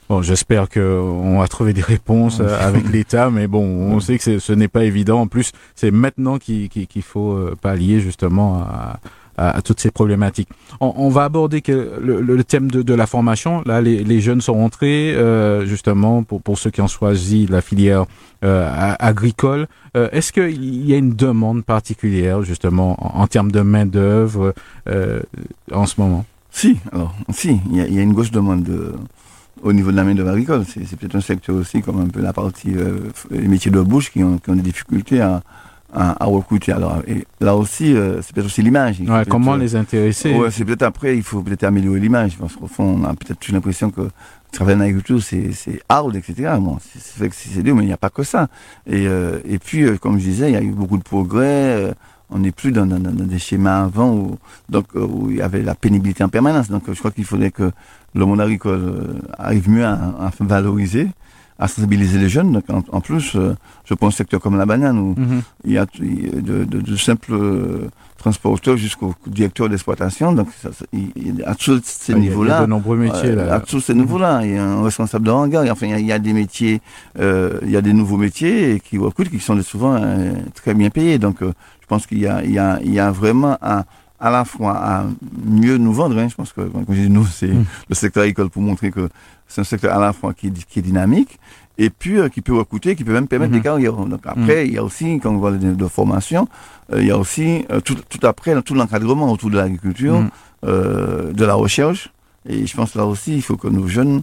Bon, 0.08 0.22
j'espère 0.22 0.68
qu'on 0.70 1.38
va 1.38 1.48
trouver 1.48 1.72
des 1.74 1.82
réponses 1.82 2.40
euh, 2.40 2.56
avec 2.60 2.88
l'État, 2.92 3.30
mais 3.30 3.46
bon, 3.46 3.62
on 3.62 4.00
sait 4.00 4.18
que 4.18 4.38
ce 4.38 4.52
n'est 4.52 4.68
pas 4.68 4.84
évident. 4.84 5.20
En 5.20 5.26
plus, 5.26 5.52
c'est 5.74 5.90
maintenant 5.90 6.38
qu'il 6.38 6.88
faut 7.02 7.32
euh, 7.32 7.54
pallier 7.60 8.00
justement 8.00 8.62
à, 8.62 9.00
à, 9.38 9.62
toutes 9.62 9.80
ces 9.80 9.90
problématiques. 9.90 10.48
On, 10.80 10.92
on 10.96 11.08
va 11.08 11.24
aborder 11.24 11.62
que 11.62 11.98
le, 12.00 12.20
le, 12.20 12.44
thème 12.44 12.70
de, 12.70 12.82
de, 12.82 12.94
la 12.94 13.06
formation. 13.06 13.62
Là, 13.66 13.80
les, 13.80 14.02
les 14.02 14.20
jeunes 14.20 14.40
sont 14.40 14.54
rentrés 14.54 15.14
euh, 15.14 15.64
justement 15.64 16.22
pour, 16.22 16.42
pour 16.42 16.58
ceux 16.58 16.70
qui 16.70 16.80
ont 16.80 16.88
choisi 16.88 17.46
la 17.46 17.60
filière 17.60 18.06
euh, 18.44 18.94
agricole. 18.98 19.68
Euh, 19.96 20.08
Est-ce 20.12 20.32
qu'il 20.32 20.86
y 20.86 20.92
a 20.94 20.96
une 20.96 21.14
demande 21.14 21.64
particulière 21.64 22.42
justement 22.42 22.96
en, 22.98 23.22
en 23.22 23.26
termes 23.26 23.52
de 23.52 23.60
main 23.60 23.86
d'œuvre 23.86 24.54
euh, 24.88 25.20
en 25.72 25.86
ce 25.86 26.00
moment? 26.00 26.24
Si, 26.50 26.78
alors 26.92 27.14
si, 27.30 27.60
il 27.70 27.76
y 27.76 27.80
a, 27.80 27.86
il 27.86 27.94
y 27.94 27.98
a 27.98 28.02
une 28.02 28.14
grosse 28.14 28.30
demande 28.30 28.62
de 28.64 28.94
au 29.62 29.72
niveau 29.72 29.90
de 29.90 29.96
la 29.96 30.04
main-d'œuvre 30.04 30.30
agricole. 30.30 30.64
C'est 30.66 30.96
peut-être 30.96 31.16
un 31.16 31.20
secteur 31.20 31.56
aussi, 31.56 31.82
comme 31.82 32.00
un 32.00 32.08
peu 32.08 32.20
la 32.20 32.32
partie, 32.32 32.74
euh, 32.74 33.10
les 33.30 33.48
métiers 33.48 33.70
de 33.70 33.80
bouche 33.80 34.10
qui 34.10 34.22
ont, 34.22 34.38
qui 34.38 34.50
ont 34.50 34.56
des 34.56 34.62
difficultés 34.62 35.20
à, 35.20 35.42
à, 35.92 36.22
à 36.22 36.26
recruter. 36.26 36.72
Alors, 36.72 37.02
et 37.06 37.26
là 37.40 37.56
aussi, 37.56 37.94
euh, 37.94 38.20
c'est 38.22 38.34
peut-être 38.34 38.46
aussi 38.46 38.62
l'image. 38.62 39.00
Ouais, 39.00 39.24
comment 39.28 39.56
les 39.56 39.76
intéresser? 39.76 40.34
Ouais, 40.34 40.50
c'est 40.50 40.64
peut-être 40.64 40.82
après, 40.82 41.16
il 41.16 41.22
faut 41.22 41.42
peut-être 41.42 41.64
améliorer 41.64 42.00
l'image, 42.00 42.36
parce 42.38 42.56
qu'au 42.56 42.66
fond, 42.66 43.00
on 43.00 43.04
a 43.04 43.14
peut-être 43.14 43.48
l'impression 43.50 43.90
que 43.90 44.08
travailler 44.52 44.78
en 44.78 44.80
agriculture, 44.80 45.22
c'est, 45.22 45.52
c'est 45.52 45.80
hard, 45.88 46.16
etc. 46.16 46.54
Bon, 46.58 46.78
c'est 46.80 47.18
vrai 47.18 47.28
que 47.28 47.34
c'est 47.36 47.62
dur, 47.62 47.74
mais 47.74 47.82
il 47.82 47.86
n'y 47.86 47.92
a 47.92 47.98
pas 47.98 48.10
que 48.10 48.22
ça. 48.22 48.48
Et, 48.86 49.06
euh, 49.06 49.40
et 49.44 49.58
puis, 49.58 49.82
euh, 49.82 49.96
comme 49.96 50.18
je 50.18 50.24
disais, 50.24 50.50
il 50.50 50.54
y 50.54 50.56
a 50.56 50.62
eu 50.62 50.70
beaucoup 50.72 50.98
de 50.98 51.02
progrès 51.02 51.92
on 52.30 52.38
n'est 52.38 52.52
plus 52.52 52.72
dans, 52.72 52.86
dans, 52.86 52.98
dans, 52.98 53.12
des 53.12 53.38
schémas 53.38 53.84
avant 53.84 54.12
où, 54.12 54.38
donc, 54.68 54.86
euh, 54.94 55.06
où 55.06 55.30
il 55.30 55.36
y 55.36 55.42
avait 55.42 55.62
la 55.62 55.74
pénibilité 55.74 56.22
en 56.24 56.28
permanence. 56.28 56.68
Donc 56.68 56.84
je 56.86 56.98
crois 56.98 57.10
qu'il 57.10 57.24
faudrait 57.24 57.50
que 57.50 57.70
le 58.14 58.24
monde 58.26 58.40
agricole 58.40 58.80
euh, 58.80 59.20
arrive 59.38 59.68
mieux 59.68 59.84
à, 59.84 59.92
à 59.92 60.30
valoriser, 60.40 61.08
à 61.58 61.68
sensibiliser 61.68 62.18
les 62.18 62.28
jeunes. 62.28 62.52
Donc 62.52 62.64
en, 62.70 63.00
plus, 63.00 63.36
euh, 63.36 63.54
je 63.84 63.94
pense 63.94 64.14
un 64.14 64.16
secteur 64.16 64.40
comme 64.40 64.56
la 64.56 64.66
banane 64.66 64.98
où 64.98 65.14
mm-hmm. 65.14 65.42
il 65.64 65.72
y 65.72 65.78
a 65.78 65.86
de, 65.86 66.64
de, 66.64 66.80
de 66.80 66.96
simples 66.96 67.34
transporteur 68.18 68.76
jusqu'au 68.76 69.14
directeur 69.26 69.68
d'exploitation. 69.68 70.32
Donc, 70.32 70.48
ça, 70.60 70.70
il, 70.92 71.42
à 71.46 71.54
tous 71.54 71.80
ces 71.84 72.14
niveaux-là. 72.14 72.56
Il 72.56 72.60
y 72.60 72.62
a 72.62 72.66
de 72.66 72.70
nombreux 72.70 72.96
métiers, 72.96 73.34
là. 73.34 73.54
À 73.54 73.60
tous 73.60 73.80
ces 73.80 73.94
niveaux-là. 73.94 74.40
Il 74.44 74.54
y 74.54 74.58
a 74.58 74.64
un 74.64 74.82
responsable 74.82 75.24
de 75.26 75.30
hangar. 75.30 75.64
Enfin, 75.70 75.86
il 75.86 76.06
y 76.06 76.12
a, 76.12 76.18
des 76.18 76.32
métiers, 76.32 76.82
euh, 77.18 77.58
il 77.62 77.70
y 77.70 77.76
a 77.76 77.80
des 77.80 77.92
nouveaux 77.92 78.18
métiers 78.18 78.82
qui 78.84 78.98
recrutent, 78.98 79.30
qui 79.30 79.38
sont 79.38 79.60
souvent 79.62 79.94
euh, 79.94 80.32
très 80.54 80.74
bien 80.74 80.90
payés. 80.90 81.18
Donc, 81.18 81.42
euh, 81.42 81.52
je 81.80 81.86
pense 81.86 82.06
qu'il 82.06 82.18
y 82.18 82.26
a, 82.26 82.44
y 82.44 82.90
y 82.92 83.12
vraiment 83.12 83.56
à, 83.62 83.84
à 84.20 84.30
la 84.30 84.44
fois 84.44 84.76
à 84.76 85.04
mieux 85.44 85.78
nous 85.78 85.92
vendre. 85.92 86.18
Hein. 86.18 86.28
Je 86.28 86.34
pense 86.34 86.52
que, 86.52 86.62
quand 86.62 86.84
je 86.88 87.02
dis 87.02 87.10
nous, 87.10 87.26
c'est 87.26 87.48
mm. 87.48 87.64
le 87.88 87.94
secteur 87.94 88.22
agricole 88.22 88.50
pour 88.50 88.62
montrer 88.62 88.90
que 88.90 89.08
c'est 89.46 89.60
un 89.60 89.64
secteur 89.64 89.96
à 89.96 90.00
la 90.00 90.12
fois 90.12 90.34
qui, 90.34 90.50
qui 90.50 90.78
est 90.80 90.82
dynamique 90.82 91.38
et 91.78 91.90
puis 91.90 92.18
euh, 92.18 92.28
qui 92.28 92.42
peut 92.42 92.54
recruter, 92.56 92.96
qui 92.96 93.04
peut 93.04 93.12
même 93.12 93.28
permettre 93.28 93.52
des 93.52 93.58
mhm. 93.58 93.64
carrières. 93.64 93.92
Donc 93.92 94.20
après, 94.26 94.66
il 94.66 94.74
y 94.74 94.78
a 94.78 94.84
aussi, 94.84 95.18
quand 95.20 95.30
on 95.30 95.38
voit 95.38 95.52
de, 95.52 95.72
de 95.72 95.86
formation, 95.86 96.48
euh, 96.92 97.00
il 97.00 97.06
y 97.06 97.10
a 97.10 97.16
aussi 97.18 97.64
euh, 97.70 97.80
tout, 97.80 97.96
tout, 98.08 98.26
après 98.26 98.60
tout 98.62 98.74
l'encadrement 98.74 99.32
autour 99.32 99.50
de 99.50 99.56
l'agriculture, 99.56 100.20
mhm. 100.20 100.30
de 100.62 101.44
la 101.44 101.54
recherche. 101.54 102.12
Et 102.48 102.66
je 102.66 102.76
pense 102.76 102.94
là 102.94 103.04
aussi, 103.04 103.36
il 103.36 103.42
faut 103.42 103.56
que 103.56 103.68
nos 103.68 103.86
jeunes, 103.86 104.22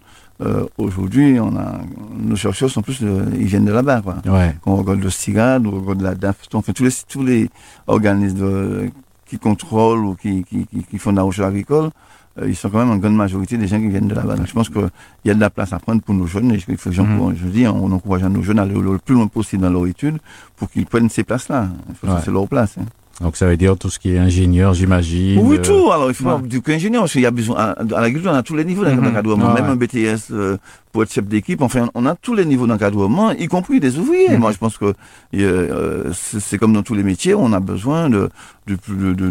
aujourd'hui, 0.77 1.37
on 1.39 1.55
a, 1.55 1.79
nos 2.17 2.35
chercheurs 2.35 2.69
sont 2.69 2.81
plus, 2.81 3.01
ils 3.01 3.45
viennent 3.45 3.65
de 3.65 3.71
là-bas, 3.71 4.01
quoi. 4.01 4.15
Ouais. 4.25 4.55
Quand 4.61 4.71
on 4.71 4.77
regarde 4.77 5.01
le 5.01 5.09
CIGAD, 5.09 5.65
on 5.67 5.79
regarde 5.79 6.01
la 6.01 6.15
DAF, 6.15 6.37
on 6.53 6.61
fait 6.61 6.73
tous 6.73 6.83
les, 6.83 6.91
tous 7.07 7.23
les 7.23 7.49
organismes 7.87 8.39
de, 8.39 8.89
qui 9.25 9.39
contrôlent 9.39 10.05
ou 10.05 10.15
qui, 10.15 10.43
qui, 10.43 10.65
qui, 10.67 10.83
qui 10.83 10.97
font 10.97 11.11
de 11.11 11.17
la 11.17 11.23
recherche 11.23 11.47
agricole, 11.47 11.89
euh, 12.39 12.49
ils 12.49 12.55
sont 12.55 12.69
quand 12.69 12.79
même 12.79 12.91
en 12.91 12.97
grande 12.97 13.15
majorité 13.15 13.57
des 13.57 13.67
gens 13.67 13.79
qui 13.79 13.87
viennent 13.87 14.07
de 14.07 14.15
là-bas. 14.15 14.35
Donc 14.35 14.47
je 14.47 14.53
pense 14.53 14.69
qu'il 14.69 14.89
y 15.25 15.31
a 15.31 15.33
de 15.33 15.39
la 15.39 15.49
place 15.49 15.73
à 15.73 15.79
prendre 15.79 16.01
pour 16.01 16.13
nos 16.13 16.27
jeunes. 16.27 16.51
Et 16.51 16.63
il 16.67 16.77
faut, 16.77 16.89
mhm. 16.89 17.35
je 17.35 17.47
dis, 17.47 17.67
on 17.67 17.91
encourage 17.91 18.23
nos 18.23 18.41
jeunes 18.41 18.59
à 18.59 18.63
aller 18.63 18.73
le 18.73 18.97
plus 18.97 19.15
loin 19.15 19.27
possible 19.27 19.63
dans 19.63 19.69
leur 19.69 19.87
étude 19.87 20.17
pour 20.57 20.69
qu'ils 20.69 20.85
prennent 20.85 21.09
ces 21.09 21.23
places-là. 21.23 21.69
C'est 22.23 22.31
leur 22.31 22.47
place. 22.47 22.77
Hein. 22.77 22.85
Donc 23.21 23.37
ça 23.37 23.45
veut 23.45 23.55
dire 23.55 23.77
tout 23.77 23.89
ce 23.89 23.97
qui 23.97 24.11
est 24.11 24.17
ingénieur, 24.17 24.73
j'imagine. 24.73 25.39
Oui, 25.41 25.55
euh, 25.57 25.61
tout. 25.61 25.89
Alors, 25.91 26.09
il 26.09 26.13
faut 26.13 26.25
ouais. 26.25 26.35
pas 26.35 26.41
du 26.41 26.61
qu'ingénieur, 26.61 27.03
parce 27.03 27.13
qu'il 27.13 27.21
y 27.21 27.25
a 27.25 27.31
besoin, 27.31 27.55
à, 27.57 27.69
à 27.71 28.01
l'agriculture, 28.01 28.31
on 28.31 28.35
a 28.35 28.43
tous 28.43 28.55
les 28.55 28.65
niveaux 28.65 28.83
Mhm. 28.83 29.01
d'encadrement. 29.01 29.53
Même 29.53 29.65
un 29.65 29.75
BTS 29.77 30.31
euh, 30.31 30.57
pour 30.91 31.03
être 31.03 31.13
chef 31.13 31.25
d'équipe, 31.25 31.61
enfin, 31.61 31.89
on 31.95 32.05
a 32.05 32.15
tous 32.15 32.33
les 32.35 32.43
niveaux 32.43 32.67
d'encadrement, 32.67 33.31
y 33.31 33.47
compris 33.47 33.79
des 33.79 33.97
ouvriers. 33.97 34.31
Mhm. 34.31 34.39
Moi, 34.39 34.51
je 34.51 34.57
pense 34.57 34.77
que 34.77 34.93
euh, 35.33 36.11
c'est 36.13 36.57
comme 36.57 36.73
dans 36.73 36.83
tous 36.83 36.93
les 36.95 37.03
métiers, 37.03 37.35
on 37.35 37.53
a 37.53 37.61
besoin 37.61 38.09
de, 38.09 38.29
de, 38.67 38.77
de, 38.89 39.13
de, 39.13 39.29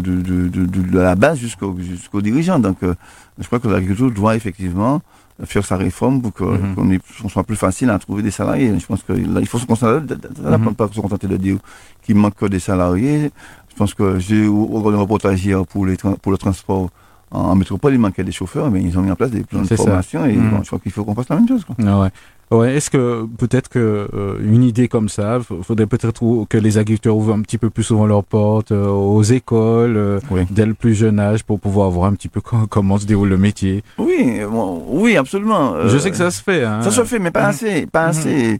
de, 0.65 0.97
la 0.99 1.13
base 1.15 1.37
jusqu'au 1.37 1.75
jusqu'au 1.79 2.21
dirigeant. 2.21 2.57
Donc, 2.57 2.77
euh, 2.81 2.95
je 3.37 3.45
crois 3.45 3.59
que 3.59 3.67
l'agriculture 3.67 4.09
doit 4.09 4.35
effectivement 4.35 5.01
faire 5.43 5.65
sa 5.65 5.75
réforme 5.75 6.21
pour 6.21 6.31
que- 6.33 6.43
Mhm. 6.45 6.99
qu'on 7.21 7.29
soit 7.29 7.43
plus 7.43 7.57
facile 7.57 7.89
à 7.89 7.99
trouver 7.99 8.23
des 8.23 8.31
salariés. 8.31 8.71
Je 8.79 8.85
pense 8.85 9.03
que 9.03 9.11
là, 9.11 9.41
il 9.41 9.47
faut 9.47 9.59
se 9.59 9.65
contenter, 9.65 10.15
Mhm. 10.41 10.73
pas 10.75 10.87
se 10.91 10.99
contenter 11.01 11.27
de 11.27 11.35
dire 11.37 11.57
qu'il 12.03 12.15
manque 12.15 12.35
que 12.35 12.45
des 12.45 12.59
salariés. 12.59 13.31
Je 13.75 13.79
pense 13.79 13.93
que 13.93 14.19
j'ai 14.19 14.47
au 14.47 14.89
un 14.89 14.97
reportage 14.97 15.45
hier 15.45 15.65
pour, 15.67 15.85
les, 15.85 15.97
pour 16.21 16.31
le 16.31 16.37
transport 16.37 16.89
en, 17.31 17.55
métropole, 17.55 17.93
il 17.93 17.99
manquait 17.99 18.23
des 18.23 18.31
chauffeurs, 18.31 18.71
mais 18.71 18.81
ils 18.81 18.97
ont 18.97 19.01
mis 19.01 19.11
en 19.11 19.15
place 19.15 19.31
des 19.31 19.43
plans 19.43 19.61
de 19.63 19.67
ça. 19.67 19.75
formation 19.75 20.25
et 20.25 20.33
bon, 20.33 20.61
je 20.63 20.67
crois 20.67 20.79
qu'il 20.79 20.91
faut 20.93 21.03
qu'on 21.03 21.13
fasse 21.15 21.27
la 21.27 21.35
même 21.35 21.47
chose. 21.47 21.65
Quoi. 21.65 21.75
Ah 21.85 21.99
ouais. 21.99 22.09
Ouais, 22.51 22.75
est-ce 22.75 22.91
que 22.91 23.25
peut-être 23.39 23.67
que 23.69 24.07
euh, 24.13 24.35
une 24.45 24.63
idée 24.63 24.87
comme 24.87 25.09
ça, 25.09 25.39
faudrait 25.63 25.87
peut-être 25.87 26.45
que 26.47 26.57
les 26.57 26.77
agriculteurs 26.77 27.17
ouvrent 27.17 27.33
un 27.33 27.41
petit 27.41 27.57
peu 27.57 27.71
plus 27.71 27.83
souvent 27.83 28.05
leurs 28.05 28.23
portes 28.23 28.71
euh, 28.71 28.87
aux 28.87 29.23
écoles 29.23 29.97
euh, 29.97 30.19
Oui. 30.29 30.41
dès 30.51 30.67
le 30.67 30.75
plus 30.75 30.93
jeune 30.93 31.19
âge 31.19 31.43
pour 31.43 31.59
pouvoir 31.59 31.89
voir 31.89 32.07
un 32.09 32.13
petit 32.13 32.29
peu 32.29 32.39
co- 32.41 32.67
comment 32.69 32.97
se 32.99 33.05
déroule 33.07 33.29
le 33.29 33.37
métier? 33.37 33.83
Oui, 33.97 34.39
bon, 34.49 34.85
oui, 34.91 35.17
absolument. 35.17 35.73
Je 35.87 35.97
sais 35.97 36.11
que 36.11 36.17
ça 36.17 36.29
se 36.31 36.41
fait. 36.41 36.63
Hein. 36.63 36.83
Ça 36.83 36.91
se 36.91 37.03
fait, 37.03 37.17
mais 37.19 37.31
pas 37.31 37.41
Mhm. 37.43 37.49
assez. 37.49 37.85
Pas 37.87 38.03
Mhm. 38.03 38.09
assez. 38.09 38.59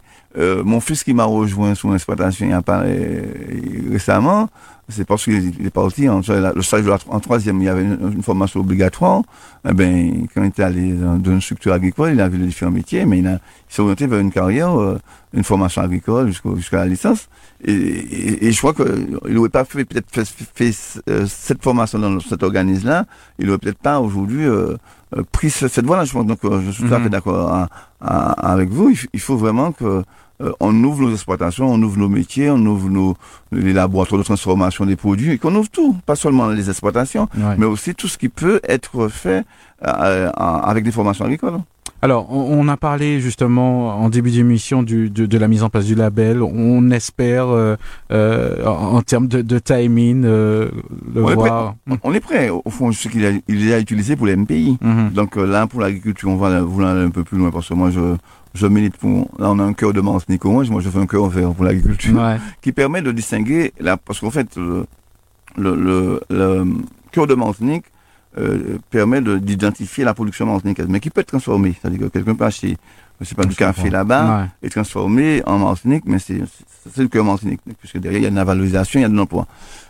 Mon 0.66 0.82
fils 0.82 1.04
qui 1.06 1.14
m'a 1.14 1.24
rejoint 1.24 1.76
sur 1.76 1.90
l'exploitation 1.92 2.46
il 2.48 2.50
y 2.50 2.54
a 2.54 2.62
pas 2.62 2.84
récemment, 3.90 4.50
c'est 4.88 5.06
parce 5.06 5.24
qu'il 5.24 5.66
est 5.66 5.70
parti 5.72 6.08
en, 6.08 6.22
le 6.28 6.62
stage 6.62 6.84
de 6.84 6.90
la- 6.90 7.00
en 7.10 7.20
troisième, 7.20 7.60
il 7.62 7.66
y 7.66 7.70
avait 7.70 7.84
une, 7.84 8.14
une 8.18 8.22
formation 8.24 8.60
obligatoire. 8.60 9.22
Eh 9.68 9.74
ben, 9.74 10.28
quand 10.34 10.44
il 10.44 10.48
était 10.50 10.64
allé 10.64 10.94
dans, 10.94 11.16
dans 11.18 11.32
une 11.32 11.42
structure 11.42 11.74
agricole, 11.74 12.12
il 12.14 12.22
a 12.22 12.30
vu 12.30 12.38
les 12.38 12.46
différents 12.46 12.72
métiers, 12.72 13.06
mais 13.06 13.18
il, 13.20 13.26
il 13.26 13.40
s'est 13.74 13.82
orienté 13.82 14.06
vers 14.06 14.20
une 14.20 14.32
carrière, 14.32 14.80
euh, 14.80 15.00
une 15.34 15.44
formation 15.44 15.82
agricole 15.82 16.32
jusqu'à 16.56 16.78
la 16.78 16.86
licence. 16.86 17.28
Et, 17.64 17.74
et, 17.74 18.46
et 18.48 18.52
je 18.52 18.58
crois 18.60 18.74
qu'il 18.74 19.18
n'aurait 19.34 19.50
pas 19.50 19.66
fait 19.66 19.86
peut-être 19.86 20.08
fait, 20.12 20.26
fait, 20.54 20.74
euh, 21.10 21.26
cette 21.28 21.64
formation 21.64 21.98
dans 21.98 22.20
cet 22.20 22.44
organisme-là, 22.44 23.06
il 23.40 23.48
n'aurait 23.48 23.58
peut-être 23.58 23.80
pas 23.80 24.00
aujourd'hui 24.00 24.46
euh, 24.46 24.76
euh, 25.18 25.24
pris 25.32 25.50
ce- 25.50 25.68
cette 25.68 25.86
voie-là. 25.86 26.06
Je 26.06 26.14
pense 26.14 26.26
donc 26.28 26.40
euh, 26.46 26.62
je 26.64 26.70
suis 26.72 26.84
tout 26.88 26.94
à 26.94 26.98
Mhm. 27.00 27.06
fait 27.06 27.10
d'accord 27.10 27.50
à- 27.52 27.70
à- 28.02 28.52
avec 28.52 28.70
vous. 28.70 28.90
Il, 28.92 28.98
il 29.14 29.20
faut 29.20 29.36
vraiment 29.38 29.72
que 29.72 30.04
euh, 30.42 30.52
on 30.60 30.74
ouvre 30.84 31.02
nos 31.04 31.12
exploitations, 31.12 31.72
on 31.72 31.82
ouvre 31.82 31.98
nos 31.98 32.10
métiers, 32.10 32.50
on 32.50 32.58
ouvre 32.66 32.90
nos 32.90 33.16
les 33.52 33.74
laboratoires 33.74 34.20
de 34.20 34.26
transformation 34.26 34.86
des 34.86 34.96
produits, 34.96 35.32
et 35.32 35.38
qu'on 35.38 35.56
ouvre 35.56 35.70
tout, 35.70 35.96
pas 36.06 36.16
seulement 36.16 36.48
les 36.48 36.70
exploitations, 36.70 37.28
Ouais. 37.38 37.56
mais 37.58 37.66
aussi 37.66 37.94
tout 37.96 38.08
ce 38.08 38.18
qui 38.18 38.30
peut 38.30 38.60
être 38.68 39.08
fait 39.08 39.46
euh, 39.86 40.30
en- 40.38 40.58
avec 40.62 40.84
des 40.84 40.92
formations 40.92 41.26
agricoles. 41.26 41.60
Alors, 42.02 42.32
on, 42.32 42.68
a 42.68 42.78
parlé 42.78 43.20
justement 43.20 43.96
en 44.00 44.10
début 44.10 44.30
d'émission 44.30 44.84
de, 44.84 45.08
de 45.08 45.38
la 45.40 45.48
mise 45.48 45.64
en 45.64 45.70
place 45.70 45.86
du 45.86 45.96
label. 45.96 46.44
On 46.44 46.92
espère, 46.92 47.48
euh, 47.48 47.78
euh, 48.12 48.64
en, 48.66 48.98
en 48.98 49.02
termes 49.02 49.28
de, 49.28 49.42
de 49.42 49.58
timing, 49.58 50.24
euh, 50.24 50.70
le 51.16 51.24
On 51.24 51.30
est 51.30 51.34
voir. 51.36 51.76
On 52.04 52.14
est 52.14 52.20
prêt. 52.20 52.50
Au 52.50 52.70
fond, 52.70 52.92
je 52.92 53.00
sais 53.00 53.10
qu'il 53.10 53.26
a, 53.26 53.32
il 53.48 53.74
utilisé 53.80 54.16
pour 54.16 54.28
les 54.28 54.36
MPI. 54.36 54.78
Mhm. 54.82 55.12
Donc 55.16 55.36
euh, 55.38 55.48
là, 55.48 55.66
pour 55.66 55.82
l'agriculture, 55.82 56.30
on 56.30 56.36
va 56.36 56.62
vouloir 56.62 56.92
aller 56.92 57.06
un 57.06 57.10
peu 57.10 57.24
plus 57.24 57.40
loin 57.40 57.50
parce 57.50 57.70
que 57.70 57.74
moi, 57.74 57.90
je, 57.90 58.00
je 58.56 58.66
milite 58.68 58.98
pour. 58.98 59.30
Là, 59.38 59.52
on 59.52 59.60
a 59.60 59.64
un 59.64 59.74
cœur 59.74 59.94
de 59.94 60.02
Martinique 60.02 60.44
au 60.46 60.52
moins. 60.52 60.66
Moi, 60.70 60.82
je 60.82 60.90
fais 60.90 60.98
un 61.00 61.06
cœur 61.06 61.28
vert 61.28 61.54
pour 61.54 61.66
l'agriculture 61.66 62.18
Ouais. 62.20 62.38
qui 62.62 62.72
permet 62.72 63.02
de 63.04 63.12
distinguer. 63.12 63.72
Là, 63.80 63.98
parce 63.98 64.20
qu'en 64.20 64.32
fait, 64.32 64.56
le, 64.58 64.86
le, 65.58 65.76
le, 65.76 66.22
le 66.30 66.66
cœur 67.12 67.28
de 67.28 67.36
Martinique 67.36 67.86
euh, 68.38 68.78
permet 68.90 69.22
de- 69.22 69.38
d'identifier 69.38 70.04
la 70.04 70.14
production 70.14 70.46
martiniquaise, 70.46 70.88
mais 70.90 71.00
qui 71.00 71.10
peut 71.10 71.22
être 71.22 71.28
transformée. 71.28 71.74
C'est-à-dire 71.80 72.00
que 72.02 72.06
quelqu'un 72.08 72.36
peut 72.36 72.44
acheter, 72.46 72.76
je 73.22 73.26
sais 73.26 73.36
pas, 73.36 73.46
du 73.46 73.56
café 73.56 73.90
là-bas 73.90 74.42
Ouais. 74.42 74.48
et 74.64 74.70
transformer 74.70 75.42
en 75.46 75.60
Martinique, 75.60 76.04
mais 76.06 76.20
c'est 76.20 76.40
c'est- 76.40 76.90
c'est 76.94 77.02
le 77.02 77.08
cœur 77.08 77.24
Martinique, 77.24 77.62
puisque 77.80 77.98
derrière, 77.98 78.20
il 78.20 78.24
y 78.24 78.28
a 78.28 78.30
de 78.32 78.36
la 78.36 78.44
valorisation, 78.44 79.00
il 79.00 79.04
y 79.04 79.06
a 79.06 79.10
de 79.10 79.16
l'emploi. 79.16 79.48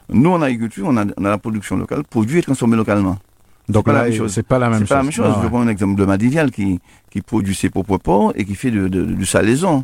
Nous, 0.10 0.30
en 0.30 0.42
agriculture, 0.42 0.86
on 0.88 0.96
a, 0.98 1.06
on 1.18 1.26
a 1.26 1.30
la 1.30 1.38
production 1.40 1.76
locale, 1.76 2.04
produit 2.04 2.38
et 2.40 2.44
transformé 2.44 2.78
localement. 2.78 3.18
Donc 3.70 3.86
pas 3.86 3.94
là, 3.94 4.28
c'est 4.28 4.46
pas 4.46 4.60
la 4.60 4.70
même 4.70 4.80
C'est 4.80 4.82
chose. 4.86 4.90
pas 4.90 4.96
la 4.98 5.04
même 5.04 5.12
chose. 5.12 5.26
Ouais, 5.28 5.42
Je 5.44 5.48
prends 5.48 5.62
un 5.62 5.68
exemple 5.68 5.96
de 6.00 6.06
Madivial 6.06 6.52
qui, 6.52 6.80
qui 7.10 7.22
produit 7.22 7.56
ses 7.56 7.70
propres 7.70 7.98
porcs 7.98 8.32
et 8.36 8.46
qui 8.46 8.56
fait 8.56 8.72
de, 8.72 8.88
de, 8.88 9.04
du 9.06 9.26
salaison. 9.26 9.84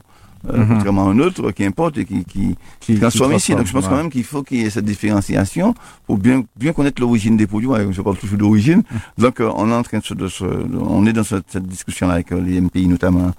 Euh, 0.50 0.58
Mhm. 0.58 0.68
Contrairement 0.70 1.08
à 1.08 1.12
un 1.12 1.20
autre 1.20 1.52
qui 1.52 1.64
importe 1.64 2.00
et 2.00 2.06
qui, 2.06 2.26
qui, 2.26 2.56
Qui- 2.80 2.96
transforme 3.00 3.34
ici. 3.34 3.54
Donc 3.54 3.68
je 3.68 3.72
pense 3.74 3.88
quand 3.88 3.96
même 3.98 4.10
qu'il 4.10 4.24
faut 4.24 4.42
qu'il 4.42 4.58
y 4.58 4.66
ait 4.66 4.72
cette 4.72 4.86
différenciation 4.86 5.76
pour 6.08 6.18
bien, 6.18 6.44
bien 6.56 6.74
connaître 6.74 7.00
l'origine 7.00 7.38
des 7.38 7.46
produits. 7.46 7.68
Ouais, 7.68 7.86
je 7.92 8.02
parle 8.02 8.18
toujours 8.18 8.40
d'origine. 8.40 8.78
Mhm. 8.92 9.00
Donc 9.20 9.40
euh, 9.40 9.52
on 9.56 9.70
est 9.70 9.74
en 9.76 9.84
train 9.84 10.00
de 10.00 10.04
se, 10.04 10.16
de 10.16 10.28
se- 10.28 10.44
on 10.80 11.06
est 11.06 11.14
dans 11.14 11.24
cette, 11.24 11.46
cette 11.48 11.68
discussion-là 11.68 12.14
avec 12.14 12.32
euh, 12.32 12.42
les 12.42 12.60
MPI 12.60 12.88
notamment 12.88 13.32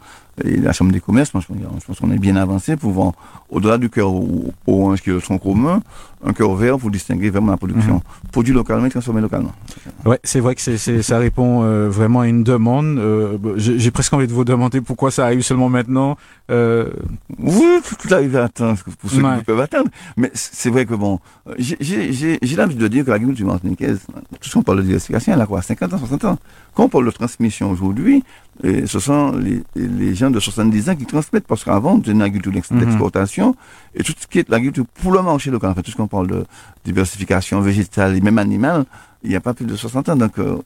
et 0.45 0.57
la 0.57 0.73
Chambre 0.73 0.93
des 0.93 1.01
commerces. 1.01 1.35
Moi, 1.35 1.43
je, 1.49 1.87
pense- 1.87 1.99
qu'on 2.01 2.11
est 2.11 2.19
bien 2.19 2.37
avancé 2.37 2.77
pour 2.77 2.91
voir 2.93 3.13
au-delà 3.51 3.79
du 3.79 3.91
cœur 3.91 4.13
ou- 4.13 4.53
orange 4.67 5.03
qui 5.03 5.11
est 5.11 5.13
le 5.13 5.21
tronc 5.21 5.39
commun, 5.39 5.83
un 6.25 6.33
cœur 6.33 6.55
vert 6.55 6.79
pour 6.79 6.91
distinguer 6.91 7.31
vraiment 7.31 7.51
la 7.53 7.57
production. 7.57 7.95
Mhm. 7.97 8.31
Produit 8.33 8.55
localement 8.55 8.87
et 8.87 8.91
transformé 8.91 9.21
localement. 9.21 9.53
Ouais, 10.05 10.19
c'est 10.25 10.41
vrai 10.41 10.55
que 10.55 10.61
c'est, 10.61 10.79
c'est, 10.79 11.03
ça 11.03 11.19
répond 11.19 11.63
euh, 11.65 11.89
vraiment 11.91 12.21
à 12.21 12.29
une 12.29 12.45
demande. 12.45 12.99
Euh, 12.99 13.37
j'ai, 13.57 13.79
j'ai 13.79 13.91
presque 13.91 14.13
envie 14.15 14.27
de 14.27 14.33
vous 14.33 14.45
demander 14.45 14.81
pourquoi 14.81 15.11
ça 15.11 15.25
arrive 15.27 15.43
seulement 15.43 15.69
maintenant. 15.69 16.17
Euh, 16.51 16.91
Oui, 17.39 17.81
tout, 18.01 18.13
arrive 18.15 18.37
à 18.37 18.45
attendre 18.45 18.79
pour 19.01 19.11
ceux 19.11 19.23
Ouais. 19.23 19.39
qui 19.39 19.45
peuvent 19.45 19.61
attendre. 19.61 19.89
Mais 20.17 20.31
c'est 20.35 20.71
vrai 20.71 20.87
que 20.87 20.95
bon, 20.95 21.21
euh, 21.49 21.55
j'ai- 21.59 21.77
j'ai 21.81 22.13
j'ai- 22.13 22.39
j'ai 22.43 22.57
l'habitude 22.57 22.81
de 22.83 22.89
dire 22.89 23.05
que 23.05 23.11
l'agriculture 23.11 23.47
martiniquaise, 23.47 24.01
tout 24.41 24.49
ce 24.49 24.55
qu'on 24.55 24.63
parle 24.63 24.79
de 24.79 24.83
diversification, 24.85 25.33
elle 25.35 25.41
a 25.41 25.47
quoi 25.47 25.61
50 25.63 25.93
ans, 25.95 25.99
60 25.99 26.25
ans. 26.25 26.39
Quand 26.75 26.85
on 26.85 26.89
parle 26.89 27.07
de 27.07 27.11
transmission 27.11 27.71
aujourd'hui, 27.71 28.23
euh, 28.65 28.87
ce 28.87 28.99
sont 29.01 29.33
les, 29.33 29.63
les 29.75 30.15
gens 30.15 30.31
de 30.31 30.39
70 30.41 30.91
ans 30.91 30.97
qui 30.97 31.07
transmettent, 31.07 31.47
parce 31.47 31.65
qu'avant, 31.65 31.97
c'était 31.97 32.13
une 32.13 32.23
agriculture 32.23 32.63
Mhm. 32.71 32.81
d'exportation, 32.81 33.57
et 33.95 34.03
tout 34.03 34.13
ce 34.19 34.27
qui 34.27 34.39
est 34.39 34.49
l'agriculture 34.49 34.87
pour 35.03 35.13
le 35.13 35.23
marché 35.23 35.51
local, 35.51 35.71
en 35.71 35.75
fait, 35.75 35.83
tout 35.83 35.91
ce 35.91 35.97
qu'on 35.97 36.07
parle 36.09 36.29
de 36.29 36.45
diversification 36.85 37.61
végétale 37.61 38.17
et 38.17 38.21
même 38.21 38.39
animale, 38.39 38.85
il 39.23 39.31
n'y 39.31 39.37
a 39.37 39.41
pas 39.41 39.55
plus 39.55 39.67
de 39.67 39.75
60 39.77 40.09
ans. 40.09 40.17
Donc, 40.17 40.39
euh, 40.39 40.57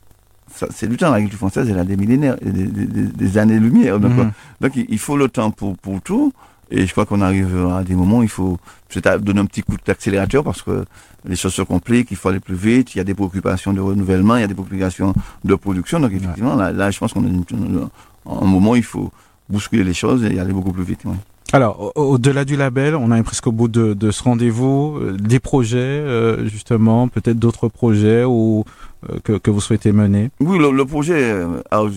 ça- 0.55 0.69
c'est 0.75 0.89
du 0.89 0.97
temps, 0.97 1.11
l'agriculture 1.11 1.39
française, 1.39 1.69
elle 1.71 1.79
a 1.79 1.85
des 1.85 1.97
millénaires, 1.97 2.37
des, 2.43 2.65
des- 2.67 2.87
des- 2.87 3.39
années-lumière. 3.39 3.99
Donc, 4.01 4.13
mhm. 4.13 4.21
euh, 4.21 4.25
donc 4.61 4.77
il 4.77 4.87
il 4.89 4.99
faut 4.99 5.17
le 5.17 5.29
temps 5.29 5.51
pour, 5.51 5.77
pour 5.79 6.01
tout. 6.03 6.33
Et 6.71 6.87
je 6.87 6.93
crois 6.93 7.07
qu'on 7.07 7.21
arrive 7.21 7.57
à 7.77 7.85
des 7.85 7.95
moments 7.95 8.19
où 8.19 8.23
il 8.23 8.29
faut 8.29 8.59
peut-être 8.89 9.23
donner 9.23 9.41
un 9.41 9.47
petit 9.47 9.63
coup 9.63 9.77
d'accélérateur 9.87 10.43
parce 10.43 10.63
que 10.63 10.85
les 11.29 11.37
choses 11.37 11.55
se 11.55 11.63
compliquent, 11.63 12.09
il 12.11 12.17
faut 12.17 12.29
aller 12.29 12.41
plus 12.41 12.57
vite, 12.57 12.95
il 12.95 12.99
y 12.99 13.01
a 13.01 13.05
des 13.05 13.15
préoccupations 13.15 13.73
de 13.73 13.81
renouvellement, 13.81 14.37
il 14.37 14.41
y 14.41 14.45
a 14.45 14.49
des 14.49 14.55
préoccupations 14.55 15.15
de 15.45 15.55
production. 15.55 16.01
Donc 16.01 16.13
effectivement, 16.13 16.57
là, 16.57 16.73
là, 16.73 16.91
je 16.91 16.99
pense 16.99 17.13
qu'on 17.13 17.25
est 17.25 17.51
une- 17.51 17.89
un 18.29 18.45
moment 18.45 18.73
où 18.73 18.77
il 18.77 18.83
faut 18.83 19.11
bousculer 19.49 19.85
les 19.85 19.95
choses 19.95 20.25
et 20.25 20.39
aller 20.41 20.53
beaucoup 20.53 20.73
plus 20.73 20.83
vite. 20.85 21.05
ouais. 21.05 21.15
Alors, 21.53 21.93
au- 21.95 22.03
au-delà 22.15 22.45
du 22.45 22.57
label, 22.57 22.97
on 22.97 23.13
arrive 23.13 23.23
presque 23.23 23.47
au 23.47 23.53
bout 23.53 23.69
de, 23.69 23.95
de 23.95 24.11
ce 24.11 24.21
rendez-vous. 24.25 24.99
Euh, 25.01 25.13
Des 25.17 25.39
projets, 25.39 25.77
euh, 25.79 26.49
justement, 26.49 27.07
peut-être 27.07 27.39
d'autres 27.39 27.69
projets 27.69 28.25
ou 28.25 28.65
euh, 29.09 29.19
que, 29.23 29.35
que 29.39 29.53
vous 29.53 29.61
souhaitez 29.61 29.93
mener? 29.93 30.31
Oui, 30.41 30.59
le, 30.59 30.73
le 30.73 30.85
projet, 30.85 31.15
euh, 31.23 31.63
alors, 31.71 31.89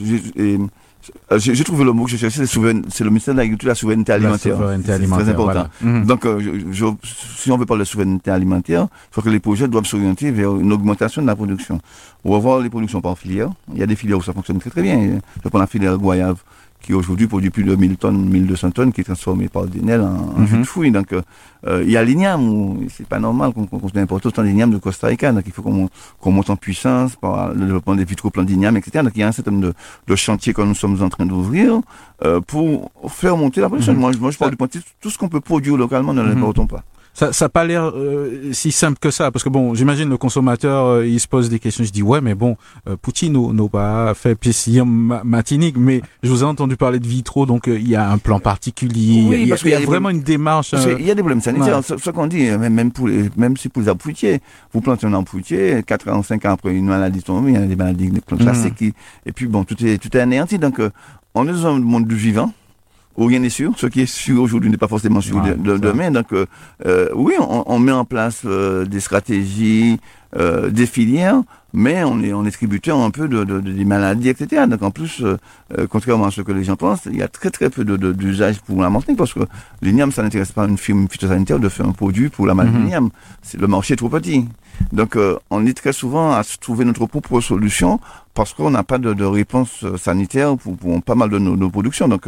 euh, 1.31 1.39
j'ai 1.39 1.63
trouvé 1.63 1.83
le 1.83 1.91
mot 1.93 2.05
que 2.05 2.11
je 2.11 2.17
cherchais, 2.17 2.45
c'est 2.45 2.59
le 3.03 3.09
ministère 3.09 3.33
de 3.33 3.39
l'Agriculture, 3.39 3.69
la 3.69 3.75
souveraineté 3.75 4.11
alimentaire. 4.11 4.57
C'est- 4.57 4.91
alimentaire. 4.91 5.07
très 5.25 5.29
important. 5.29 5.67
voilà. 5.81 5.99
Mhm. 5.99 6.05
Donc, 6.05 6.25
euh, 6.25 6.39
je- 6.39 6.71
je- 6.71 6.85
si 7.37 7.51
on 7.51 7.57
veut 7.57 7.65
parler 7.65 7.83
de 7.83 7.87
souveraineté 7.87 8.31
alimentaire, 8.31 8.87
il 8.91 9.13
faut 9.15 9.21
que 9.21 9.29
les 9.29 9.39
projets 9.39 9.67
doivent 9.67 9.85
s'orienter 9.85 10.31
vers 10.31 10.55
une 10.55 10.71
augmentation 10.73 11.21
de 11.21 11.27
la 11.27 11.35
production. 11.35 11.79
On 12.25 12.31
va 12.33 12.39
voir 12.39 12.59
les 12.59 12.69
productions 12.69 13.01
par 13.01 13.17
filière. 13.17 13.49
Il 13.73 13.79
y 13.79 13.83
a 13.83 13.87
des 13.87 13.95
filières 13.95 14.17
où 14.17 14.21
ça 14.23 14.33
fonctionne 14.33 14.59
très 14.59 14.69
très 14.69 14.81
bien. 14.81 15.19
Je 15.43 15.49
prends 15.49 15.59
la 15.59 15.67
filière 15.67 15.97
Goyave, 15.97 16.37
qui 16.81 16.93
aujourd'hui 16.93 17.27
produit 17.27 17.49
plus 17.49 17.63
de 17.63 17.75
1000 17.75 17.97
tonnes, 17.97 18.29
1200 18.29 18.71
tonnes, 18.71 18.91
qui 18.93 19.01
est 19.01 19.03
transformée 19.03 19.47
par 19.49 19.65
Denel 19.65 20.01
en, 20.01 20.05
en 20.35 20.39
Mhm. 20.39 20.47
jus 20.47 20.57
de 20.59 20.63
fruits. 20.63 20.91
Donc, 20.91 21.13
euh, 21.13 21.83
il 21.85 21.91
y 21.91 21.97
a 21.97 22.03
l'igname, 22.03 22.47
où 22.47 22.79
c'est 22.89 23.05
pas 23.07 23.19
normal 23.19 23.51
qu'on 23.53 23.65
qu'on 23.65 23.99
importe 23.99 24.25
autant 24.25 24.43
d'igname 24.43 24.71
de 24.71 24.77
Costa 24.77 25.07
Rica. 25.07 25.31
Donc, 25.31 25.43
il 25.45 25.51
faut 25.51 25.61
qu'on 25.61 25.73
mon- 25.73 25.89
qu'on 26.19 26.31
monte 26.31 26.49
en 26.49 26.55
puissance 26.55 27.15
par 27.17 27.53
le 27.53 27.65
développement 27.65 27.95
des 27.95 28.05
vitroplans 28.05 28.43
d'igname, 28.43 28.77
etc. 28.77 29.03
Donc, 29.03 29.11
il 29.15 29.19
y 29.19 29.23
a 29.23 29.27
un 29.27 29.31
certain 29.33 29.51
nombre 29.51 29.67
de, 29.67 29.73
de 30.07 30.15
chantiers 30.15 30.53
que 30.53 30.61
nous 30.61 30.73
sommes 30.75 31.01
en 31.03 31.09
train 31.09 31.25
d'ouvrir 31.25 31.81
euh, 32.23 32.39
pour 32.41 32.91
faire 33.09 33.35
monter 33.35 33.59
la 33.61 33.67
production. 33.67 33.93
Mhm. 33.93 33.99
Moi, 33.99 34.11
je- 34.13 34.17
moi, 34.19 34.31
je 34.31 34.37
parle 34.37 34.51
du 34.51 34.57
point 34.57 34.67
de 34.67 34.73
vue, 34.79 34.83
tout 35.01 35.09
ce 35.09 35.17
qu'on 35.17 35.29
peut 35.29 35.41
produire 35.41 35.75
localement, 35.77 36.13
ne 36.13 36.21
Mhm. 36.23 36.29
l'importons 36.29 36.65
pas. 36.67 36.83
Ça 37.31 37.45
n'a 37.45 37.49
pas 37.49 37.65
l'air 37.65 37.91
euh, 37.95 38.51
si 38.53 38.71
simple 38.71 38.97
que 38.99 39.11
ça, 39.11 39.29
parce 39.29 39.43
que 39.43 39.49
bon, 39.49 39.73
j'imagine 39.73 40.07
le 40.09 40.17
consommateur, 40.17 40.85
euh, 40.85 41.05
il 41.07 41.19
se 41.19 41.27
pose 41.27 41.49
des 41.49 41.59
questions. 41.59 41.83
Je 41.83 41.91
dis 41.91 42.01
ouais, 42.01 42.21
mais 42.21 42.33
bon, 42.33 42.55
euh, 42.87 42.95
Poutine 43.01 43.33
n'a 43.53 43.67
pas 43.67 44.13
fait 44.13 44.35
piscine 44.35 44.85
ma- 44.85 45.23
matinique, 45.25 45.75
mais 45.77 46.01
je 46.23 46.29
vous 46.29 46.41
ai 46.43 46.45
entendu 46.45 46.77
parler 46.77 46.99
de 46.99 47.07
vitro, 47.07 47.45
donc 47.45 47.67
euh, 47.67 47.77
il 47.77 47.89
y 47.89 47.95
a 47.95 48.09
un 48.09 48.17
plan 48.19 48.39
particulier. 48.39 49.25
Oui, 49.27 49.37
il 49.41 49.47
y 49.47 49.51
a, 49.51 49.55
parce 49.55 49.63
il 49.63 49.69
y 49.69 49.71
a 49.71 49.71
qu'il 49.71 49.71
y 49.71 49.73
a 49.75 49.79
des 49.79 49.85
vraiment 49.85 50.09
une 50.11 50.21
démarche. 50.21 50.73
Euh, 50.73 50.95
qu'il 50.95 51.05
y 51.05 51.11
a 51.11 51.15
des 51.15 51.21
problèmes 51.21 51.41
sanitaires. 51.41 51.77
ouais. 51.77 51.97
Ce, 52.01 52.09
qu'on 52.09 52.27
dit, 52.27 52.43
même, 52.51 52.73
même, 52.73 52.91
pour 52.91 53.07
les, 53.09 53.29
même 53.35 53.57
si 53.57 53.67
pour 53.69 53.81
les 53.81 53.91
fruitiers, 53.99 54.39
vous 54.73 54.79
plantez 54.81 55.05
un 55.07 55.25
fruitier, 55.25 55.83
4 55.85 56.07
ans, 56.09 56.23
5 56.23 56.45
ans 56.45 56.51
après 56.53 56.73
une 56.73 56.85
maladie 56.85 57.21
tombe, 57.21 57.47
il 57.49 57.53
y 57.53 57.57
a 57.57 57.61
des 57.61 57.75
maladies 57.75 58.11
classiques, 58.37 58.75
qui- 58.75 58.93
et 59.25 59.31
puis 59.33 59.47
bon, 59.47 59.63
tout 59.65 59.75
est, 59.85 59.97
tout 59.97 60.15
est 60.15 60.21
anéanti. 60.21 60.57
Donc, 60.57 60.79
euh, 60.79 60.89
on 61.35 61.47
est 61.47 61.51
dans 61.51 61.67
un 61.67 61.79
monde 61.79 62.07
du 62.07 62.15
vivant. 62.15 62.53
Rien 63.25 63.39
n'est 63.39 63.49
sûr. 63.49 63.73
Ce 63.77 63.87
qui 63.87 64.01
est 64.01 64.05
sûr 64.05 64.41
aujourd'hui 64.41 64.69
n'est 64.69 64.77
pas 64.77 64.87
forcément 64.87 65.21
sûr 65.21 65.41
demain. 65.57 66.11
Donc, 66.11 66.27
oui, 67.15 67.33
on, 67.39 67.79
met 67.79 67.91
en 67.91 68.05
place 68.05 68.45
des 68.45 68.99
stratégies, 68.99 69.99
des 70.35 70.85
filières, 70.85 71.41
mais 71.73 72.03
on 72.03 72.21
est, 72.21 72.33
on 72.33 72.45
est 72.45 72.51
tributaire 72.51 72.97
un 72.97 73.11
peu 73.11 73.27
de, 73.27 73.43
de, 73.43 73.59
des 73.59 73.85
maladies, 73.85 74.29
etc. 74.29 74.65
Donc 74.67 74.81
en 74.81 74.91
plus, 74.91 75.21
euh, 75.21 75.37
euh, 75.77 75.87
contrairement 75.87 76.25
à 76.25 76.31
ce 76.31 76.41
que 76.41 76.51
les 76.51 76.63
gens 76.63 76.75
pensent, 76.75 77.05
il 77.05 77.17
y 77.17 77.21
a 77.21 77.27
très 77.27 77.49
très 77.51 77.69
peu 77.69 77.83
d'usage 77.85 78.57
de, 78.57 78.61
pour 78.61 78.81
la 78.81 78.89
Martinique 78.89 79.17
parce 79.17 79.33
que 79.33 79.41
l'igname, 79.81 80.11
ça 80.11 80.23
n'intéresse 80.23 80.51
pas 80.51 80.65
une 80.67 80.77
firme 80.77 81.07
phytosanitaire 81.09 81.59
de 81.59 81.69
faire 81.69 81.87
un 81.87 81.91
produit 81.91 82.29
pour 82.29 82.47
la 82.47 82.53
maladie 82.55 82.77
mm 82.77 82.89
-hmm. 82.89 83.59
Le 83.59 83.67
marché 83.67 83.93
est 83.93 83.97
trop 83.97 84.09
petit. 84.09 84.45
Donc 84.93 85.15
euh, 85.15 85.37
on 85.49 85.65
est 85.65 85.73
très 85.81 85.93
souvent 85.93 86.31
à 86.31 86.41
trouver 86.59 86.85
notre 86.85 87.05
propre 87.05 87.41
solution 87.41 87.99
parce 88.33 88.53
qu'on 88.53 88.71
n'a 88.71 88.83
pas 88.83 88.97
de, 88.97 89.13
de, 89.13 89.25
réponse 89.25 89.85
sanitaire 89.97 90.55
pour, 90.57 90.75
pour, 90.77 91.01
pas 91.03 91.15
mal 91.15 91.29
de 91.29 91.39
nos, 91.39 91.55
nos 91.55 91.69
productions. 91.69 92.07
Donc 92.07 92.25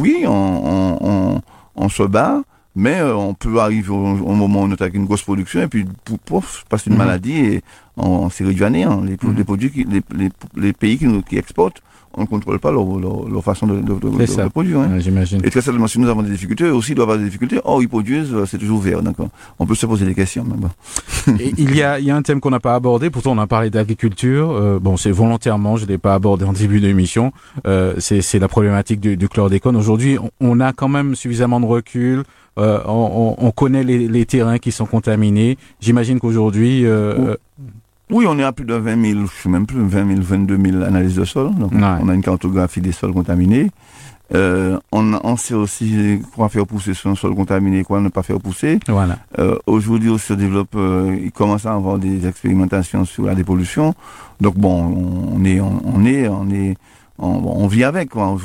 oui, 0.00 0.14
on, 0.26 0.50
on, 0.74 0.86
on, 1.10 1.42
on 1.84 1.88
se 1.88 2.02
bat. 2.02 2.42
Mais 2.76 2.98
euh, 3.00 3.14
on 3.14 3.34
peut 3.34 3.58
arriver 3.60 3.90
au, 3.90 3.94
au, 3.94 4.34
moment 4.34 4.62
où 4.62 4.64
on 4.64 4.72
attaque 4.72 4.94
une 4.94 5.04
grosse 5.04 5.22
production 5.22 5.60
et 5.62 5.68
puis 5.68 5.84
pouf, 6.24 6.64
passe 6.68 6.86
une 6.86 6.94
mm 6.94 6.96
-hmm. 6.96 6.98
maladie 6.98 7.36
et 7.38 7.62
on, 7.96 8.08
on 8.26 8.30
s'est 8.30 8.44
réduit 8.44 8.64
à 8.64 8.70
néant. 8.70 9.00
Les, 9.00 9.12
mm 9.12 9.16
-hmm. 9.16 9.36
les, 9.36 9.44
produits, 9.44 9.70
qui, 9.70 9.84
les, 9.84 10.02
les, 10.20 10.30
les, 10.56 10.72
pays 10.72 10.98
qui, 10.98 11.06
nous, 11.06 11.22
qui 11.22 11.36
exportent, 11.38 11.80
on 12.16 12.22
ne 12.22 12.26
contrôle 12.26 12.58
pas 12.58 12.70
leur, 12.70 12.84
leur, 12.98 13.28
leur 13.28 13.42
façon 13.44 13.66
de, 13.66 13.76
de, 13.76 13.94
de, 13.94 14.42
de 14.42 14.48
produire. 14.48 14.80
Hein. 14.80 14.94
Ouais, 14.94 15.00
J'imagine. 15.00 15.40
Et 15.44 15.50
très 15.50 15.60
certainement, 15.60 15.86
si 15.86 15.98
nous 15.98 16.08
avons 16.08 16.22
des 16.22 16.30
difficultés, 16.30 16.64
eux 16.64 16.74
aussi 16.74 16.94
doivent 16.94 17.10
avoir 17.10 17.18
des 17.18 17.24
difficultés. 17.24 17.60
Or, 17.64 17.82
ils 17.82 17.88
produisent, 17.88 18.32
euh, 18.32 18.46
c'est 18.46 18.58
toujours 18.58 18.80
vert. 18.80 19.02
Donc, 19.02 19.16
on 19.58 19.66
peut 19.66 19.74
se 19.74 19.86
poser 19.86 20.04
des 20.06 20.14
questions. 20.14 20.44
Mais 20.44 20.56
bon. 20.56 21.36
et 21.40 21.52
il, 21.58 21.74
y 21.74 21.82
a, 21.82 21.98
il 21.98 22.04
y 22.06 22.10
a 22.10 22.16
un 22.16 22.22
thème 22.22 22.40
qu'on 22.40 22.50
n'a 22.50 22.60
pas 22.60 22.74
abordé, 22.74 23.10
pourtant 23.10 23.32
on 23.32 23.38
a 23.38 23.46
parlé 23.46 23.70
d'agriculture. 23.70 24.50
Euh, 24.50 24.78
bon, 24.78 24.96
c'est 24.96 25.10
volontairement, 25.10 25.76
je 25.76 25.84
ne 25.84 25.90
l'ai 25.90 25.98
pas 25.98 26.14
abordé 26.14 26.44
en 26.44 26.52
début 26.52 26.80
d'émission. 26.80 27.32
Euh, 27.66 27.94
c'est 27.98 28.38
la 28.38 28.48
problématique 28.48 29.00
du, 29.00 29.16
du 29.16 29.28
chlordécone. 29.28 29.76
Aujourd'hui, 29.76 30.18
on, 30.18 30.30
on 30.40 30.60
a 30.60 30.72
quand 30.72 30.88
même 30.88 31.14
suffisamment 31.14 31.60
de 31.60 31.66
recul. 31.66 32.24
Euh, 32.58 32.80
on, 32.86 33.34
on, 33.36 33.50
connaît 33.50 33.82
les, 33.82 34.06
les, 34.06 34.26
terrains 34.26 34.58
qui 34.58 34.70
sont 34.70 34.86
contaminés. 34.86 35.58
J'imagine 35.80 36.20
qu'aujourd'hui... 36.20 36.86
Euh, 36.86 37.36
oui, 38.14 38.26
on 38.28 38.38
est 38.38 38.44
à 38.44 38.52
plus 38.52 38.64
de 38.64 38.74
20 38.74 39.04
000, 39.04 39.20
je 39.26 39.42
sais 39.42 39.48
même 39.48 39.66
plus, 39.66 39.80
20 39.84 40.06
000, 40.06 40.20
22 40.22 40.70
000 40.70 40.82
analyses 40.84 41.16
de 41.16 41.24
sol. 41.24 41.52
Donc, 41.54 41.72
ouais. 41.72 41.80
on 41.82 42.08
a 42.08 42.14
une 42.14 42.22
cartographie 42.22 42.80
des 42.80 42.92
sols 42.92 43.12
contaminés. 43.12 43.70
Euh, 44.34 44.78
on, 44.92 45.12
on, 45.22 45.36
sait 45.36 45.54
aussi 45.54 46.20
quoi 46.34 46.48
faire 46.48 46.66
pousser 46.66 46.94
sur 46.94 47.10
un 47.10 47.16
sol 47.16 47.34
contaminé, 47.34 47.82
quoi 47.82 48.00
ne 48.00 48.08
pas 48.08 48.22
faire 48.22 48.40
pousser. 48.40 48.78
Voilà. 48.88 49.18
Euh, 49.38 49.58
Aujourd'hui, 49.66 50.10
on 50.10 50.18
se 50.18 50.32
développe, 50.32 50.76
euh, 50.76 51.18
il 51.22 51.32
commence 51.32 51.66
à 51.66 51.74
avoir 51.74 51.98
des 51.98 52.26
expérimentations 52.26 53.04
sur 53.04 53.24
la 53.24 53.34
dépollution. 53.34 53.94
Donc 54.40 54.56
bon, 54.56 55.28
on 55.32 55.44
est, 55.44 55.60
on, 55.60 55.82
on 55.84 56.04
est, 56.06 56.28
on 56.28 56.48
est, 56.50 56.76
on, 57.18 57.26
on, 57.28 57.66
vit 57.66 57.84
avec. 57.84 58.10
Quoi. 58.10 58.36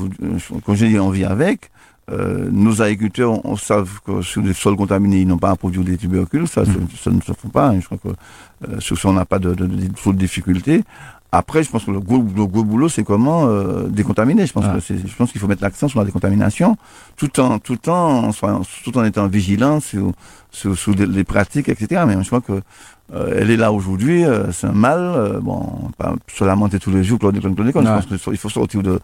Quand 0.66 0.76
je 0.76 0.86
dis 0.86 1.00
on 1.00 1.12
vit 1.12 1.26
avec, 1.26 1.72
euh, 2.12 2.50
nos 2.52 2.82
agriculteurs, 2.82 3.32
on, 3.32 3.52
on 3.52 3.56
savent 3.56 4.00
que 4.06 4.22
sur 4.22 4.42
des 4.42 4.54
sols 4.54 4.76
contaminés, 4.76 5.22
ils 5.22 5.28
n'ont 5.28 5.38
pas 5.38 5.52
à 5.52 5.56
produire 5.56 5.84
des 5.84 5.98
tubercules, 5.98 6.48
ça, 6.48 6.62
mmh. 6.62 6.66
ça, 6.66 7.04
ça, 7.04 7.12
ne 7.12 7.22
se 7.22 7.34
fait 7.34 7.48
pas. 7.52 7.70
Hein. 7.70 7.80
Je 7.80 7.86
crois 7.86 7.98
que 7.98 8.10
euh, 8.68 8.80
sur 8.80 8.98
ça, 8.98 9.10
on 9.10 9.14
n'a 9.14 9.26
pas 9.26 9.40
de, 9.40 9.54
de, 9.54 9.66
de, 9.66 9.78
de, 9.78 10.12
difficultés. 10.14 10.84
Après, 11.32 11.64
je 11.64 11.70
pense 11.70 11.86
que 11.86 11.92
le 11.92 12.00
gros, 12.00 12.18
le 12.18 12.46
gros 12.48 12.64
boulot, 12.64 12.90
c'est 12.90 13.04
comment 13.04 13.48
euh, 13.48 13.88
décontaminer. 13.88 14.48
Je 14.48 14.54
pense 14.54 14.66
ah. 14.68 14.76
que 14.76 14.80
c'est, 14.80 15.08
je 15.08 15.16
pense 15.16 15.32
qu'il 15.32 15.40
faut 15.40 15.48
mettre 15.48 15.62
l'accent 15.62 15.88
sur 15.88 16.00
la 16.00 16.06
décontamination, 16.06 16.76
tout 17.18 17.40
en, 17.40 17.60
tout 17.60 17.88
en, 17.90 18.32
tout 18.32 18.98
en 18.98 19.04
étant 19.04 19.28
vigilant 19.28 19.80
sur, 19.80 20.12
sur, 20.50 20.76
sur 20.78 20.96
les 20.96 21.24
pratiques, 21.24 21.70
etc. 21.70 22.04
Mais 22.08 22.16
je 22.24 22.28
crois 22.28 22.42
que 22.42 22.62
euh, 23.14 23.34
elle 23.36 23.50
est 23.50 23.58
là 23.58 23.72
aujourd'hui, 23.72 24.24
euh, 24.24 24.52
c'est 24.52 24.68
un 24.68 24.72
mal. 24.72 25.00
Euh, 25.00 25.40
bon, 25.40 25.66
pas 25.98 26.14
se 26.28 26.44
lamenter 26.44 26.80
tous 26.80 26.92
les 26.92 27.04
jours, 27.04 27.18
Claude 27.18 27.40
Claude 27.40 27.56
Claude. 27.56 27.72
Je 27.74 28.08
pense 28.08 28.24
qu'il 28.24 28.38
faut 28.38 28.50
sortir 28.50 28.84
de, 28.84 29.00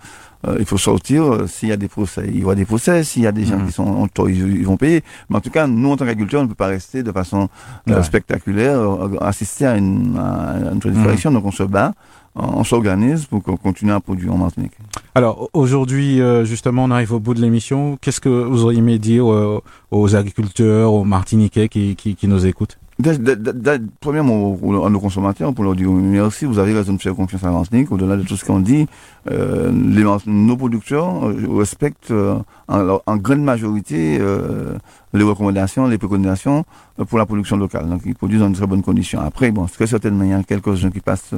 euh, 0.48 0.58
il 0.60 0.66
faut 0.66 0.78
sortir. 0.78 1.48
S'il 1.48 1.70
y 1.70 1.72
a 1.72 1.78
des 1.78 1.88
procès, 1.88 2.26
il 2.28 2.40
y 2.40 2.44
aura 2.44 2.56
des 2.56 2.66
procès. 2.66 3.04
S'il 3.04 3.24
y 3.24 3.28
a 3.28 3.32
des 3.32 3.46
gens 3.46 3.58
mmh. 3.58 3.66
qui 3.66 3.72
sont 3.72 3.84
en 3.84 4.08
tort, 4.08 4.30
ils, 4.30 4.60
ils, 4.60 4.66
vont 4.66 4.78
payer. 4.78 5.04
Mais 5.30 5.38
en 5.38 5.42
tout 5.42 5.50
cas, 5.50 5.66
nous 5.66 5.92
en 5.92 5.98
tant 5.98 6.06
qu'agriculteurs, 6.06 6.42
on 6.42 6.44
ne 6.44 6.50
peut 6.50 6.56
pas 6.56 6.68
rester 6.68 7.02
de 7.02 7.12
façon 7.12 7.50
ouais. 7.88 8.04
spectaculaire, 8.04 8.80
assister 9.22 9.66
à 9.66 9.76
une, 9.78 10.18
à 10.18 10.72
une 10.72 10.78
mmh. 10.78 11.34
Donc 11.34 11.46
on 11.46 11.52
se 11.52 11.64
bat 11.64 11.94
on 12.38 12.66
s'organise 12.66 13.28
pour 13.28 13.42
continuer 13.42 13.94
à 13.94 14.02
produire 14.02 14.34
en 14.34 14.38
Martinique. 14.38 14.74
Alors 15.16 15.50
aujourd'hui, 15.54 16.20
justement, 16.44 16.84
on 16.84 16.92
arrive 16.92 17.14
au 17.14 17.20
bout 17.22 17.34
de 17.34 17.40
l'émission. 17.40 17.98
Qu'est-ce 18.02 18.20
que 18.20 18.28
vous 18.28 18.66
auriez 18.66 18.80
aimé 18.80 19.00
dire 19.00 19.26
aux 19.90 20.16
agriculteurs, 20.18 20.92
aux 20.92 21.06
Martiniquais 21.06 21.70
qui, 21.70 21.96
qui, 21.96 22.16
qui 22.16 22.28
nous 22.28 22.46
écoutent? 22.46 22.78
Premièrement, 24.00 24.58
à 24.86 24.90
nos 24.90 25.00
consommateurs, 25.02 25.54
pour 25.54 25.66
leur 25.66 25.76
dire 25.76 25.92
merci, 25.92 26.46
vous 26.46 26.60
avez 26.60 26.74
raison 26.74 26.94
de 26.94 27.02
faire 27.02 27.14
confiance 27.14 27.44
à 27.44 27.52
Martinique. 27.52 27.92
Au-delà 27.92 28.16
de 28.16 28.24
tout 28.24 28.38
ce 28.38 28.46
qu'on 28.46 28.62
dit, 28.62 28.88
euh, 29.30 29.70
les, 29.70 30.06
nos 30.26 30.56
producteurs 30.56 31.28
euh, 31.28 31.36
respectent 31.58 32.12
euh, 32.12 32.38
en, 32.70 33.00
en, 33.06 33.18
grande 33.18 33.44
majorité 33.44 34.18
euh, 34.22 34.78
les 35.14 35.24
recommandations, 35.26 35.88
les 35.88 35.98
préconisations 35.98 36.64
pour 37.10 37.18
la 37.18 37.26
production 37.26 37.58
locale. 37.58 37.90
Donc, 37.90 38.04
ils 38.06 38.16
produisent 38.16 38.40
dans 38.40 38.50
de 38.50 38.56
très 38.56 38.68
bonnes 38.68 38.84
conditions. 38.84 39.20
Après, 39.20 39.52
bon, 39.52 39.66
très 39.66 39.88
certainement, 39.88 40.24
il 40.24 40.30
y 40.30 40.34
a 40.34 40.42
quelques-uns 40.44 40.90
qui 40.90 41.02
passent, 41.02 41.34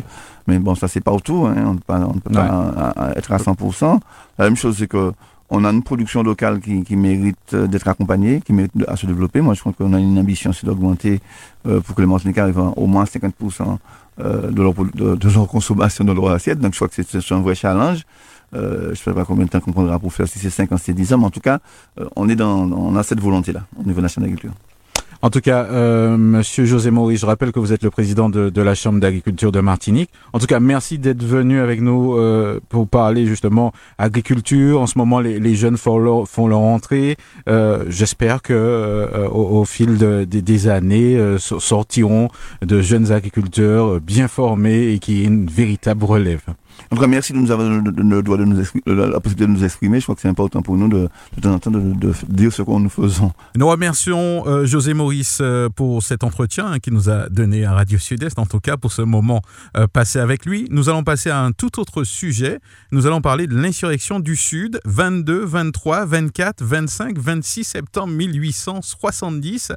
mais 0.45 0.60
bon, 0.60 0.76
ça 0.76 0.88
c'est 0.88 1.01
pas 1.01 1.12
autour. 1.12 1.47
Hein, 1.47 1.55
on 1.66 1.74
ne 1.74 1.78
peut 1.78 1.84
pas, 1.88 1.99
on 2.08 2.20
peut 2.20 2.34
pas 2.34 2.45
à, 2.45 3.08
à 3.08 3.18
être 3.18 3.32
à 3.32 3.38
100%. 3.38 3.99
La 4.38 4.45
même 4.45 4.55
chose, 4.55 4.78
c'est 4.78 4.88
que 4.88 5.12
on 5.50 5.64
a 5.64 5.70
une 5.70 5.84
production 5.84 6.24
locale 6.24 6.60
qui, 6.60 6.95
mérite 6.95 7.38
euh, 7.54 7.68
d'être 7.68 7.88
accompagnée, 7.88 8.41
qui 8.41 8.54
mérite 8.54 8.72
à 8.88 8.95
se 8.95 9.06
développer. 9.06 9.41
Moi, 9.41 9.54
je 9.54 9.62
crois 9.62 9.74
qu'on 9.74 9.93
a 9.93 10.00
une 10.00 10.20
ambition, 10.20 10.52
c'est 10.52 10.66
d'augmenter 10.66 11.22
euh, 11.68 11.80
pour 11.80 11.95
que 11.95 12.02
les 12.02 12.08
Martiniquais 12.08 12.41
arrivent 12.41 12.72
au 12.76 12.86
moins 12.86 13.06
50% 13.06 13.78
euh, 14.20 14.52
de, 14.52 14.62
leur, 14.62 14.74
de, 14.74 15.16
de, 15.16 15.30
leur 15.30 15.48
consommation 15.48 16.04
de 16.04 16.12
leur 16.12 16.30
assiette. 16.32 16.60
Donc, 16.60 16.74
je 16.74 16.78
crois 16.78 16.89
que 16.89 17.02
c'est 17.02 17.32
un 17.32 17.41
vrai 17.41 17.56
challenge. 17.56 18.04
Je 18.54 18.89
ne 18.89 18.95
sais 18.95 19.14
pas 19.14 19.26
combien 19.26 19.45
de 19.45 19.50
temps 19.50 19.60
qu'on 19.60 19.74
prendra 19.74 20.00
pour 20.00 20.14
faire, 20.14 20.28
si 20.28 20.39
c'est 20.39 20.50
5 20.50 20.72
ans, 20.72 20.78
si 20.78 20.86
c'est 20.86 20.93
10 20.93 21.14
ans, 21.14 21.18
mais 21.18 21.26
en 21.26 21.30
tout 21.30 21.41
cas, 21.41 21.60
on 22.16 22.30
est 22.30 22.36
dans, 22.36 22.72
on 22.72 22.95
a 22.95 23.04
cette 23.04 23.20
volonté-là 23.20 23.64
au 23.78 23.84
niveau 23.84 24.00
national 24.00 24.30
d'agriculture. 24.30 24.58
En 25.28 25.30
tout 25.30 25.41
cas, 25.41 25.65
euh, 25.65 26.15
Monsieur 26.15 26.63
José 26.63 26.89
Maurice, 26.89 27.19
je 27.19 27.25
rappelle 27.25 27.51
que 27.51 27.59
vous 27.59 27.73
êtes 27.73 27.84
le 27.84 27.89
président 27.89 28.30
de, 28.30 28.61
la 28.61 28.75
Chambre 28.75 29.01
d'agriculture 29.01 29.51
de 29.51 29.59
Martinique. 29.59 30.09
En 30.32 30.39
tout 30.39 30.45
cas, 30.45 30.61
merci 30.61 30.99
d'être 30.99 31.21
venu 31.21 31.59
avec 31.59 31.82
nous 31.82 32.15
euh, 32.15 32.61
pour 32.69 32.88
parler 32.88 33.25
justement 33.25 33.73
agriculture. 33.97 34.80
En 34.80 34.88
ce 34.88 34.97
moment, 34.97 35.19
les, 35.19 35.55
jeunes 35.55 35.75
font 35.75 35.97
leur, 35.97 36.30
font 36.30 36.47
leur 36.47 36.61
entrée. 36.61 37.17
Euh, 37.49 37.84
J'espère 37.89 38.41
que 38.41 38.53
euh, 38.53 39.28
au, 39.28 39.65
fil 39.65 39.97
de, 39.97 40.23
de, 40.23 40.39
des 40.39 40.69
années, 40.69 41.19
sortiront 41.39 42.30
de 42.61 42.80
jeunes 42.80 43.11
agriculteurs 43.11 43.99
bien 43.99 44.30
formés 44.30 44.93
et 44.93 44.99
qui 44.99 45.23
aient 45.23 45.25
une 45.25 45.47
véritable 45.47 46.05
relève. 46.05 46.43
En 46.91 46.95
tout 46.95 47.01
cas, 47.01 47.07
merci 47.07 47.34
de 47.34 47.38
nous 47.38 47.51
avoir 47.51 47.69
le 47.69 48.21
droit 48.21 48.38
de 48.38 48.45
nous 48.45 48.57
la 48.86 49.19
possibilité 49.19 49.45
de 49.45 49.51
nous 49.51 49.63
exprimer. 49.63 49.99
Je 49.99 50.05
crois 50.05 50.15
que 50.15 50.21
c'est 50.21 50.28
important 50.28 50.61
pour 50.61 50.78
nous 50.78 50.88
de, 50.88 51.09
de 51.36 51.41
temps 51.41 51.53
en 51.53 51.59
temps 51.59 51.71
de, 51.71 52.13
dire 52.30 52.53
ce 52.53 52.61
que 52.61 52.71
nous 52.71 52.89
faisons. 52.89 53.32
Nous 53.55 53.67
remercions 53.67 54.47
euh, 54.47 54.65
José 54.65 54.93
Maurice 54.93 55.39
euh, 55.41 55.69
pour 55.69 56.03
cet 56.03 56.23
entretien 56.23 56.67
hein, 56.67 56.80
qui 56.80 56.91
nous 56.91 57.09
a 57.09 57.30
donné 57.30 57.65
à 57.65 57.73
Radio 57.73 57.99
Sud-Est, 57.99 58.39
en 58.39 58.45
tout 58.45 58.59
cas 58.59 58.78
pour 58.78 58.91
ce 58.91 59.01
moment 59.01 59.41
euh, 59.75 59.88
passé 59.88 60.19
avec 60.19 60.45
lui. 60.45 60.67
Nous 60.71 60.89
allons 60.89 61.03
passer 61.03 61.30
à 61.30 61.41
un 61.41 61.51
tout 61.51 61.80
autre 61.80 62.03
sujet. 62.03 62.59
Nous 62.91 63.05
allons 63.05 63.21
parler 63.21 63.47
de 63.47 63.55
l'insurrection 63.55 64.19
du 64.19 64.36
Sud, 64.36 64.80
22, 64.86 65.45
23, 65.45 66.05
24, 66.05 66.63
25, 66.63 67.17
26 67.17 67.63
septembre 67.63 68.13
1870, 68.13 69.73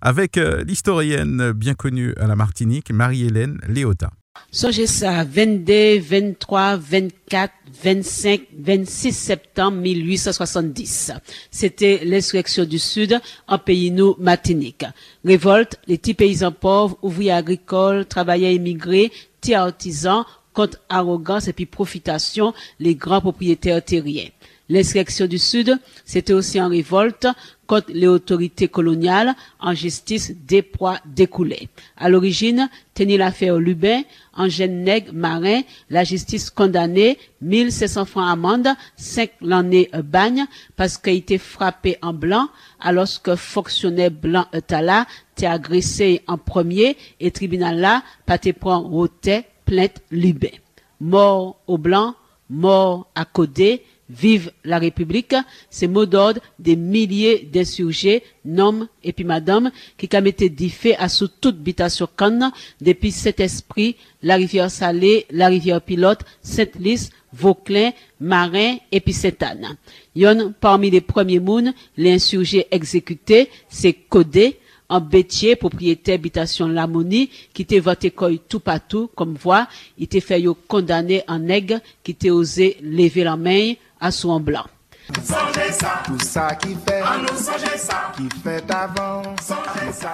avec 0.00 0.38
l'historienne 0.66 1.52
bien 1.52 1.74
connue 1.74 2.14
à 2.20 2.26
la 2.26 2.36
Martinique, 2.36 2.92
Marie-Hélène 2.92 3.58
Léota. 3.66 4.10
Songez 4.50 4.86
ça, 4.86 5.24
22, 5.24 6.00
23, 6.00 6.76
24, 6.76 7.52
25, 7.82 8.40
26 8.58 9.12
septembre 9.12 9.78
1870. 9.78 11.12
C'était 11.50 12.00
l'insurrection 12.04 12.64
du 12.64 12.78
Sud 12.78 13.20
en 13.46 13.58
pays 13.58 13.90
nous 13.90 14.16
Martinique. 14.18 14.84
Révolte, 15.24 15.78
les 15.86 15.98
petits 15.98 16.14
paysans 16.14 16.52
pauvres, 16.52 16.98
ouvriers 17.02 17.32
agricoles, 17.32 18.06
travailleurs 18.06 18.52
immigrés, 18.52 19.12
petits 19.40 19.54
artisans, 19.54 20.24
contre 20.52 20.78
arrogance 20.88 21.48
et 21.48 21.52
puis 21.52 21.66
profitation, 21.66 22.52
les 22.80 22.94
grands 22.94 23.20
propriétaires 23.20 23.84
terriens. 23.84 24.28
L'insurrection 24.68 25.26
du 25.26 25.38
Sud, 25.38 25.76
c'était 26.04 26.32
aussi 26.32 26.60
en 26.60 26.68
révolte 26.68 27.26
contre 27.70 27.92
les 27.94 28.08
autorités 28.08 28.66
coloniales 28.66 29.36
en 29.60 29.74
justice 29.74 30.32
des 30.44 30.60
poids 30.60 30.98
découlés. 31.06 31.68
À 31.96 32.08
l'origine, 32.08 32.68
tenait 32.94 33.16
l'affaire 33.16 33.58
Lubin, 33.58 34.02
en 34.34 34.48
jeune 34.48 34.82
nègre 34.82 35.12
marin, 35.12 35.60
la 35.88 36.02
justice 36.02 36.50
condamnée 36.50 37.16
1700 37.42 38.06
francs 38.06 38.28
amende, 38.28 38.70
5 38.96 39.30
l'année 39.42 39.88
bagne, 40.02 40.46
parce 40.74 40.98
qu'il 40.98 41.14
était 41.14 41.38
frappé 41.38 41.96
en 42.02 42.12
blanc, 42.12 42.48
alors 42.80 43.06
que 43.22 43.36
fonctionnaire 43.36 44.10
blanc 44.10 44.46
Tala 44.66 45.06
t'est 45.36 45.46
agressé 45.46 46.22
en 46.26 46.38
premier, 46.38 46.96
et 47.20 47.30
tribunal 47.30 47.78
là, 47.78 48.02
pas 48.26 48.38
te 48.38 48.50
prend 48.50 48.80
roté, 48.80 49.44
plainte 49.64 50.02
Lubin. 50.10 50.58
Mort 51.00 51.60
au 51.68 51.78
blanc, 51.78 52.16
mort 52.48 53.06
à 53.14 53.24
Codé, 53.24 53.84
Vive 54.10 54.50
la 54.64 54.78
République, 54.78 55.36
c'est 55.70 55.86
mot 55.86 56.04
d'ordre 56.04 56.40
des 56.58 56.74
milliers 56.74 57.48
d'insurgés, 57.52 58.24
noms 58.44 58.88
et 59.04 59.12
puis 59.12 59.24
madame, 59.24 59.70
qui 59.96 60.06
été 60.06 60.48
diffé 60.48 60.96
à 60.96 61.08
sous 61.08 61.28
toute 61.28 61.58
habitation 61.58 62.08
canne 62.16 62.50
depuis 62.80 63.12
cet 63.12 63.38
esprit, 63.38 63.94
la 64.24 64.34
rivière 64.34 64.70
Salée, 64.70 65.26
la 65.30 65.46
rivière 65.46 65.80
Pilote, 65.80 66.22
Sainte-Lys, 66.42 67.10
Vauclin, 67.32 67.92
Marin 68.18 68.78
et 68.90 69.00
puis 69.00 69.12
Sainte-Anne. 69.12 69.76
Yon 70.16 70.54
parmi 70.60 70.90
les 70.90 71.00
premiers 71.00 71.38
mouns, 71.38 71.72
les 71.96 72.14
insurgés 72.14 72.66
exécutés, 72.72 73.48
c'est 73.68 73.92
Codé, 73.92 74.58
en 74.88 75.00
bétier, 75.00 75.54
propriétaire 75.54 76.16
habitation 76.16 76.66
Lamoni, 76.66 77.30
qui 77.54 77.62
était 77.62 77.78
voté 77.78 78.12
tout 78.48 78.58
partout, 78.58 79.08
comme 79.14 79.34
voix, 79.34 79.68
il 79.96 80.04
était 80.04 80.18
fait 80.18 80.44
condamné 80.66 81.22
en 81.28 81.38
nègre, 81.38 81.78
qui 82.02 82.10
était 82.10 82.30
osé 82.30 82.76
lever 82.82 83.22
la 83.22 83.36
main 83.36 83.74
à 84.00 84.10
son 84.10 84.40
blanc. 84.40 84.64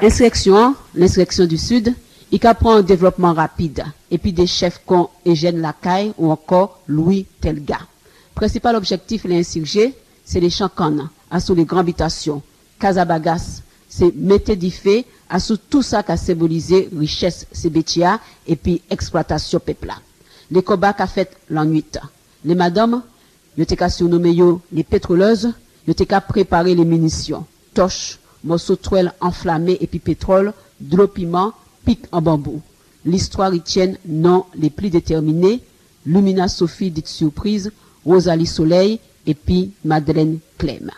Insurrection, 0.02 0.74
l'insurrection 0.94 1.46
du 1.46 1.58
Sud, 1.58 1.94
il 2.32 2.40
prend 2.40 2.76
un 2.76 2.82
développement 2.82 3.32
rapide, 3.32 3.84
et 4.10 4.18
puis 4.18 4.32
des 4.32 4.46
chefs 4.46 4.80
comme 4.86 5.06
Eugène 5.26 5.60
Lacaille 5.60 6.12
ou 6.18 6.30
encore 6.30 6.80
Louis 6.86 7.26
Telga. 7.40 7.78
Principal 8.34 8.76
objectif 8.76 9.24
l'insurgé, 9.24 9.94
c'est 10.24 10.40
les 10.40 10.50
chancanes, 10.50 11.08
à 11.30 11.40
sous 11.40 11.54
les 11.54 11.64
grandes 11.64 11.80
habitations, 11.80 12.42
Casabagas, 12.78 13.62
c'est 13.88 14.12
fait 14.70 15.06
à 15.28 15.40
sous 15.40 15.56
tout 15.56 15.82
ça 15.82 16.02
qui 16.02 16.12
a 16.12 16.16
symbolisé 16.16 16.88
richesse 16.96 17.46
Sébétia 17.52 18.20
et 18.46 18.56
puis 18.56 18.82
exploitation 18.90 19.58
peuple. 19.58 19.92
Les 20.50 20.62
combats 20.62 20.92
qu'a 20.92 21.06
fait 21.06 21.36
la 21.48 21.64
nuit. 21.64 21.84
Les 22.44 22.54
madames, 22.54 23.02
yo 23.56 23.64
te 23.64 23.74
ka 23.74 23.88
surnommé 23.90 24.34
yo 24.34 24.60
les 24.72 24.84
pétroleuses, 24.84 25.52
yo 25.86 25.94
te 25.94 26.04
ka 26.04 26.20
préparer 26.20 26.74
les 26.74 26.84
munitions, 26.84 27.46
torches, 27.74 28.18
morceaux 28.44 28.76
de 28.76 29.08
enflammés 29.20 29.78
et 29.80 29.86
puis 29.86 29.98
pétrole, 29.98 30.52
de 30.80 30.96
l'eau 30.96 31.08
piment, 31.08 31.52
pic 31.84 32.00
en 32.12 32.20
bambou. 32.20 32.60
L'histoire 33.04 33.54
y 33.54 33.60
tient 33.60 33.94
non 34.06 34.44
les 34.54 34.70
plus 34.70 34.90
déterminés, 34.90 35.60
Lumina 36.04 36.48
Sophie 36.48 36.90
dite 36.90 37.08
surprise, 37.08 37.72
Rosalie 38.04 38.46
Soleil 38.46 39.00
et 39.26 39.34
puis 39.34 39.72
Madeleine 39.84 40.38
Clem. 40.58 40.90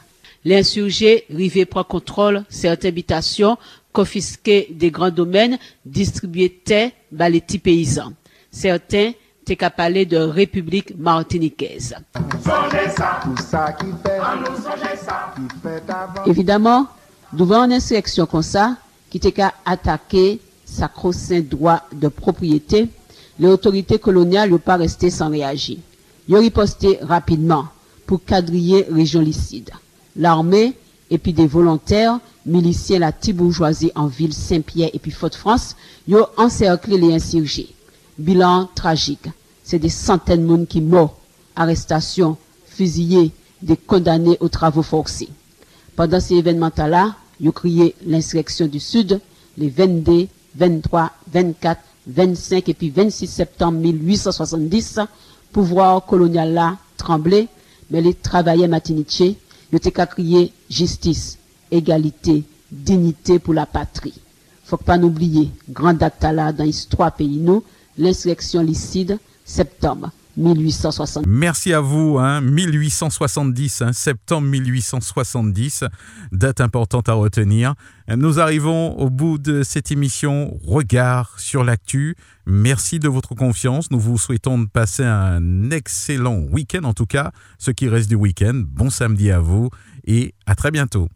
L'insurgé 0.44 1.24
rivé 1.30 1.64
prend 1.64 1.84
contrôle 1.84 2.44
certaines 2.48 2.88
habitations, 2.88 3.56
confisquer 3.92 4.68
des 4.70 4.90
grands 4.90 5.10
domaines, 5.10 5.58
distribuer 5.84 6.50
terre 6.50 6.90
par 7.16 7.30
les 7.30 7.40
petits 7.40 7.58
paysans. 7.58 8.12
Certains 8.50 9.12
t'es 9.48 9.56
qu'à 9.56 9.70
parler 9.70 10.04
de 10.04 10.18
République 10.18 10.94
martiniquaise. 10.98 11.94
Évidemment, 16.26 16.86
devant 17.32 17.64
une 17.64 17.72
insurrection 17.72 18.26
comme 18.26 18.42
ça, 18.42 18.76
qui 19.08 19.18
t'es 19.18 19.32
qu'à 19.32 19.54
attaquer 19.64 20.38
sacro-saint 20.66 21.40
droit 21.40 21.80
de 21.94 22.08
propriété, 22.08 22.88
les 23.38 23.48
autorités 23.48 23.98
coloniales 23.98 24.50
n'ont 24.50 24.58
pas 24.58 24.76
resté 24.76 25.08
sans 25.08 25.30
réagir. 25.30 25.78
Ils 26.28 26.36
ont 26.36 26.40
riposté 26.40 26.98
rapidement 27.00 27.68
pour 28.06 28.22
quadriller 28.22 28.84
région 28.90 29.22
licide. 29.22 29.70
L'armée 30.14 30.74
et 31.10 31.16
puis 31.16 31.32
des 31.32 31.46
volontaires, 31.46 32.20
miliciens 32.44 32.98
la 32.98 33.12
petite 33.12 33.36
bourgeoisie 33.36 33.92
en 33.94 34.08
ville 34.08 34.34
Saint-Pierre 34.34 34.90
et 34.92 34.98
puis 34.98 35.10
Fort-France, 35.10 35.74
ont 36.12 36.26
encerclé 36.36 36.98
les 36.98 37.14
insurgés. 37.14 37.74
Bilan 38.18 38.68
tragique. 38.74 39.28
C'est 39.62 39.78
des 39.78 39.88
centaines 39.88 40.42
de 40.42 40.46
monde 40.46 40.66
qui 40.66 40.80
morts, 40.80 41.18
arrestations, 41.54 42.36
fusillés, 42.66 43.32
des 43.62 43.76
condamnés 43.76 44.36
aux 44.40 44.48
travaux 44.48 44.82
forcés. 44.82 45.28
Pendant 45.96 46.20
ces 46.20 46.34
événements-là, 46.34 47.14
ils 47.40 47.52
crié 47.52 47.94
l'insurrection 48.06 48.66
du 48.66 48.80
Sud 48.80 49.20
les 49.56 49.68
22, 49.68 50.28
23, 50.56 51.10
24, 51.32 51.80
25 52.06 52.68
et 52.68 52.74
puis 52.74 52.90
26 52.90 53.26
septembre 53.26 53.78
1870. 53.78 55.00
Pouvoir 55.52 56.04
colonial 56.04 56.52
là 56.52 56.76
tremblait, 56.96 57.48
mais 57.90 58.00
les 58.00 58.14
travailleurs 58.14 58.68
matinichés, 58.68 59.36
ils 59.72 59.76
ont 59.76 60.06
crié 60.06 60.52
justice, 60.70 61.38
égalité, 61.70 62.44
dignité 62.70 63.38
pour 63.38 63.54
la 63.54 63.66
patrie. 63.66 64.14
Faut 64.64 64.76
pas 64.76 64.98
n'oublier, 64.98 65.50
grand 65.70 66.02
acte 66.02 66.22
là 66.24 66.52
dans 66.52 66.64
l'histoire 66.64 67.12
pays 67.14 67.38
nous, 67.38 67.62
l'insurrection 67.98 68.62
licide, 68.62 69.18
septembre 69.44 70.10
1870. 70.38 71.26
Merci 71.26 71.72
à 71.72 71.80
vous, 71.80 72.18
hein, 72.18 72.40
1870, 72.40 73.82
hein, 73.82 73.92
septembre 73.92 74.46
1870, 74.46 75.84
date 76.32 76.60
importante 76.60 77.08
à 77.08 77.14
retenir. 77.14 77.74
Nous 78.08 78.38
arrivons 78.38 78.96
au 78.98 79.10
bout 79.10 79.38
de 79.38 79.62
cette 79.62 79.90
émission 79.90 80.56
Regard 80.64 81.38
sur 81.40 81.64
l'actu. 81.64 82.16
Merci 82.46 83.00
de 83.00 83.08
votre 83.08 83.34
confiance. 83.34 83.90
Nous 83.90 84.00
vous 84.00 84.16
souhaitons 84.16 84.58
de 84.58 84.66
passer 84.66 85.04
un 85.04 85.70
excellent 85.70 86.38
week-end, 86.38 86.84
en 86.84 86.94
tout 86.94 87.06
cas, 87.06 87.32
ce 87.58 87.72
qui 87.72 87.88
reste 87.88 88.08
du 88.08 88.14
week-end. 88.14 88.62
Bon 88.64 88.90
samedi 88.90 89.30
à 89.30 89.40
vous 89.40 89.70
et 90.06 90.34
à 90.46 90.54
très 90.54 90.70
bientôt. 90.70 91.08